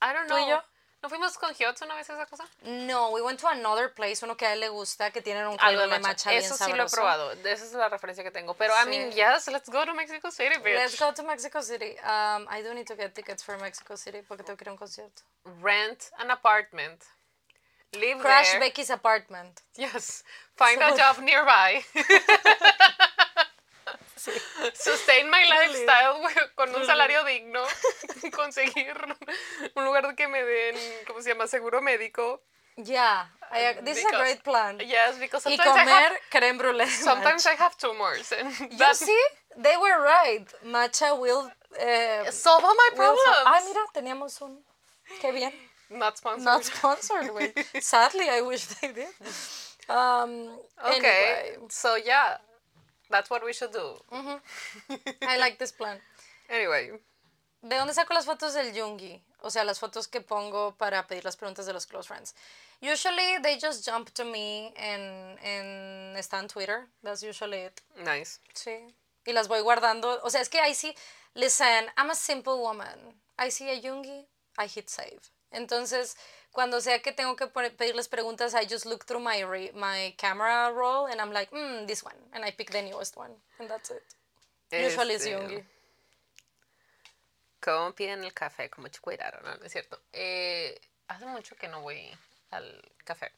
[0.00, 0.48] I don't ¿Tú y know.
[0.60, 0.64] yo?
[1.02, 2.44] ¿No fuimos con Hyotsu una vez a esa cosa?
[2.62, 5.56] No, we went to another place, uno que a él le gusta, que tienen un
[5.58, 6.28] Algo de matcha.
[6.30, 6.96] bien Eso sí lo he sabroso.
[6.96, 7.32] probado.
[7.32, 8.52] Esa es la referencia que tengo.
[8.54, 9.16] Pero, I mean, Sí.
[9.16, 10.74] yes, let's go to Mexico City, bitch.
[10.74, 11.96] Let's go to Mexico City.
[12.04, 14.72] Um, I do need to get tickets for Mexico City porque tengo que ir a
[14.72, 15.22] un concierto.
[15.62, 17.02] rent an apartment,
[17.94, 18.60] live Crash there.
[18.60, 19.62] Becky's apartment.
[19.76, 20.22] Yes,
[20.54, 21.82] find a So- job nearby.
[24.74, 27.62] Sustain my lifestyle güey, con un salario digno.
[28.32, 28.96] Conseguir
[29.74, 30.76] un lugar que me den,
[31.06, 31.46] ¿cómo se llama?
[31.46, 32.40] Seguro médico.
[32.76, 34.78] Yeah, I, this is a great plan.
[34.80, 36.86] Yes, because Y sometimes I comer have, creme brulee.
[36.86, 37.50] sometimes matcha.
[37.52, 38.32] I have tumors.
[38.32, 39.22] And You see,
[39.58, 40.46] they were right.
[40.64, 41.50] Matcha will.
[41.78, 43.20] eh, solve all my problems.
[43.46, 44.62] Ah, mira, teníamos un.
[45.20, 45.52] Qué bien.
[45.90, 46.44] Not sponsored.
[46.44, 47.30] Not sponsored.
[47.80, 49.08] Sadly, I wish they did.
[49.88, 52.38] Um, okay, Anyway, so yeah,
[53.10, 53.96] that's what we should do.
[55.22, 55.98] I like this plan.
[56.48, 56.92] Anyway,
[57.62, 59.22] ¿De dónde saco las fotos del Yungi?
[59.42, 62.34] O sea, las fotos que pongo para pedir las preguntas de los close friends.
[62.80, 66.88] Usually they just jump to me and, and está en Twitter.
[67.02, 67.82] That's usually it.
[68.02, 68.40] Nice.
[68.54, 68.94] Sí.
[69.26, 70.20] Y las voy guardando.
[70.22, 70.94] O sea, es que ahí sí,
[71.34, 73.20] listen, I'm a simple woman.
[73.38, 74.26] I see a Jungi,
[74.56, 75.20] I hit save.
[75.50, 76.16] Entonces,
[76.52, 79.44] cuando sea que tengo que pedirles preguntas, I just look through my,
[79.74, 82.16] my camera roll and I'm like, mm, this one.
[82.32, 83.32] And I pick the newest one.
[83.58, 84.02] And that's it.
[84.72, 85.56] Usually it's Jungi.
[85.56, 85.66] Este,
[87.60, 88.70] ¿Cómo piden el café?
[88.70, 89.64] Como cuidado, ¿no?
[89.64, 90.00] Es cierto.
[90.12, 92.10] Eh, hace mucho que no voy
[92.50, 93.30] al café.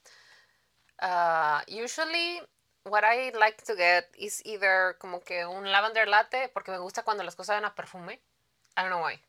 [1.01, 2.41] Uh, usually,
[2.85, 7.03] what I like to get is either como que un lavender latte, porque me gusta
[7.03, 8.21] cuando las cosas van a perfume.
[8.77, 9.21] I don't know why.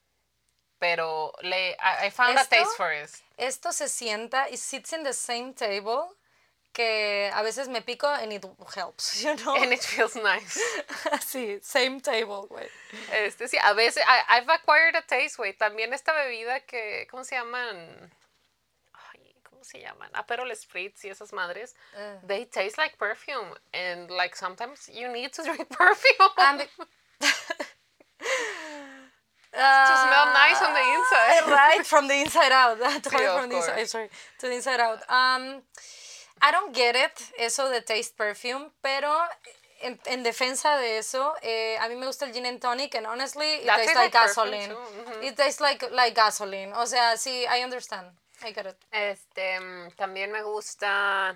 [0.79, 3.09] Pero le, I, found a taste for it.
[3.37, 6.09] Esto se sienta y sits in the same table
[6.73, 8.43] que a veces me pico and it
[8.75, 9.55] helps, you know?
[9.55, 10.59] And it feels nice.
[11.21, 12.67] sí, same table, güey.
[13.11, 15.53] Este, sí, a veces, I, I've acquired a taste, güey.
[15.53, 18.11] También esta bebida que, ¿cómo se llaman?
[18.93, 20.09] Ay, ¿cómo se llaman?
[20.13, 21.75] Aperol Spritz y esas madres.
[21.95, 22.25] Uh.
[22.27, 23.53] They taste like perfume.
[23.73, 26.67] And, like, sometimes you need to drink perfume.
[29.55, 31.51] Uh, to smell nice on the inside.
[31.61, 32.79] right, from the inside out.
[33.03, 34.09] sí, from the inside, sorry,
[34.39, 34.99] to the inside out.
[35.09, 35.61] Um,
[36.41, 39.09] I don't get it, eso de taste perfume, pero
[39.81, 43.05] en, en defensa de eso, eh, a mí me gusta el gin and tonic, and
[43.05, 44.69] honestly, it tastes like, gasoline.
[44.71, 45.23] Mm-hmm.
[45.23, 46.73] It tastes like, like gasoline.
[46.73, 48.07] O sea, sí, I understand.
[48.43, 48.77] I get it.
[48.91, 49.59] Este,
[49.95, 51.35] también me gusta.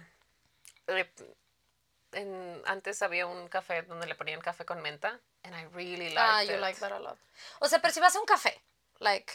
[2.18, 6.20] En, antes había un café donde le ponían café con menta, and I really liked
[6.20, 7.18] ah, you like that a lot.
[7.60, 8.60] O sea, pero si vas a un café,
[9.00, 9.34] like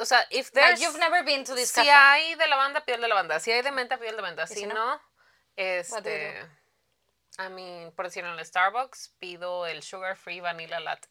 [0.00, 3.02] o sea, if there's, you've never been to this si hay de lavanda, pide el
[3.02, 3.40] de lavanda.
[3.40, 4.46] Si hay de menta, pide el de menta.
[4.46, 5.00] Si, no,
[5.56, 6.34] este,
[7.38, 11.08] I mean, por decirlo en el Starbucks, pido el sugar free vanilla latte.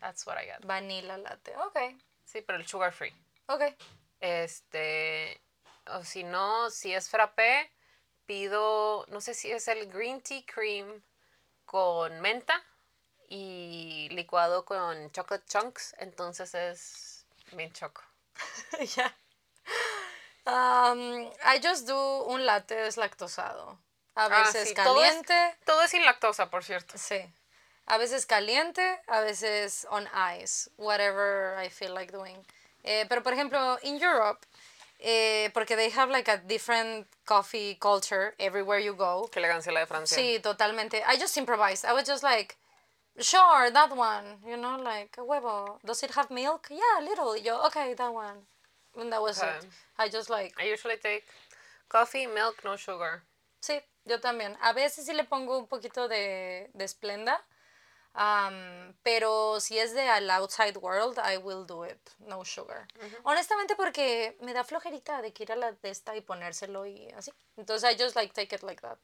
[0.00, 0.64] That's what I got.
[0.64, 1.78] Vanilla latte, ok.
[2.24, 3.14] Sí, pero el sugar free.
[3.46, 3.62] Ok.
[4.20, 5.40] Este,
[5.86, 7.70] o si no, si es frappé,
[8.28, 11.02] pido, no sé si es el green tea cream
[11.64, 12.62] con menta
[13.28, 17.08] y licuado con chocolate chunks, entonces es
[17.52, 18.02] Bien choco.
[18.96, 19.12] ya.
[20.46, 23.78] Um, I just do un latte deslactosado.
[24.14, 25.56] A ah, veces caliente.
[25.64, 26.98] Todo es, sin lactosa, por cierto.
[26.98, 27.20] Sí.
[27.86, 30.08] A veces caliente, a veces on
[30.40, 30.70] ice.
[30.76, 32.44] Whatever I feel like doing.
[32.84, 34.46] Eh, pero por ejemplo, in Europe,
[34.98, 39.28] eh, porque they have like a different coffee culture everywhere you go.
[39.32, 40.16] Qué elegancia la de Francia.
[40.16, 41.02] Sí, totalmente.
[41.06, 41.84] I just improvised.
[41.84, 42.56] I was just like,
[43.20, 44.38] Sure, that one.
[44.46, 45.78] You know, like huevo.
[45.84, 46.68] Does it have milk?
[46.70, 47.36] Yeah, a little.
[47.36, 48.46] Yo, okay, that one.
[48.96, 49.66] And that was it.
[49.98, 50.54] I just like.
[50.58, 51.24] I usually take
[51.88, 53.22] coffee, milk, no sugar.
[53.60, 54.56] Sí, yo también.
[54.62, 57.40] A veces sí le pongo un poquito de, de Splenda.
[58.18, 62.00] Um, pero si es de al outside world, I will do it.
[62.18, 62.88] No sugar.
[63.22, 67.08] Honestamente porque me da flojerita de que ir a la de esta y ponérselo y
[67.12, 67.32] así.
[67.56, 68.98] Entonces I just like take it like that.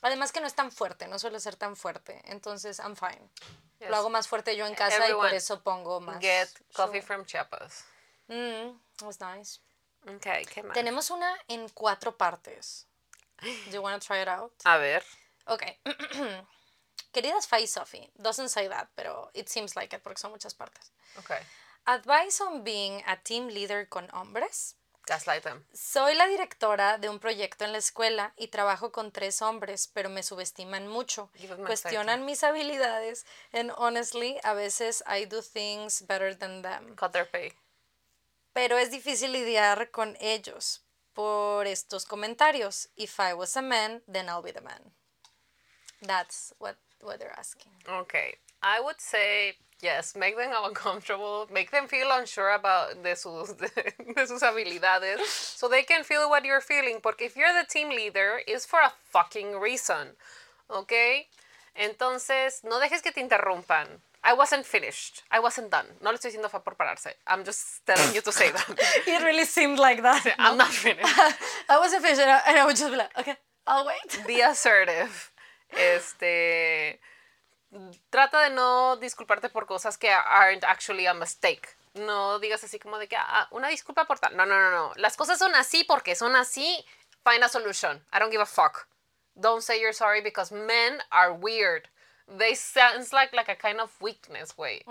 [0.00, 2.22] Además que no es tan fuerte, no suele ser tan fuerte.
[2.26, 3.28] Entonces, I'm fine.
[3.80, 6.20] Lo hago más fuerte yo en casa y por eso pongo más.
[6.20, 7.84] Get coffee from Chiapas.
[8.28, 9.60] Mm, was nice.
[10.16, 10.74] Okay, ¿qué más?
[10.74, 12.86] Tenemos una en cuatro partes.
[13.42, 14.52] Do you want to try it out?
[14.64, 15.04] A ver.
[15.46, 15.62] Ok.
[17.12, 20.90] Queridas Faye Sophie, doesn't say that, pero it seems like it porque son muchas partes.
[21.18, 21.38] Okay.
[21.86, 24.74] Advice on being a team leader con hombres.
[25.08, 29.88] Gaslight Soy la directora de un proyecto en la escuela y trabajo con tres hombres,
[29.94, 31.30] pero me subestiman mucho.
[31.64, 33.24] Cuestionan mis habilidades
[33.54, 36.94] and honestly, a veces I do things better than them.
[36.94, 37.54] Cut their pay.
[38.52, 40.82] Pero es difícil lidiar con ellos
[41.14, 42.90] por estos comentarios.
[42.96, 44.92] If I was a man, then I'll be the man.
[46.02, 47.72] That's what, what they're asking.
[47.88, 48.34] Okay.
[48.62, 54.26] I would say Yes, make them uncomfortable, make them feel unsure about de sus, de,
[54.26, 56.98] sus habilidades, so they can feel what you're feeling.
[57.00, 60.08] Porque if you're the team leader, it's for a fucking reason,
[60.68, 61.28] okay?
[61.80, 63.86] Entonces, no dejes que te interrumpan.
[64.24, 65.22] I wasn't finished.
[65.30, 65.86] I wasn't done.
[66.02, 67.14] No le estoy diciendo fa por pararse.
[67.28, 68.68] I'm just telling you to say that.
[69.06, 70.26] it really seemed like that.
[70.40, 71.06] I'm not finished.
[71.68, 74.26] I wasn't finished, and I, and I would just be like, okay, I'll wait.
[74.26, 75.30] Be assertive.
[75.70, 77.00] Este
[78.10, 81.76] trata de no disculparte por cosas que aren't actually a mistake.
[81.94, 84.36] No digas así como de que ah, una disculpa por tal.
[84.36, 84.92] No, no, no, no.
[84.96, 86.84] Las cosas son así porque son así.
[87.24, 88.02] Find a solution.
[88.12, 88.86] I don't give a fuck.
[89.34, 91.88] Don't say you're sorry because men are weird.
[92.26, 94.84] They sounds like like a kind of weakness, güey.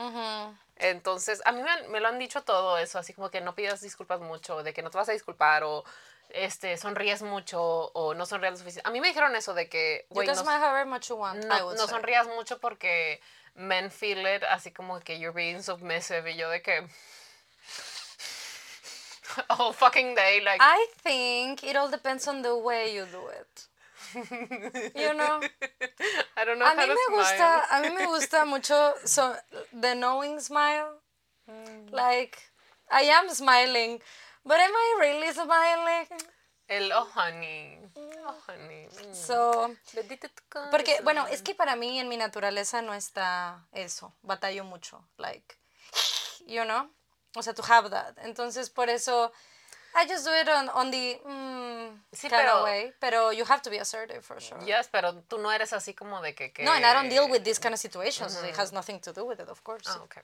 [0.80, 3.82] Entonces, a mí me, me, lo han dicho todo eso, así como que no pidas
[3.82, 5.84] disculpas mucho, de que no te vas a disculpar o
[6.30, 8.88] este, sonríes mucho o no sonríes lo suficiente.
[8.88, 13.22] A mí me dijeron eso de que, güey, no, no sonrías mucho porque
[13.56, 16.88] men feel it, así como que you're being submissive y yo de que...
[19.50, 20.42] all fucking day.
[20.44, 23.68] Like, I think it all depends on the way you do it.
[24.96, 25.42] You know?
[26.38, 27.18] I don't know A how mí to me smile.
[27.18, 29.36] gusta, a mí me gusta mucho so,
[29.74, 30.94] the knowing smile.
[31.50, 31.92] Mm.
[31.92, 32.38] Like,
[32.92, 34.00] I am smiling,
[34.48, 36.08] but am I really smiling?
[36.70, 37.80] El, oh, honey.
[37.96, 38.88] Oh, honey.
[38.88, 39.14] Mm.
[39.14, 39.74] So,
[40.70, 44.14] porque, bueno, es que para mí en mi naturaleza no está eso.
[44.22, 45.02] Batallo mucho.
[45.18, 45.56] Like,
[46.46, 46.90] you know?
[47.36, 48.18] O sea, to have that.
[48.24, 49.32] Entonces, por eso,
[49.96, 52.94] I just do it on, on the mm, Sí, pero- way.
[53.00, 54.60] Pero you have to be assertive for sure.
[54.66, 56.52] Yes, pero tú no eres así como de que...
[56.52, 56.64] que...
[56.64, 58.36] No, and I don't deal with these kind of situations.
[58.44, 59.88] It has nothing to do with it, of course.
[59.88, 60.22] Ah, okay.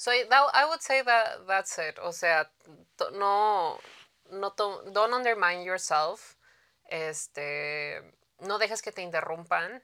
[0.00, 1.98] So that, I would say that that's it.
[2.02, 2.46] O sea,
[3.12, 3.78] no,
[4.32, 6.38] no don't undermine yourself.
[6.90, 8.00] Este,
[8.40, 9.82] no dejes que te interrumpan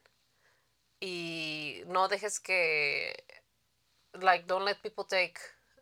[1.03, 3.15] y no dejes que,
[4.15, 5.39] like, don't let people take,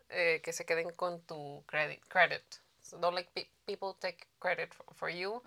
[0.09, 2.01] eh, que se queden con tu credit.
[2.09, 2.59] credit.
[2.81, 5.41] So don't let pe- people take credit for, for you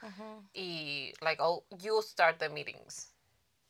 [0.54, 3.17] y, like, oh, you start the meetings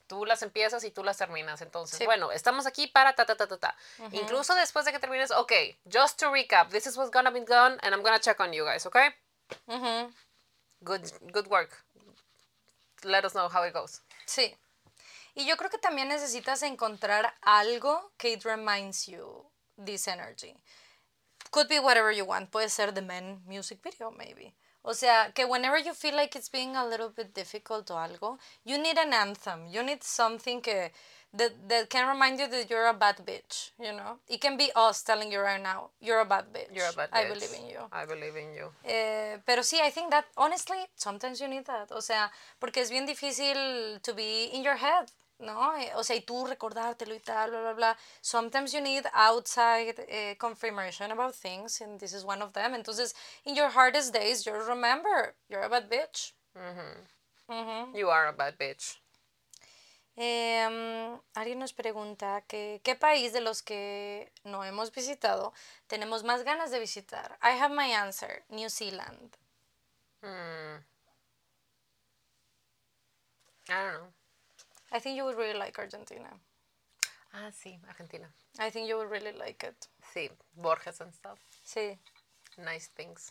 [0.08, 1.60] tú las empiezas y tú las terminas.
[1.62, 2.04] Entonces, Sí.
[2.06, 3.76] bueno, estamos aquí para ta, ta, ta, ta, ta.
[4.10, 5.52] Incluso después de que termines, ok,
[5.92, 8.64] just to recap, this is what's gonna be done and I'm gonna check on you
[8.64, 9.14] guys, okay?
[10.80, 11.84] Good, good work.
[13.04, 14.02] Let us know how it goes.
[14.26, 14.56] Sí.
[15.34, 20.56] Y yo creo que también necesitas encontrar algo que it reminds you this energy.
[21.50, 22.50] Could be whatever you want.
[22.50, 24.54] Puede ser the men music video, maybe.
[24.82, 28.38] O sea, que whenever you feel like it's being a little bit difficult o algo,
[28.64, 29.66] you need an anthem.
[29.68, 30.90] You need something que,
[31.34, 34.18] that, that can remind you that you're a bad bitch, you know?
[34.28, 36.74] It can be us telling you right now, you're a bad bitch.
[36.74, 37.24] You're a bad bitch.
[37.24, 37.80] I believe in you.
[37.92, 38.70] I believe in you.
[38.84, 41.92] Eh, pero sí, I think that honestly, sometimes you need that.
[41.92, 42.30] O sea,
[42.60, 45.76] porque es bien difícil to be in your head, ¿no?
[45.76, 47.98] Eh, O sea, y tú recordártelo y tal, bla, bla, bla.
[48.20, 52.74] Sometimes you need outside eh, confirmation about things, and this is one of them.
[52.74, 56.32] Entonces, in your hardest days, you remember, you're a bad bitch.
[57.94, 58.98] You are a bad bitch.
[60.20, 65.52] Em, alguien nos pregunta que qué país de los que no hemos visitado
[65.86, 67.38] tenemos más ganas de visitar.
[67.40, 69.36] I have my answer, New Zealand.
[70.20, 70.82] Hmm.
[73.70, 74.17] I don't know.
[74.92, 76.28] I think you would really like Argentina.
[77.34, 78.26] Ah, sí, Argentina.
[78.58, 79.88] I think you would really like it.
[80.14, 81.38] Sí, Borges and stuff.
[81.64, 81.98] Sí.
[82.56, 83.30] Nice things.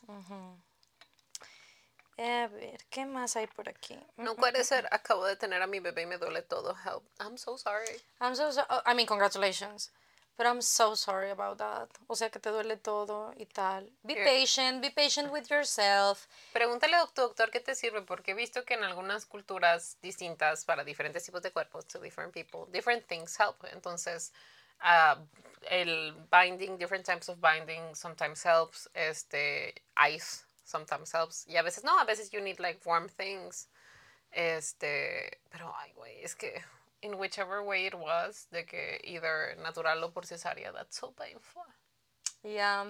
[2.19, 3.99] A ver, ¿qué más hay por aquí?
[4.17, 6.75] No puede ser, acabo de tener a mi bebé y me duele todo.
[6.75, 7.03] Help.
[7.19, 8.01] I'm so sorry.
[8.19, 8.67] I'm so sorry.
[8.85, 9.91] I mean, congratulations.
[10.37, 11.89] But I'm so sorry about that.
[12.07, 13.89] O sea, que te duele todo y tal.
[14.03, 14.23] Be Here.
[14.23, 14.81] patient.
[14.81, 16.27] Be patient with yourself.
[16.53, 20.63] Pregúntale a tu doctor qué te sirve, porque he visto que en algunas culturas distintas,
[20.63, 23.63] para diferentes tipos de cuerpos, to different people, different things help.
[23.73, 24.31] Entonces,
[24.81, 25.17] ah,
[25.71, 28.87] el binding, different types of binding sometimes helps.
[28.93, 31.47] Este, ice sometimes helps.
[31.47, 33.69] Y a veces no, a veces you need like warm things.
[34.31, 36.63] Este, pero ay, güey, es que
[37.07, 41.63] in whichever way it was, de que either natural o por cesárea, that's so painful.
[42.43, 42.85] Yeah.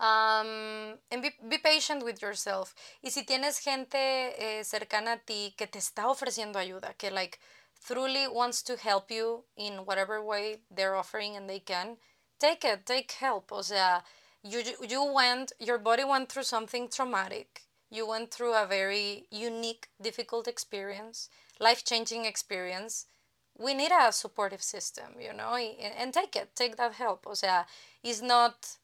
[0.00, 2.74] Um, and be, be patient with yourself.
[3.02, 7.38] Y si tienes gente eh, cercana a ti que te está ofreciendo ayuda, que like
[7.84, 11.96] truly wants to help you in whatever way they're offering and they can,
[12.38, 13.50] take it, take help.
[13.50, 14.02] O sea,
[14.42, 17.62] you you went, your body went through something traumatic.
[17.90, 23.06] You went through a very unique, difficult experience, life-changing experience.
[23.58, 27.26] We need a supportive system, you know, and take it, take that help.
[27.26, 27.64] O sea,
[28.02, 28.76] it's not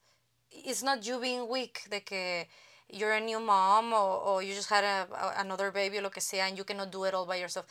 [0.51, 2.45] it's not you being weak de que
[2.89, 6.21] you're a new mom or, or you just had a, a- another baby lo que
[6.21, 7.65] sea and you cannot do it all by yourself.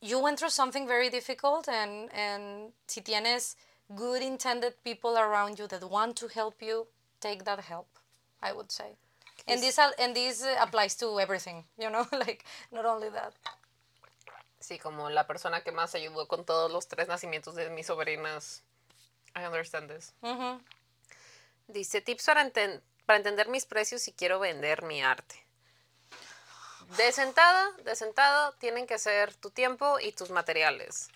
[0.00, 3.56] You went through something very difficult and, and si tienes
[3.94, 6.86] good intended people around you that want to help you,
[7.20, 7.88] take that help,
[8.42, 8.96] I would say.
[9.46, 13.32] And this, and this uh, applies to everything, you know, like not only that.
[14.60, 18.62] Sí, como la persona que más ayudó con todos los tres nacimientos de mis sobrinas.
[19.36, 20.12] I understand this.
[21.68, 25.44] Dice, tips para, enten- para entender mis precios si quiero vender mi arte.
[26.96, 31.08] De sentada, de sentada, tienen que ser tu tiempo y tus materiales.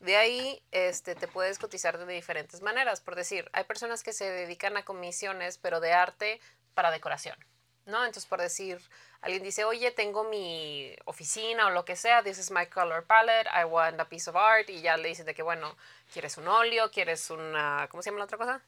[0.00, 3.00] De ahí este, te puedes cotizar de diferentes maneras.
[3.00, 6.40] Por decir, hay personas que se dedican a comisiones, pero de arte
[6.74, 7.36] para decoración.
[7.88, 8.04] ¿No?
[8.04, 8.80] Entonces, por decir,
[9.22, 13.48] alguien dice, oye, tengo mi oficina o lo que sea, this is my color palette,
[13.52, 15.74] I want a piece of art, y ya le dices de que, bueno,
[16.12, 16.90] ¿quieres un óleo?
[16.90, 18.60] ¿Quieres una, ¿cómo se llama la otra cosa?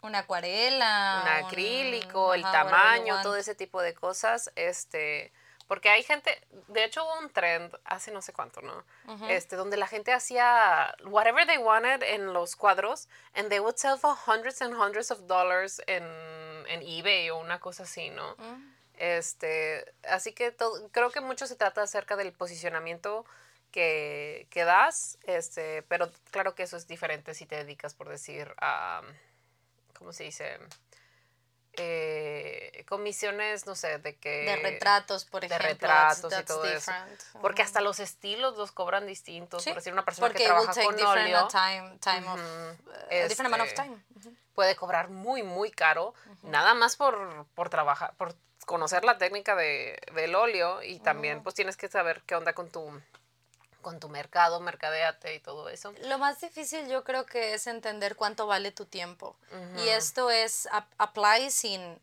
[0.00, 1.22] Una acuarela.
[1.22, 5.32] un acrílico, el tamaño, todo ese tipo de cosas, este,
[5.68, 8.84] porque hay gente, de hecho hubo un trend hace no sé cuánto, ¿no?
[9.28, 13.98] Este, donde la gente hacía whatever they wanted en los cuadros and they would sell
[13.98, 16.04] for hundreds and hundreds of dollars en,
[16.68, 18.34] en eBay o una cosa así, ¿no?
[18.94, 20.56] Este, así que
[20.90, 23.26] creo que mucho se trata acerca del posicionamiento
[23.70, 28.54] que, que, das, este, pero claro que eso es diferente si te dedicas, por decir,
[28.56, 29.02] a,
[29.92, 30.58] ¿cómo se dice?
[31.78, 34.44] Eh, comisiones, no sé, de que...
[34.44, 35.66] De retratos, por ejemplo.
[35.66, 36.92] De retratos y todo eso.
[37.40, 39.64] Porque hasta los estilos los cobran distintos.
[39.64, 41.48] por decir, una persona que trabaja con óleo...
[41.48, 43.96] Time, time of, uh, different amount of este, time.
[44.54, 48.34] Puede cobrar muy, muy caro, nada más por, por trabajar, por
[48.66, 52.70] conocer la técnica de, del óleo y también pues tienes que saber qué onda con
[52.70, 52.92] tu
[53.82, 55.92] con tu mercado, mercadeate y todo eso.
[56.02, 59.36] Lo más difícil yo creo que es entender cuánto vale tu tiempo.
[59.76, 60.68] Y esto es,
[60.98, 61.98] applies in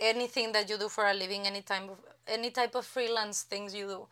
[0.00, 3.72] anything that you do for a living, any, time of, any type of freelance things
[3.72, 4.08] you do.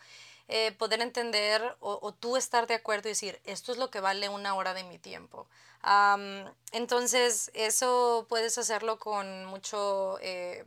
[0.49, 4.29] Eh, poder entender o, tú estar de acuerdo y decir, esto es lo que vale
[4.29, 5.47] una hora de mi tiempo.
[6.73, 10.19] entonces, eso puedes hacerlo con mucho...
[10.21, 10.65] Eh,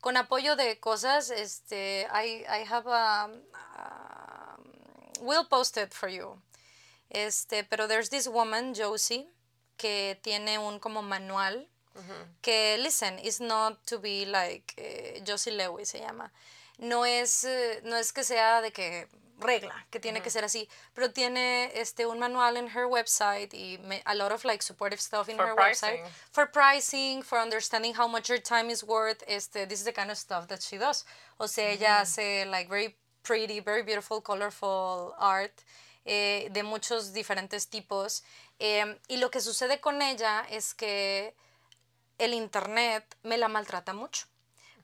[0.00, 3.30] con apoyo de cosas, este, I, I have a,
[5.22, 6.38] we'll post it for you.
[7.10, 9.26] Este, pero there's this woman, Josie,
[9.76, 11.66] que tiene un como manual
[12.40, 16.30] que, listen, it's not to be like eh, Josie Lewis se llama.
[16.78, 19.08] No es, eh, no es que sea de que
[19.38, 23.78] regla, que tiene que ser así, pero tiene este un manual en her website y
[24.06, 26.00] a lot of like supportive stuff in her website
[26.30, 29.22] for pricing, for understanding how much your time is worth.
[29.26, 31.04] Este, this is the kind of stuff that she does.
[31.38, 35.52] O sea, ella hace like very pretty, very beautiful, colorful art
[36.04, 38.22] eh, de muchos diferentes tipos.
[38.58, 41.34] Em, y lo que sucede con ella es que
[42.18, 44.26] el internet me la maltrata mucho.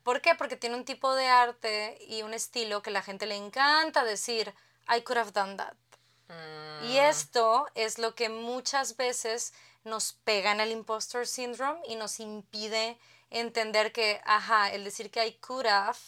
[0.03, 0.35] ¿Por qué?
[0.35, 4.55] Porque tiene un tipo de arte y un estilo que la gente le encanta decir,
[4.89, 5.75] I could have done that.
[6.83, 7.11] Y mm.
[7.11, 9.53] esto es lo que muchas veces
[9.85, 12.99] nos pega en el impostor syndrome y nos impide
[13.31, 15.99] entender que, ajá, el decir que I could have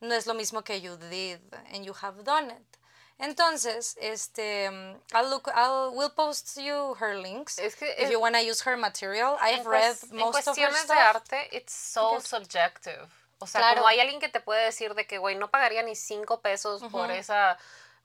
[0.00, 1.40] no es lo mismo que you did
[1.72, 2.78] and you have done it.
[3.20, 4.66] Entonces, este,
[5.12, 8.62] I'll look, I'll, we'll post you her links es que if you want to use
[8.64, 9.36] her material.
[9.40, 10.86] I've read most of her stuff.
[10.86, 13.08] de arte, it's so subjective.
[13.40, 15.94] O sea, como hay alguien que te puede decir de que, güey, no pagaría ni
[15.94, 17.34] cinco pesos por ese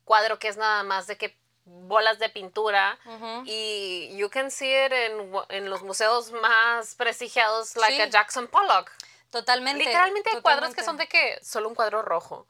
[0.03, 2.97] cuadro que es nada más de que bolas de pintura
[3.45, 8.91] y you can see it en, en los museos más prestigiados, like a Jackson Pollock.
[9.33, 9.83] Totalmente.
[9.83, 12.45] Literalmente hay cuadros que son de que solo un cuadro rojo.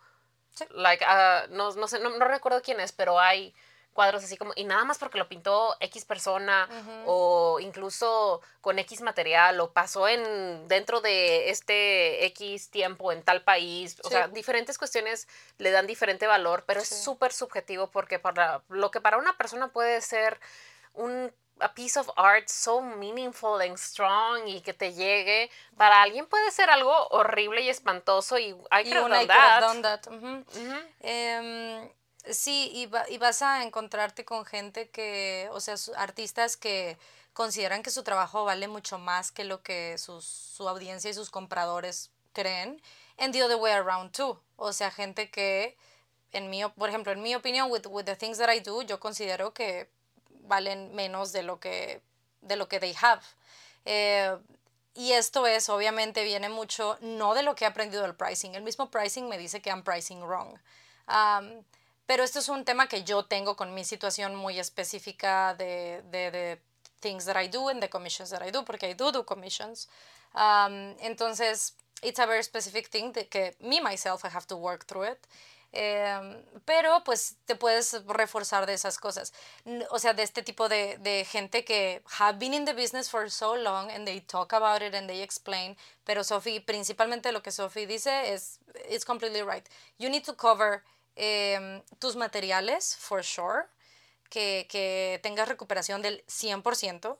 [0.71, 3.55] Like, uh, no, no sé, no, recuerdo quién es, pero hay
[3.93, 6.67] cuadros así como, y nada más porque lo pintó X persona
[7.05, 13.43] o incluso con X material o pasó en dentro de este X tiempo en tal
[13.43, 15.27] país, o sea, diferentes cuestiones
[15.59, 19.69] le dan diferente valor, pero es súper subjetivo porque para lo que para una persona
[19.69, 20.39] puede ser
[20.93, 21.31] un
[21.63, 26.51] a piece of art so meaningful and strong y que te llegue, para alguien puede
[26.51, 30.01] ser algo horrible y espantoso y I could have done that.
[30.99, 31.89] Em,
[32.29, 36.97] sí, y, y, vas a encontrarte con gente que, o sea, artistas que
[37.33, 41.29] consideran que su trabajo vale mucho más que lo que sus, su audiencia y sus
[41.29, 42.81] compradores creen.
[43.17, 44.39] And the other way around too.
[44.55, 45.77] O sea, gente que,
[46.31, 48.99] en mi, por ejemplo, en mi opinión, with, with the things that I do, yo
[48.99, 49.89] considero que
[50.43, 52.01] valen menos de lo que,
[52.41, 53.21] de lo que they have.
[53.85, 54.37] Eh,
[54.95, 58.55] y esto es, obviamente, viene mucho, no de lo que he aprendido del pricing.
[58.55, 60.59] El mismo pricing me dice que I'm pricing wrong.
[62.05, 66.31] pero esto es un tema que yo tengo con mi situación muy específica de, de,
[66.31, 66.61] de
[66.99, 69.89] things that I do and the commissions that I do, porque I do do commissions.
[71.01, 75.27] entonces, it's a very specific thing que me, myself, I have to work through it.
[75.75, 79.33] Em, pero pues te puedes reforzar de esas cosas.
[79.89, 83.29] O sea, de este tipo de, de, gente que have been in the business for
[83.31, 85.75] so long and they talk about it and they explain.
[86.05, 89.67] Pero Sophie, principalmente lo que Sophie dice es, it's completely right.
[89.97, 90.83] You need to cover
[91.15, 93.67] em, tus materiales, for sure.
[94.29, 97.17] Que, que tengas recuperación del 100%,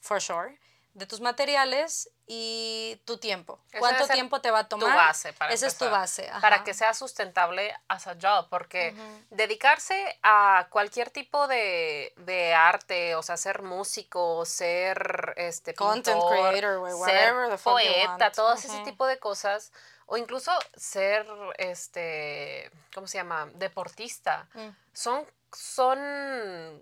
[0.00, 0.58] for sure
[0.94, 3.58] de tus materiales y tu tiempo.
[3.78, 4.90] ¿Cuánto tiempo te va a tomar?
[4.90, 6.30] Tu base para Esa es tu base.
[6.40, 8.94] Para que sea sustentable as a job, porque
[9.30, 16.78] dedicarse a cualquier tipo de, de, arte, o sea, ser músico, ser este content creator,
[16.78, 19.72] whatever the poeta, todo ese tipo de cosas,
[20.06, 23.48] o incluso ser este, ¿cómo se llama?
[23.54, 24.46] deportista.
[24.54, 24.68] Mm.
[24.92, 25.98] Son son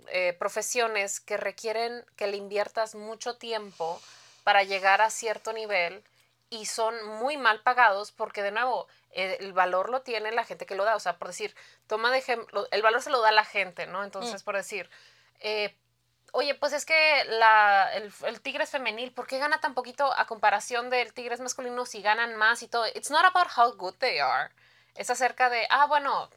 [0.09, 4.01] eh, profesiones que requieren que le inviertas mucho tiempo
[4.45, 6.03] para llegar a cierto nivel
[6.51, 10.67] y son muy mal pagados porque de nuevo eh, el valor lo tiene la gente
[10.67, 10.97] que lo da.
[10.97, 11.55] O sea, por decir,
[11.87, 14.05] toma de ejemplo, el valor se lo da la gente, ¿no?
[14.05, 14.45] Entonces, mm.
[14.45, 14.91] por decir,
[15.41, 15.77] eh,
[16.33, 20.13] oye, pues es que la, el, el, tigre es femenil, ¿por qué gana tan poquito
[20.17, 22.87] a comparación del tigre es masculino si ganan más y todo?
[22.89, 24.51] It's not about how good they are.
[24.97, 26.31] Es acerca de, ah, bueno,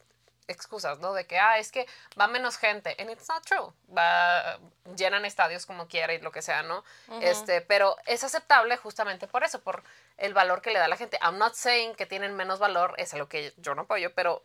[0.48, 1.14] excusas, ¿no?
[1.14, 1.88] De que, ah, es que
[2.20, 2.96] va menos gente.
[3.00, 3.72] And it's not true.
[3.96, 4.60] Va,
[4.96, 6.84] llenan estadios como quiera y lo que sea, ¿no?
[7.22, 9.84] este, pero es aceptable justamente por eso, por
[10.18, 11.18] el valor que le da la gente.
[11.22, 14.44] I'm not saying que tienen menos valor, es algo que yo no apoyo, pero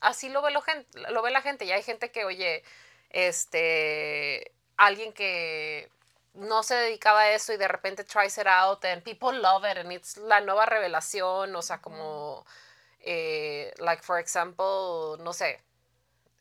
[0.00, 0.62] así lo ve, lo,
[1.10, 1.64] lo ve la gente.
[1.64, 2.62] Y hay gente que, oye,
[3.10, 5.90] este, alguien que
[6.34, 9.78] no se dedicaba a eso y de repente tries it out and people love it
[9.78, 12.46] and it's la nueva revelación, o sea, como,
[13.04, 15.58] eh, like for example, no sé,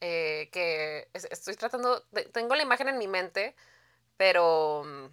[0.01, 3.55] eh, que estoy tratando, tengo la imagen en mi mente,
[4.17, 5.05] pero mm,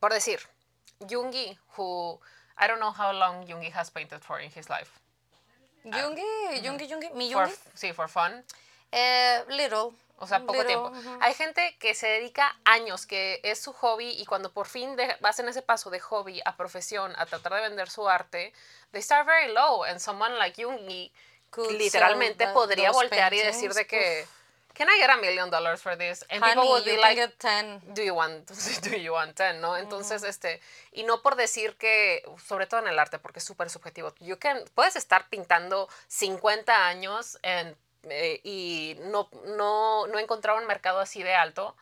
[0.00, 0.40] por decir,
[1.08, 2.20] Jungi, who
[2.58, 5.00] I don't know how long Jungi has painted for in his life.
[5.84, 7.52] Jungi, Jungi, Jungi, mi Jungi.
[7.74, 8.44] sí, for fun.
[8.92, 9.94] Eh, little.
[10.18, 10.92] O sea, poco tiempo.
[11.20, 15.48] Hay gente que se dedica años, que es su hobby y cuando por fin hacen
[15.48, 18.52] ese paso de hobby a profesión, a tratar de vender su arte,
[18.92, 21.12] they start very low and someone like Jungi
[21.72, 24.26] literalmente podría voltear y decir de que
[24.74, 26.24] can I get a million dollars for this?
[26.30, 27.18] And people would be like,
[27.94, 28.46] do you want,
[28.82, 29.76] do you want 10, ¿no?
[29.76, 30.60] Entonces, este,
[30.92, 34.38] y no por decir que, sobre todo en el arte, porque es súper subjetivo, you
[34.38, 41.00] can, puedes estar pintando 50 años en eh, y no, no, no encontrar un mercado
[41.00, 41.76] así de alto,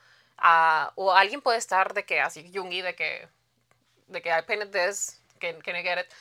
[0.94, 3.28] o alguien puede estar de que así, Jungi, de que,
[4.09, 6.12] de que I painted this, can, can I get it?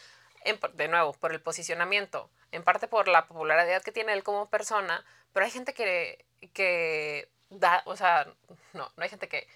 [0.74, 5.06] de nuevo, por el posicionamiento, en parte por la popularidad que tiene él como persona,
[5.34, 8.28] pero hay gente que, que da, o sea,
[8.74, 9.48] no, no hay gente que,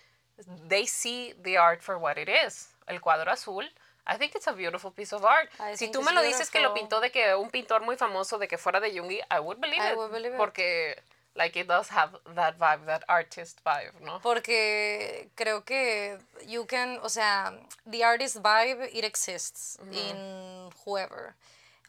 [0.67, 2.75] they see the art for what it is.
[2.87, 3.71] El cuadro azul
[4.05, 5.49] I think it's a beautiful piece of art.
[5.75, 8.47] si tú me lo dices que lo pintó de que un pintor muy famoso de
[8.47, 9.97] que fuera de Jungi, I would believe I it.
[9.97, 10.95] Would believe porque
[11.35, 14.19] like it does have that vibe, that artist vibe, ¿no?
[14.19, 17.53] Porque creo que you can, o sea,
[17.89, 21.35] the artist vibe it exists in whoever.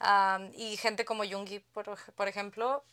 [0.01, 1.85] Um, y gente como Jungi, por,
[2.15, 2.83] por ejemplo,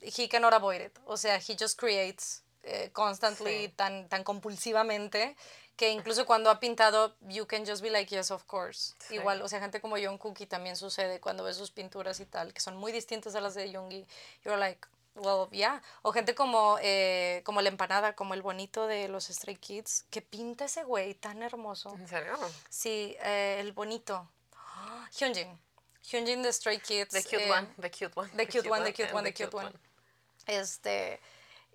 [0.00, 0.98] he cannot avoid it.
[1.06, 5.36] O sea, he just creates eh, constantly, tan, tan compulsivamente
[5.80, 8.94] que incluso cuando ha pintado, you can just be like, yes, of course.
[9.08, 12.52] Igual, o sea, gente como John Cookie también sucede cuando ves sus pinturas y tal,
[12.52, 14.06] que son muy distintas a las de Jungi.
[14.44, 15.80] You're like, well, yeah.
[16.02, 20.20] O gente como, eh, como la empanada, como el bonito de los Stray Kids, que
[20.20, 21.94] pinta ese güey tan hermoso.
[21.98, 22.36] ¿En serio?
[22.68, 24.28] Sí, eh, el bonito.
[25.18, 25.58] Hyunjin.
[26.02, 27.08] Hyunjin de Stray Kids.
[27.08, 28.28] The cute eh, one, the cute one.
[28.36, 29.72] The cute one, the cute one, the cute one.
[30.46, 31.20] Este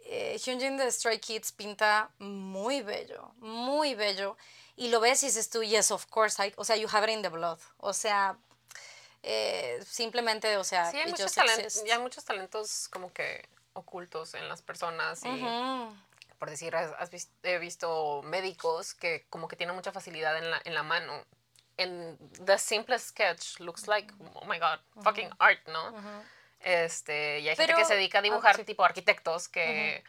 [0.06, 4.38] eh, Hyunjin de Stray Kids pinta muy bello, muy bello.
[4.76, 7.16] Y lo ves y dices tú, yes, of course, I, o sea, you have it
[7.16, 7.60] in the blood.
[7.78, 8.38] O sea,
[9.24, 14.48] eh, simplemente, o sea, sí, hay muchos, talentos, hay muchos talentos como que ocultos en
[14.48, 15.44] las personas y
[16.38, 20.62] por decir, has, visto, he visto médicos que como que tienen mucha facilidad en la,
[20.64, 21.26] en la mano.
[21.78, 25.92] En the simplest sketch looks like, oh my god, fucking art, ¿no?
[26.62, 30.04] Este, y hay gente que se dedica a dibujar tipo arquitectos que,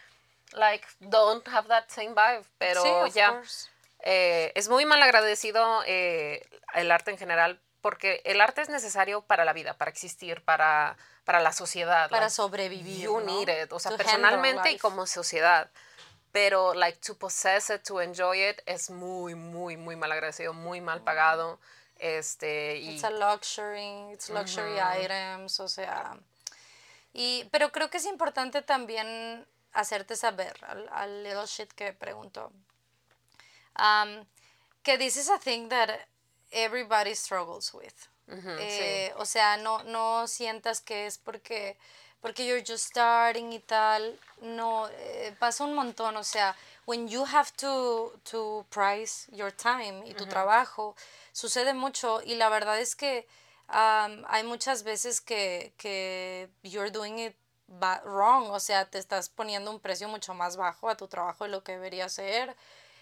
[0.52, 3.42] like, don't have that same vibe, pero ya.
[4.00, 9.22] Eh, es muy mal agradecido eh, el arte en general porque el arte es necesario
[9.22, 12.10] para la vida, para existir, para, para la sociedad.
[12.10, 13.00] Para sobrevivir.
[13.00, 15.70] You need it, o sea, personalmente y como sociedad.
[16.32, 20.80] Pero, like, to possess it, to enjoy it, es muy, muy, muy mal agradecido, muy
[20.80, 21.60] mal pagado.
[21.98, 26.18] Este, y, it's a luxury, it's luxury items, o sea.
[27.18, 32.52] Y, pero creo que es importante también hacerte saber al, al little shit que preguntó.
[33.78, 34.26] Um,
[34.82, 35.88] que this is a thing that
[36.50, 37.94] everybody struggles with.
[38.28, 41.78] Eh, o sea, no, no sientas que es porque,
[42.20, 44.18] porque you're just starting y tal.
[44.42, 46.18] No, eh, pasa un montón.
[46.18, 50.94] O sea, when you have to, to price your time y tu trabajo,
[51.32, 52.20] sucede mucho.
[52.22, 53.26] Y la verdad es que
[53.68, 57.34] hay muchas veces que, que you're doing it
[58.04, 61.50] wrong, o sea, te estás poniendo un precio mucho más bajo a tu trabajo de
[61.50, 62.54] lo que debería ser.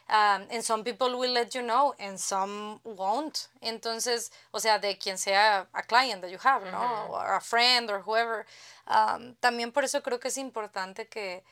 [0.06, 3.48] Um, and some people will let you know and some won't.
[3.62, 7.08] Entonces, o sea, de quien sea a client that you have, ¿no?
[7.10, 8.44] Or a friend or whoever.
[8.86, 11.42] Um, también por eso creo que es importante que,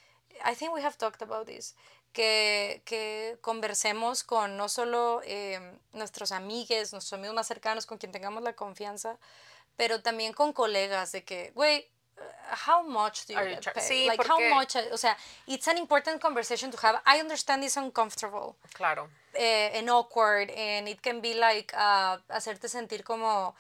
[0.44, 1.74] I think we have talked about this,
[2.12, 5.60] que, que conversemos con no solo eh,
[5.92, 9.18] nuestros amigues, nuestros amigos más cercanos, con quien tengamos la confianza,
[9.76, 11.88] pero también con colegas de que, güey,
[12.66, 13.82] how much do you get paid?
[13.82, 15.16] Sí, like how much, o sea,
[15.46, 17.00] it's an important conversation to have.
[17.06, 18.56] I understand it's uncomfortable.
[18.74, 19.08] Claro.
[19.34, 23.54] Eh, and awkward and it can be like uh, hacerte sentir como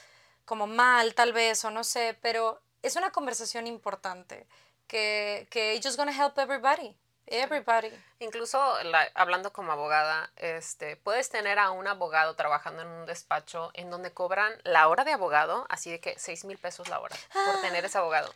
[0.44, 4.46] como mal tal vez o no sé, pero es una conversación importante
[4.86, 6.94] que que it's just gonna help everybody
[7.32, 7.90] Everybody.
[8.18, 8.60] Incluso
[9.14, 14.12] hablando como abogada, este, puedes tener a un abogado trabajando en un despacho en donde
[14.12, 17.84] cobran la hora de abogado, así de que 6 mil pesos la hora por tener
[17.84, 18.32] ese abogado.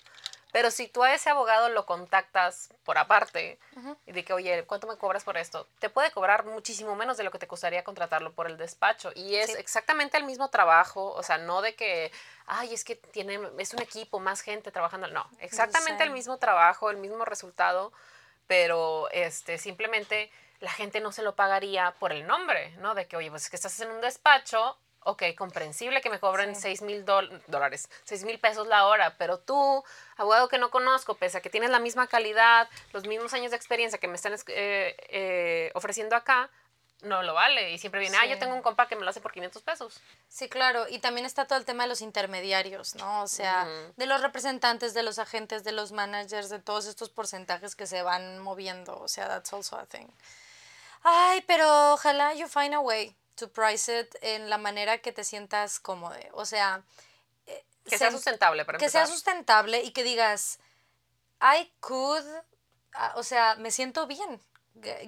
[0.50, 3.58] Pero si tú a ese abogado lo contactas por aparte
[4.06, 5.68] y de que, oye, ¿cuánto me cobras por esto?
[5.80, 9.10] Te puede cobrar muchísimo menos de lo que te costaría contratarlo por el despacho.
[9.14, 12.10] Y es exactamente el mismo trabajo, o sea, no de que,
[12.46, 15.08] ay, es que tiene, es un equipo, más gente trabajando.
[15.08, 17.92] No, exactamente el mismo trabajo, el mismo resultado,
[18.46, 22.94] pero este, simplemente la gente no se lo pagaría por el nombre, ¿no?
[22.94, 26.56] De que, oye, pues es que estás en un despacho, ok, comprensible que me cobren
[26.56, 29.84] seis mil dólares, seis mil pesos la hora, pero tú,
[30.16, 33.56] abogado que no conozco, pese a que tienes la misma calidad, los mismos años de
[33.56, 36.50] experiencia que me están eh, eh, ofreciendo acá,
[37.02, 37.72] no lo vale.
[37.72, 40.00] Y siempre viene, ah, yo tengo un compa que me lo hace por 500 pesos.
[40.28, 40.86] Sí, claro.
[40.88, 43.22] Y también está todo el tema de los intermediarios, ¿no?
[43.22, 43.66] O sea,
[43.96, 48.02] de los representantes, de los agentes, de los managers, de todos estos porcentajes que se
[48.02, 48.98] van moviendo.
[48.98, 50.06] O sea, that's also a thing.
[51.02, 55.24] Ay, pero ojalá you find a way to price it en la manera que te
[55.24, 56.16] sientas cómodo.
[56.32, 56.82] O sea...
[57.46, 60.58] Eh, que sea sustentable, para Que sea sustentable y que digas,
[61.40, 62.24] I could,
[62.94, 64.40] ah, o sea, me siento bien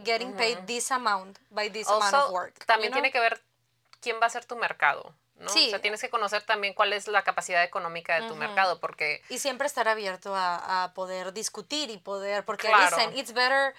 [0.04, 2.64] getting paid this amount by this amount of work.
[2.66, 3.40] También tiene que ver
[4.00, 5.14] quién va a ser tu mercado.
[5.36, 5.48] ¿no?
[5.50, 5.68] Sí.
[5.68, 9.22] O sea, tienes que conocer también cuál es la capacidad económica de tu mercado, porque...
[9.28, 12.96] Y siempre estar abierto a, a poder discutir y poder, porque claro.
[12.96, 13.74] dicen, it's better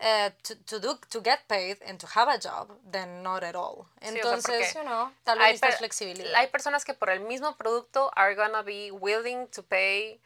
[0.00, 3.54] uh, to, to, do, to get paid and to have a job than not at
[3.54, 3.86] all.
[4.00, 6.34] Entonces, sí, you know, tal vez hay flexibilidad.
[6.34, 10.20] Hay personas que por el mismo producto are gonna be willing to pay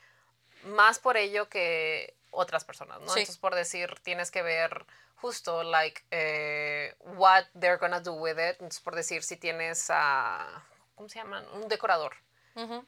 [0.64, 3.08] más por ello que otras personas, ¿no?
[3.08, 4.84] Entonces, por decir, tienes que ver
[5.20, 8.56] justo, like, eh, what they're gonna do with it.
[8.60, 10.64] Entonces, por decir, si tienes a,
[10.94, 11.44] ¿cómo se llaman?
[11.54, 12.14] Un decorador.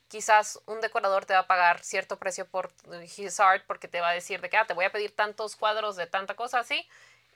[0.08, 2.72] Quizás un decorador te va a pagar cierto precio por
[3.16, 5.54] his art porque te va a decir de que ah, te voy a pedir tantos
[5.54, 6.84] cuadros de tanta cosa así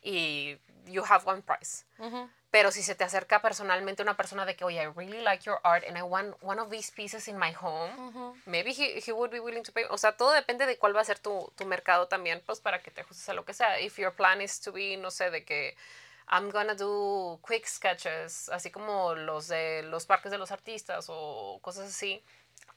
[0.03, 1.85] y you have one price.
[2.55, 5.59] Pero si se te acerca personalmente una persona de que, oye, I really like your
[5.65, 9.33] art and I want one of these pieces in my home, maybe he, he, would
[9.33, 9.87] be willing to pay.
[9.91, 12.81] O sea, todo depende de cuál va a ser tu, tu mercado también, pues para
[12.81, 13.81] que te ajustes a lo que sea.
[13.81, 15.75] If your plan is to be, no sé, de que
[16.31, 21.59] I'm gonna do quick sketches, así como los de los parques de los artistas o
[21.61, 22.23] cosas así.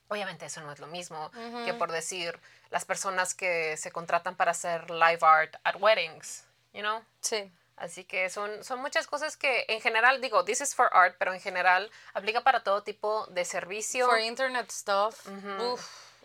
[0.07, 1.29] Obviamente eso no es lo mismo
[1.65, 2.39] que por decir
[2.71, 7.03] las personas que se contratan para hacer live art at weddings, you know?
[7.21, 7.51] Sí.
[7.77, 11.31] Así que son, son muchas cosas que en general, digo, this is for art, pero
[11.33, 14.07] en general aplica para todo tipo de servicio.
[14.07, 15.27] For internet stuff.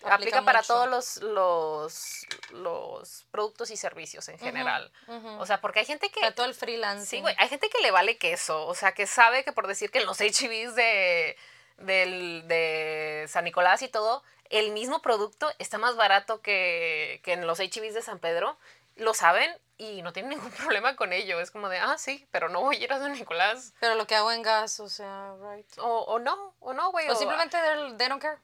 [0.02, 4.90] aplica, para todos los, los, los, productos y servicios en general.
[5.38, 6.20] O sea, porque hay gente que...
[6.20, 7.06] Para todo el freelance.
[7.06, 8.66] Sí, güey, hay gente que le vale queso.
[8.66, 11.36] O sea, que sabe que por decir que en los HVs de,
[11.76, 17.46] del, de San Nicolás y todo, el mismo producto está más barato que, que en
[17.46, 18.56] los HVs de San Pedro.
[18.96, 21.40] Lo saben y no tienen ningún problema con ello.
[21.40, 23.72] Es como de, ah, sí, pero no voy a ir a San Nicolás.
[23.80, 25.66] Pero lo que hago en gas, o sea, right.
[25.78, 27.08] O, o no, o no, güey.
[27.08, 27.56] O, simplemente
[27.98, 28.38] they don't care.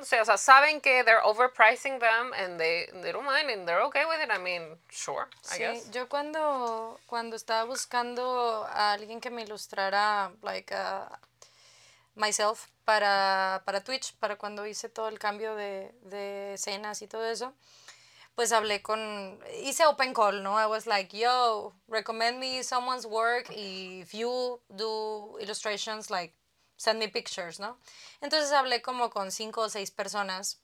[0.00, 3.66] o, sea, o sea, saben que they're overpricing them and they, they don't mind and
[3.66, 4.30] they're okay with it.
[4.30, 10.32] I mean, sure, I sí, Yo cuando, cuando estaba buscando a alguien que me ilustrara,
[10.42, 11.06] like, uh,
[12.14, 17.24] myself, para, para Twitch, para cuando hice todo el cambio de, de escenas y todo
[17.24, 17.54] eso,
[18.34, 20.58] pues hablé con, hice open call, ¿no?
[20.58, 26.34] I was like, yo, recommend me someone's work if you do illustrations, like,
[26.76, 27.78] send me pictures, ¿no?
[28.20, 30.60] Entonces hablé como con cinco o seis personas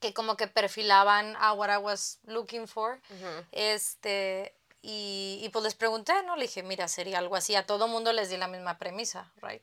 [0.00, 3.00] que como que perfilaban a what I was looking for.
[3.52, 6.36] Este, y, y, pues les pregunté, ¿no?
[6.36, 7.54] Le dije, mira, sería algo así.
[7.54, 9.62] A todo mundo les di la misma premisa, right?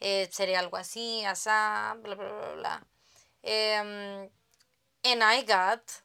[0.00, 2.86] Eh, sería algo así, asá, bla, bla, bla, bla.
[3.44, 4.28] Um,
[5.04, 6.01] and I got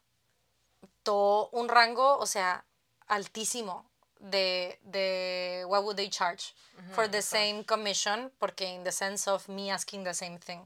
[1.08, 2.64] un rango, o sea,
[3.08, 3.86] altísimo
[4.20, 6.54] de, de what would they charge
[6.92, 10.62] for the same commission, porque in the sense of me asking the same thing.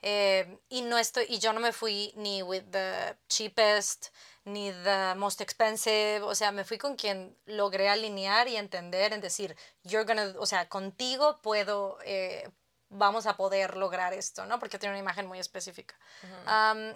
[0.00, 4.10] Eh, y no estoy y yo no me fui ni with the cheapest
[4.44, 9.20] ni the most expensive o sea me fui con quien logré alinear y entender en
[9.20, 12.48] decir you're gonna o sea contigo puedo eh,
[12.90, 14.58] vamos a poder lograr esto, ¿no?
[14.58, 15.94] Porque tiene una imagen muy específica.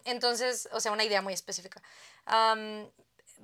[0.05, 1.83] entonces, o sea, una idea muy específica.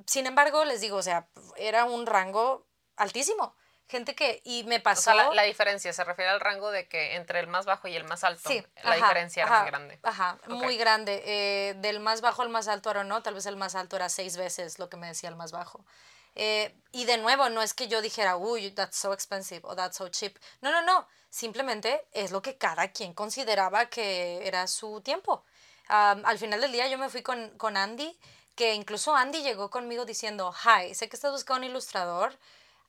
[0.06, 2.66] sin embargo, les digo, o sea, era un rango
[2.96, 3.54] altísimo.
[3.88, 5.12] Gente que, y me pasó...
[5.12, 7.96] O sea, la, diferencia se refiere al rango de que entre el más bajo y
[7.96, 9.98] el más alto, sí, la diferencia era muy grande.
[10.02, 11.22] Ajá, muy grande.
[11.24, 14.10] Eh, del más bajo al más alto era no, tal vez el más alto era
[14.10, 15.86] seis veces lo que me decía el más bajo.
[16.34, 19.96] Eh, y de nuevo, no es que yo dijera, uy, that's so expensive o that's
[19.96, 20.36] so cheap.
[20.60, 21.08] No, no, no.
[21.30, 25.44] Simplemente es lo que cada quien consideraba que era su tiempo.
[25.88, 28.18] al final del día yo me fui con, con Andy
[28.58, 32.36] que incluso Andy llegó conmigo diciendo, hi, sé que estás buscando un ilustrador,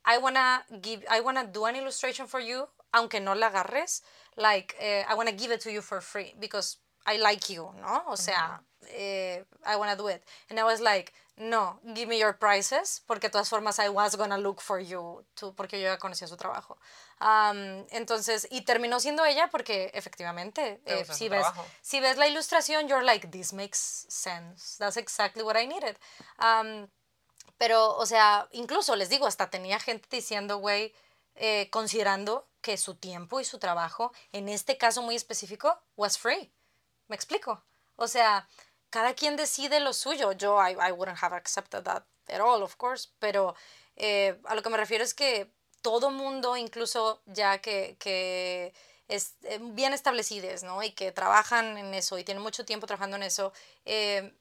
[0.04, 4.04] I wanna, give, I wanna do an illustration for you, aunque no la agarres,
[4.36, 8.04] like, eh, I wanna give it to you for free, because I like you, ¿no?
[8.08, 10.24] O sea, eh, I wanna do it.
[10.50, 14.16] And I was like, no, give me your prices, porque de todas formas I was
[14.16, 16.78] gonna look for you, too, porque yo ya conocía su trabajo.
[17.22, 21.46] Um, entonces, y terminó siendo ella porque efectivamente, eh, si, ves,
[21.82, 25.98] si ves la ilustración, you're like, this makes sense, that's exactly what I needed.
[26.40, 26.90] Um,
[27.58, 30.94] pero, o sea, incluso les digo, hasta tenía gente diciendo, güey,
[31.36, 36.52] eh, considerando que su tiempo y su trabajo, en este caso muy específico, was free.
[37.08, 37.64] ¿Me explico?
[37.96, 38.48] O sea,
[38.90, 40.32] cada quien decide lo suyo.
[40.34, 43.56] Yo, I, I wouldn't have accepted that at all, of course, pero
[43.96, 45.52] eh, a lo que me refiero es que
[45.82, 48.74] todo mundo, incluso ya que, que
[49.08, 50.84] es eh, bien establecidos, ¿no?
[50.84, 53.54] Y que trabajan en eso y tienen mucho tiempo trabajando en eso,
[53.86, 54.34] eh,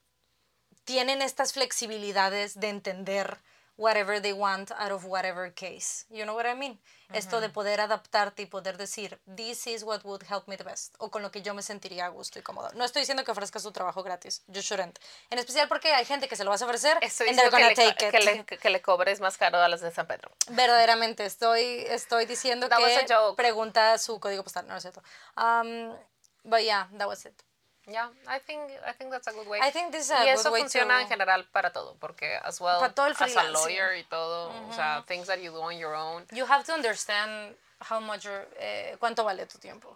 [0.83, 3.39] tienen estas flexibilidades de entender
[3.79, 6.05] whatever they want out of whatever case.
[6.11, 6.77] You know what I mean?
[7.11, 10.93] Esto de poder adaptarte y poder decir, this is what would help me the best,
[10.99, 12.69] o con lo que yo me sentiría a gusto y cómodo.
[12.75, 14.99] No estoy diciendo que ofrezcas tu trabajo gratis, you shouldn't.
[15.31, 17.69] En especial porque hay gente que se lo vas a ofrecer estoy and they're gonna
[17.69, 20.29] que, le, take que, le, que, le, cobres más caro a las de San Pedro.
[20.49, 25.01] Verdaderamente, estoy, estoy diciendo que pregunta su código postal, no, es cierto.
[25.35, 25.95] Um,
[26.43, 27.48] but yeah, that was it.
[27.89, 29.59] Yeah, I think I think that's a good way.
[29.61, 31.01] I think this is a y good eso way funciona to...
[31.01, 34.51] en general para todo, porque as well Para todo el as a lawyer y todo,
[34.69, 36.25] o sea, things that you do on your own.
[36.31, 37.55] You have to understand
[37.89, 39.95] how much your, eh, cuánto vale tu tiempo.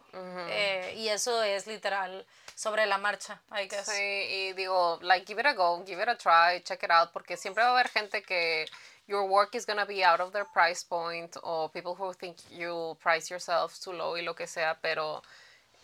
[0.49, 2.25] eh, y eso es literal
[2.55, 3.87] sobre la marcha, I guess.
[3.87, 7.11] Sí, y digo, like give it a go, give it a try, check it out,
[7.11, 8.65] porque siempre va a haber gente que
[9.07, 12.95] your work is gonna be out of their price point or people who think you
[13.01, 15.21] price yourself too low y lo que sea, pero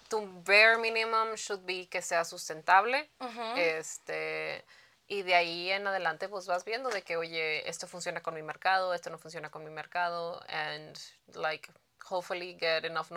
[0.10, 3.10] tu bare minimum should be que sea sustentable.
[3.56, 4.66] Este
[5.08, 8.44] y de ahí en adelante pues vas viendo de que oye, esto funciona con mi
[8.44, 10.98] mercado, esto no funciona con mi mercado and
[11.34, 11.72] like
[12.10, 13.10] hopefully get enough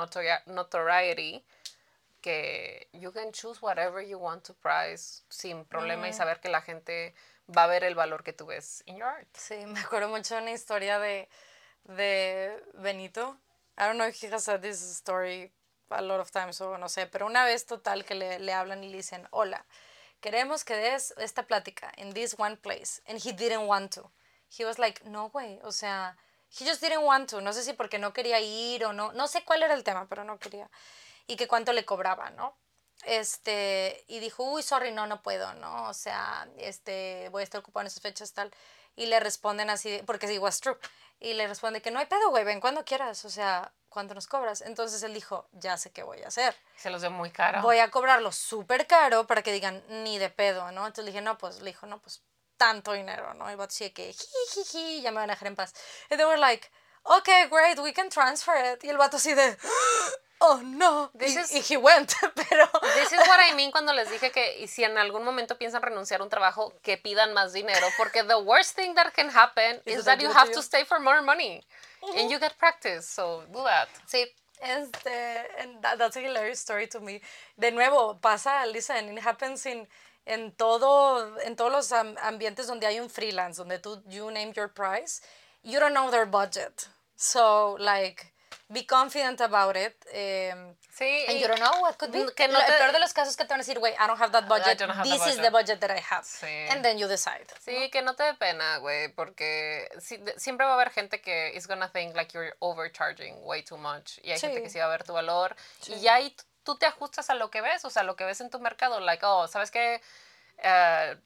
[0.47, 1.45] notoriety
[2.23, 6.63] que you can choose whatever you want to price sin problema y saber que la
[6.63, 7.15] gente
[7.55, 9.29] va a ver el valor que tú ves in your art.
[9.37, 11.29] Sí, me acuerdo mucho de una historia de,
[11.85, 13.37] de Benito.
[13.77, 15.51] I don't know if he has said this story
[15.95, 18.85] a lot of times o no sé, pero una vez total que le, le hablan
[18.85, 19.65] y le dicen, hola,
[20.21, 23.03] queremos que des esta plática in this one place.
[23.07, 24.11] And he didn't want to.
[24.49, 26.17] He was like, no, güey, o sea,
[26.49, 27.41] he just didn't want to.
[27.41, 30.07] No sé si porque no quería ir o no, no sé cuál era el tema,
[30.09, 30.71] pero no quería.
[31.27, 32.57] Y que cuánto le cobraba, ¿no?
[33.05, 35.89] Este, y dijo, uy, sorry, no, no puedo, ¿no?
[35.89, 38.53] O sea, este, voy a estar ocupado en esas fechas, tal.
[38.95, 40.77] Y le responden así, porque sí, was true.
[41.19, 44.27] Y le responde que no hay pedo, güey, ven cuando quieras, o sea, ¿cuánto nos
[44.27, 44.63] cobras?
[44.63, 46.57] Entonces él dijo, ya sé qué voy a hacer.
[46.77, 47.63] Se los dio muy caro.
[47.63, 50.87] Voy a cobrarlo súper caro para que digan, ni de pedo, ¿no?
[50.87, 52.23] Entonces le dije, no, pues, le dijo, no, pues,
[52.57, 53.49] tanto dinero, ¿no?
[53.51, 55.75] Y el decía que, jiji, ya me van a dejar en paz.
[56.11, 56.71] Y they were like,
[57.03, 58.83] okay, great, we can transfer it.
[58.85, 59.57] Y el vato así de,
[60.39, 61.11] oh no.
[61.19, 62.13] This y, is, y he went,
[62.49, 62.69] pero.
[62.95, 65.83] This is what I mean cuando les dije que y si en algún momento piensan
[65.83, 69.83] renunciar a un trabajo, que pidan más dinero, porque the worst thing that can happen
[69.85, 71.65] is, that you have to stay for more money.
[72.19, 73.89] And you get practice, so do that.
[74.07, 74.25] Sí,
[74.61, 77.21] este, and that, that's a hilarious story to me.
[77.59, 79.87] De nuevo, pasa, Lisa, and it happens in,
[80.27, 84.69] en, todo, en todos los ambientes donde hay un freelance, donde tú, you name your
[84.69, 85.21] price,
[85.63, 86.89] you don't know their budget.
[87.17, 88.32] So, like,
[88.73, 89.95] be confident about it.
[90.13, 91.25] Um, sí.
[91.29, 92.25] And you don't know what could be.
[92.35, 94.07] Que no te, el peor de los casos que te van a decir, wait, I
[94.07, 94.81] don't have that budget.
[94.81, 96.25] Have This is the budget that I have.
[96.25, 96.47] Sí.
[96.71, 97.47] And then you decide.
[97.65, 101.53] Sí, que no te dé pena, güey, porque si, siempre va a haber gente que
[101.55, 104.19] is gonna think like you're overcharging way too much.
[104.23, 104.47] Y hay sí.
[104.47, 105.55] gente que sí va a ver tu valor.
[105.81, 105.95] Sí.
[105.95, 106.35] Y ahí
[106.65, 109.01] tú te ajustas a lo que ves, o sea, lo que ves en tu mercado.
[109.01, 110.01] Like, oh, ¿sabes qué?
[110.59, 111.19] Uh,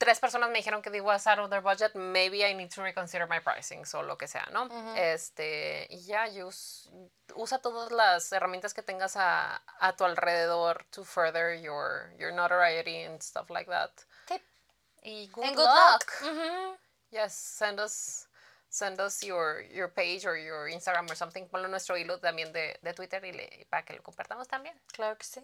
[0.00, 2.82] tres personas me dijeron que they was out of their budget, maybe I need to
[2.82, 4.66] reconsider my pricing, o lo que sea, ¿no?
[4.96, 6.26] Este, y ya,
[7.34, 13.02] usa todas las herramientas que tengas a, a, tu alrededor to further your, your notoriety
[13.02, 13.90] and stuff like that.
[14.26, 14.40] Tip.
[15.02, 16.10] Y good, luck.
[17.10, 18.26] Yes, send us
[18.70, 21.46] send us your, your page or your Instagram or something.
[21.48, 24.74] Ponlo nuestro hilo también de, de Twitter y le, para que lo compartamos también.
[24.92, 25.40] Claro que sí.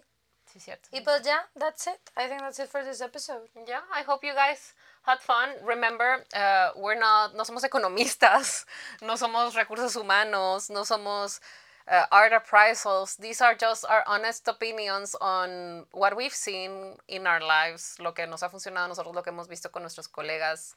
[0.57, 0.89] Sí, cierto.
[0.91, 1.99] Y pues ya, that's it.
[2.15, 3.47] I think that's it for this episode.
[3.67, 4.73] Yeah, I hope you guys
[5.03, 5.49] had fun.
[5.63, 8.65] Remember, uh, we're not, no somos economistas,
[9.01, 11.39] no somos recursos humanos, no somos
[11.87, 13.17] uh, art appraisals.
[13.17, 18.25] These are just our honest opinions on what we've seen in our lives, lo que
[18.25, 20.73] nos ha funcionado nosotros, lo que hemos visto con nuestros colegas,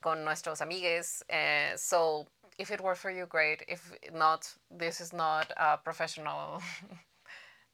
[0.00, 1.22] con nuestros amigues.
[1.30, 2.26] Uh, so,
[2.58, 3.62] if it worked for you, great.
[3.68, 6.62] If not, this is not a professional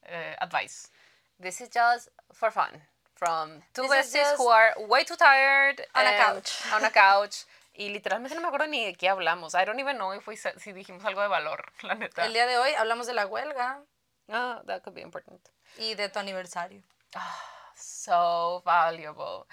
[0.05, 0.89] uh, advice.
[1.39, 2.81] This is just for fun,
[3.15, 5.81] from two This besties who are way too tired.
[5.93, 6.51] on a couch.
[6.73, 7.45] On a couch.
[7.77, 9.53] Y literalmente no me acuerdo ni de qué hablamos.
[9.53, 12.23] I don't even know if we said- si dijimos algo de valor, la neta.
[12.25, 13.81] El día de hoy hablamos de la huelga
[14.29, 15.41] Ah, that could be important.
[15.77, 16.81] y de tu aniversario.
[17.75, 19.45] So valuable.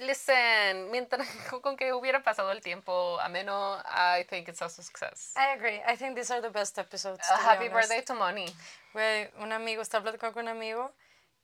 [0.00, 1.26] Listen, mientras
[1.62, 5.32] con que hubiera pasado el tiempo ameno, I think it's a success.
[5.36, 5.80] I agree.
[5.86, 7.26] I think these are the best episodes.
[7.28, 8.46] Uh, to happy birthday to Money.
[8.92, 10.92] Güey, un amigo, estaba platicando con un amigo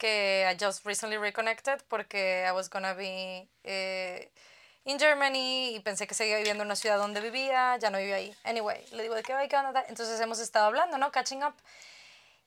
[0.03, 4.29] que I just recently reconnected porque I was gonna be eh,
[4.85, 8.17] in Germany y pensé que seguía viviendo en una ciudad donde vivía, ya no vivía
[8.17, 8.37] ahí.
[8.43, 9.85] Anyway, le digo de qué va, tal.
[9.89, 11.13] entonces hemos estado hablando, ¿no?
[11.13, 11.55] Catching up.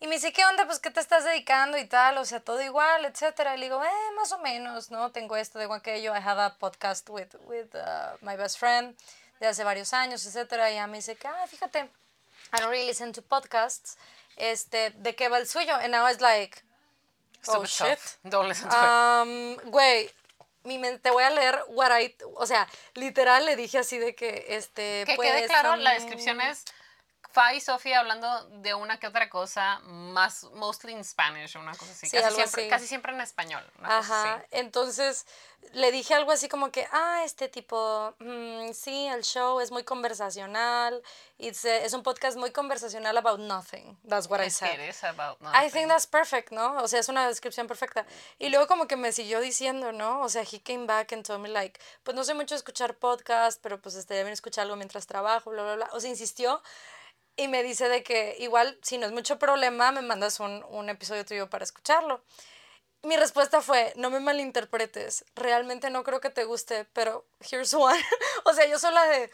[0.02, 0.66] Y me dice, ¿qué onda?
[0.66, 2.18] Pues, ¿qué te estás dedicando y tal?
[2.18, 3.56] O sea, todo igual, etcétera.
[3.56, 5.14] Y le digo, eh, más o menos, ¿no?
[5.14, 6.14] Tengo esto, tengo aquello.
[6.14, 8.98] I have a podcast with, with uh, my best friend
[9.40, 10.70] de hace varios años, etcétera.
[10.70, 11.90] Y ella me dice que, ah, fíjate,
[12.52, 13.98] I don't really listen to podcasts.
[14.36, 15.74] Este, ¿de qué va el suyo?
[15.76, 16.65] And I was like,
[17.48, 18.00] oh, Stupid shit.
[18.00, 18.18] stuff.
[18.24, 18.84] Don't listen to it.
[18.84, 20.10] Um, güey,
[20.64, 24.16] mi men- te voy a leer what I, o sea, literal le dije así de
[24.16, 26.66] que, este, Que pues, quede claro, la um, descripción es
[27.36, 31.92] Fa y Sofía hablando de una que otra cosa, más mostly in Spanish, una cosa
[31.92, 32.08] así.
[32.08, 32.70] Sí, casi, siempre, así.
[32.70, 33.62] casi siempre en español.
[33.78, 34.46] una cosa Ajá, así.
[34.52, 35.26] entonces
[35.74, 39.84] le dije algo así como que, ah, este tipo, mm, sí, el show es muy
[39.84, 41.02] conversacional,
[41.38, 44.80] it's a- es un podcast muy conversacional about nothing, that's what I said.
[44.80, 45.72] it is about I nothing.
[45.72, 46.78] think that's perfect, ¿no?
[46.82, 48.06] O sea, es una descripción perfecta.
[48.40, 50.22] Y luego como que me siguió diciendo, ¿no?
[50.22, 53.60] O sea, he came back and told me like, pues no sé mucho escuchar podcast,
[53.62, 55.90] pero pues estaría bien escuchar algo mientras trabajo, bla, bla, bla.
[55.92, 56.62] O sea, insistió
[57.36, 60.90] y me dice de que igual, si no es mucho problema, me mandas un, un
[60.90, 62.24] episodio tuyo para escucharlo.
[63.04, 68.00] Mi respuesta fue, no me malinterpretes, realmente no creo que te guste, pero here's one.
[68.46, 69.30] o sea, yo sola de,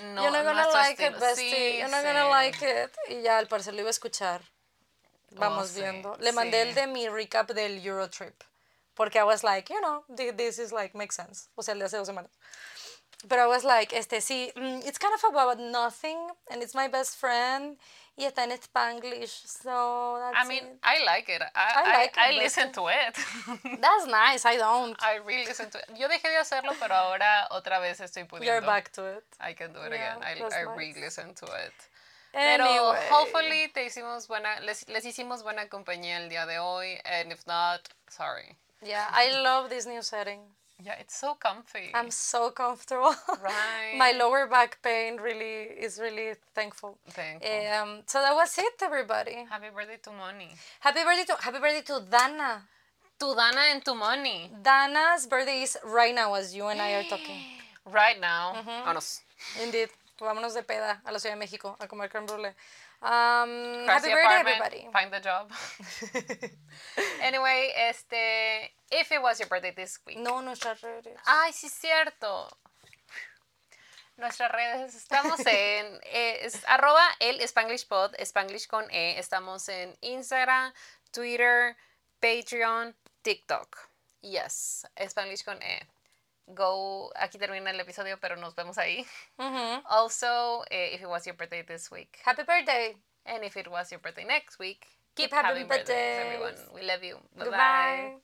[0.00, 2.06] No, you're not gonna like it, bestie, Sí, you're not sí.
[2.06, 2.90] gonna like it.
[3.08, 4.40] Y ya al parecer lo iba a escuchar.
[5.32, 6.16] Vamos sí, viendo.
[6.18, 8.34] Le mandé el de mi recap del Eurotrip.
[8.94, 11.48] Porque I was like, you know, thi- this is like, makes sense.
[11.56, 12.30] O sea, el de hace dos semanas.
[13.28, 16.18] Pero I was like, este, sí, mm, it's kind of about nothing,
[16.50, 17.78] and it's my best friend,
[18.16, 20.78] y está en Spanglish, so that's I mean, it.
[20.82, 21.40] I like it.
[21.42, 23.80] I, I I, like it, I but- listen to it.
[23.80, 24.94] That's nice, I don't.
[25.02, 25.84] I really listen to it.
[25.96, 28.44] Yo dejé de hacerlo, pero ahora otra vez estoy pudiendo.
[28.44, 29.24] You're back to it.
[29.40, 30.22] I can do it Yeah, again.
[30.22, 30.76] I, I nice.
[30.76, 31.72] really listen to it.
[32.32, 33.06] Pero Anyway.
[33.10, 37.00] hopefully te hicimos buena, les, les hicimos buena compañía el día de hoy.
[37.04, 38.56] And if not, sorry.
[38.82, 40.40] Yeah, I love this new setting.
[40.82, 41.90] Yeah, it's so comfy.
[41.94, 43.14] I'm so comfortable.
[43.42, 43.94] Right.
[43.96, 46.98] My lower back pain really is really thankful.
[47.10, 47.48] Thankful.
[47.48, 49.46] Um, so that was it, everybody.
[49.48, 50.48] Happy birthday to Moni.
[50.80, 52.62] Happy birthday to Happy birthday to Dana.
[53.20, 54.50] To Dana and to Moni.
[54.62, 57.38] Dana's birthday is right now as you and I are talking.
[57.86, 58.54] Right now.
[58.56, 58.88] Mm-hmm.
[58.88, 59.20] Vámonos.
[59.62, 59.90] Indeed.
[60.20, 62.52] Vámonos de peda a la Ciudad de México a comer creme brulee.
[63.04, 64.88] Um, happy birthday, everybody.
[64.90, 65.52] Find the job.
[67.22, 70.18] anyway, este, if it was your birthday this week.
[70.18, 71.12] No, nuestras redes.
[71.26, 72.48] Ay, sí es cierto.
[74.16, 79.18] Nuestras redes, estamos en, eh, es arroba el Spanglish Pod, Spanglish con E.
[79.18, 80.72] Estamos en Instagram,
[81.12, 81.76] Twitter,
[82.20, 83.76] Patreon, TikTok.
[84.22, 85.86] Yes, Spanglish con E.
[86.46, 89.06] Go, aquí termina el episodio, pero nos vemos ahí.
[89.38, 89.82] Mhm.
[89.86, 92.96] Also, eh, if it was your birthday this week, Happy birthday.
[93.24, 96.60] and if it was your birthday next week, Keep keep, having having birthdays, birthdays.
[96.60, 96.74] everyone.
[96.74, 97.16] We love you.
[97.34, 97.44] Bye bye.
[97.44, 98.23] Goodbye.